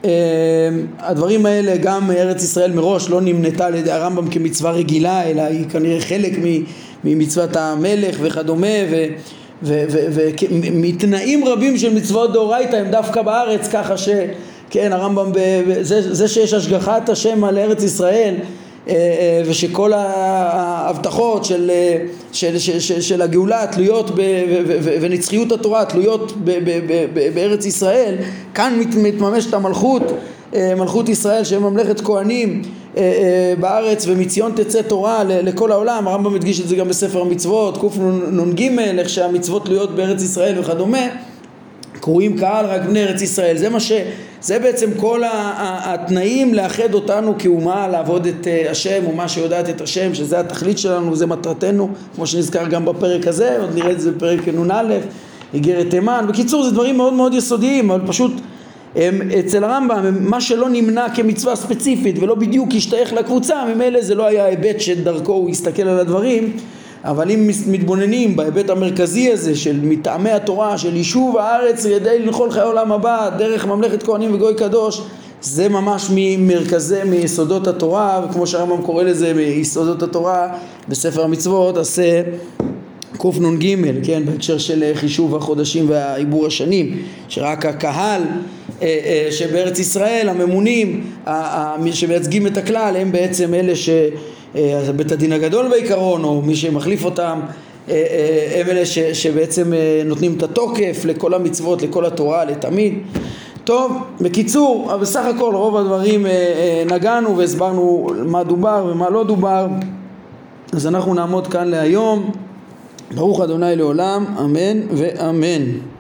אמ, 0.04 0.10
הדברים 1.00 1.46
האלה 1.46 1.78
גם 1.78 2.12
ארץ 2.12 2.44
ישראל 2.44 2.72
מראש 2.72 3.10
לא 3.10 3.22
נמנתה 3.22 3.66
על 3.66 3.76
ידי 3.76 3.92
הרמב"ם 3.92 4.28
כמצווה 4.30 4.72
רגילה 4.72 5.24
אלא 5.24 5.42
היא 5.42 5.70
כנראה 5.70 6.02
חלק 6.02 6.32
ממצוות 7.04 7.56
המלך 7.56 8.18
וכדומה 8.22 8.68
ומתנאים 9.64 11.46
רבים 11.46 11.78
של 11.78 11.94
מצוות 11.94 12.34
דאורייתא 12.34 12.76
הם 12.76 12.92
דווקא 12.92 13.22
בארץ 13.22 13.68
ככה 13.68 13.96
שכן 13.98 14.94
הרמב"ם 14.94 15.32
זה, 15.82 16.14
זה 16.14 16.28
שיש 16.28 16.54
השגחת 16.54 17.10
השם 17.10 17.44
על 17.44 17.58
ארץ 17.58 17.84
ישראל 17.84 18.36
אה, 18.36 18.42
אה, 18.42 18.61
ושכל 19.46 19.94
ההבטחות 19.94 21.46
של, 21.46 21.72
אה, 21.74 21.98
של, 22.32 22.60
של, 22.60 22.80
של, 22.80 23.02
של 23.02 23.22
הגאולה 23.22 23.66
תלויות 23.72 24.12
ב, 24.16 24.22
ונצחיות 25.02 25.52
התורה 25.52 25.86
תלויות 25.86 26.32
ב, 26.44 26.52
ב, 26.52 26.80
ב, 26.88 27.06
ב, 27.14 27.30
בארץ 27.36 27.66
ישראל 27.66 28.16
כאן 28.54 28.80
מת, 28.80 28.96
מתממשת 28.96 29.54
המלכות 29.54 30.04
מלכות 30.56 31.10
ישראל 31.10 31.44
שהיא 31.44 31.60
ממלכת 31.60 32.02
כהנים 32.02 32.62
בארץ 33.60 34.08
ומציון 34.08 34.52
תצא 34.56 34.82
תורה 34.82 35.24
לכל 35.24 35.72
העולם. 35.72 36.08
הרמב"ם 36.08 36.34
מדגיש 36.34 36.62
את 36.62 36.68
זה 36.68 36.76
גם 36.76 36.88
בספר 36.88 37.22
המצוות 37.22 37.78
קנ"ג 37.78 38.80
איך 39.00 39.10
שהמצוות 39.10 39.66
תלויות 39.66 39.96
בארץ 39.96 40.22
ישראל 40.22 40.60
וכדומה. 40.60 41.08
קרואים 42.00 42.38
קהל 42.38 42.66
רק 42.66 42.82
בני 42.82 43.04
ארץ 43.04 43.22
ישראל. 43.22 43.58
זה 43.58 43.70
מה 43.70 43.80
ש... 43.80 43.92
זה 44.42 44.60
בעצם 44.60 44.90
כל 44.98 45.22
התנאים 45.26 46.54
לאחד 46.54 46.94
אותנו 46.94 47.36
כאומה 47.40 47.88
לעבוד 47.88 48.28
את 48.28 48.48
אה, 48.48 48.72
השם 48.72 49.04
אומה 49.06 49.28
שיודעת 49.28 49.70
את 49.70 49.82
השם 49.82 50.14
שזה 50.14 50.40
התכלית 50.40 50.78
שלנו 50.78 51.16
זה 51.16 51.26
מטרתנו 51.26 51.90
כמו 52.16 52.28
שנזכר 52.28 52.68
גם 52.68 52.86
בפרק 52.86 53.28
הזה 53.28 53.58
עוד 53.62 53.76
נראה 53.76 53.92
את 53.92 54.00
זה 54.02 54.12
בפרק 54.12 54.48
נ"א 54.48 54.98
איגרת 55.54 55.90
תימן. 55.90 56.26
בקיצור 56.30 56.64
זה 56.64 56.72
דברים 56.72 56.98
מאוד 56.98 57.14
מאוד 57.14 57.34
יסודיים 57.34 57.92
אבל 57.92 58.08
פשוט 58.08 58.32
הם, 58.96 59.22
אצל 59.40 59.64
הרמב"ם 59.64 60.30
מה 60.30 60.42
שלא 60.42 60.70
נמנע 60.70 61.10
כמצווה 61.16 61.56
ספציפית 61.56 62.16
ולא 62.20 62.36
בדיוק 62.36 62.70
השתייך 62.76 63.14
לקבוצה 63.14 63.66
ממילא 63.66 64.02
זה 64.02 64.16
לא 64.16 64.26
היה 64.26 64.46
היבט 64.46 64.80
שדרכו 64.80 65.34
הוא 65.34 65.50
יסתכל 65.50 65.88
על 65.88 66.00
הדברים 66.00 66.58
אבל 67.04 67.32
אם 67.32 67.50
מתבוננים 67.68 68.36
בהיבט 68.36 68.70
המרכזי 68.70 69.32
הזה 69.32 69.56
של 69.56 69.80
מטעמי 69.84 70.30
התורה, 70.30 70.78
של 70.78 70.96
יישוב 70.96 71.38
הארץ 71.38 71.86
ידי 71.86 72.20
לכל 72.20 72.52
חיי 72.52 72.62
עולם 72.62 72.92
הבא, 72.92 73.30
דרך 73.38 73.66
ממלכת 73.66 74.04
כהנים 74.04 74.34
וגוי 74.36 74.56
קדוש, 74.56 75.02
זה 75.42 75.70
ממש 75.70 76.08
ממרכזי, 76.16 77.04
מיסודות 77.06 77.68
התורה, 77.68 78.26
וכמו 78.30 78.48
שהרמב"ם 78.48 78.82
קורא 78.82 79.04
לזה, 79.04 79.34
מיסודות 79.34 80.04
התורה 80.04 80.48
בספר 80.88 81.24
המצוות, 81.24 81.78
עשה 81.78 82.22
קנ"ג, 83.18 83.76
כן, 84.04 84.26
בהקשר 84.26 84.58
של 84.58 84.92
חישוב 84.94 85.36
החודשים 85.36 85.86
ועיבור 85.90 86.48
השנים, 86.48 86.98
שרק 87.28 87.66
הקהל 87.66 88.22
אה, 88.22 89.00
אה, 89.06 89.28
שבארץ 89.32 89.80
ישראל, 89.80 90.30
הממונים, 90.30 91.04
שמייצגים 91.92 92.48
את 92.48 92.58
הכלל, 92.58 92.96
הם 93.00 93.12
בעצם 93.12 93.54
אלה 93.54 93.76
ש... 93.76 93.90
אה, 94.56 94.90
בית 94.96 95.12
הדין 95.12 95.32
הגדול 95.32 95.70
בעיקרון, 95.70 96.24
או 96.24 96.42
מי 96.42 96.56
שמחליף 96.56 97.06
אותם, 97.06 97.40
הם 97.88 98.68
אלה 98.70 98.86
ש, 98.86 99.00
שבעצם 99.00 99.74
נותנים 100.06 100.34
את 100.38 100.44
התוקף 100.44 101.06
לכל 101.06 101.34
המצוות, 101.34 101.82
לכל 101.82 102.06
התורה, 102.06 102.46
לתמיד. 102.46 102.94
טוב, 103.64 103.92
בקיצור, 104.22 104.98
בסך 105.02 105.26
הכל 105.26 105.56
רוב 105.56 105.78
הדברים 105.78 106.26
נגענו 106.92 107.38
והסברנו 107.38 108.10
מה 108.26 108.44
דובר 108.44 108.88
ומה 108.92 109.10
לא 109.10 109.24
דובר, 109.24 109.68
אז 110.74 110.88
אנחנו 110.88 111.14
נעמוד 111.14 111.48
כאן 111.48 111.68
להיום. 111.68 112.32
ברוך 113.16 113.42
אדוני 113.42 113.76
לעולם, 113.76 114.26
אמן 114.40 114.80
ואמן. 114.92 115.91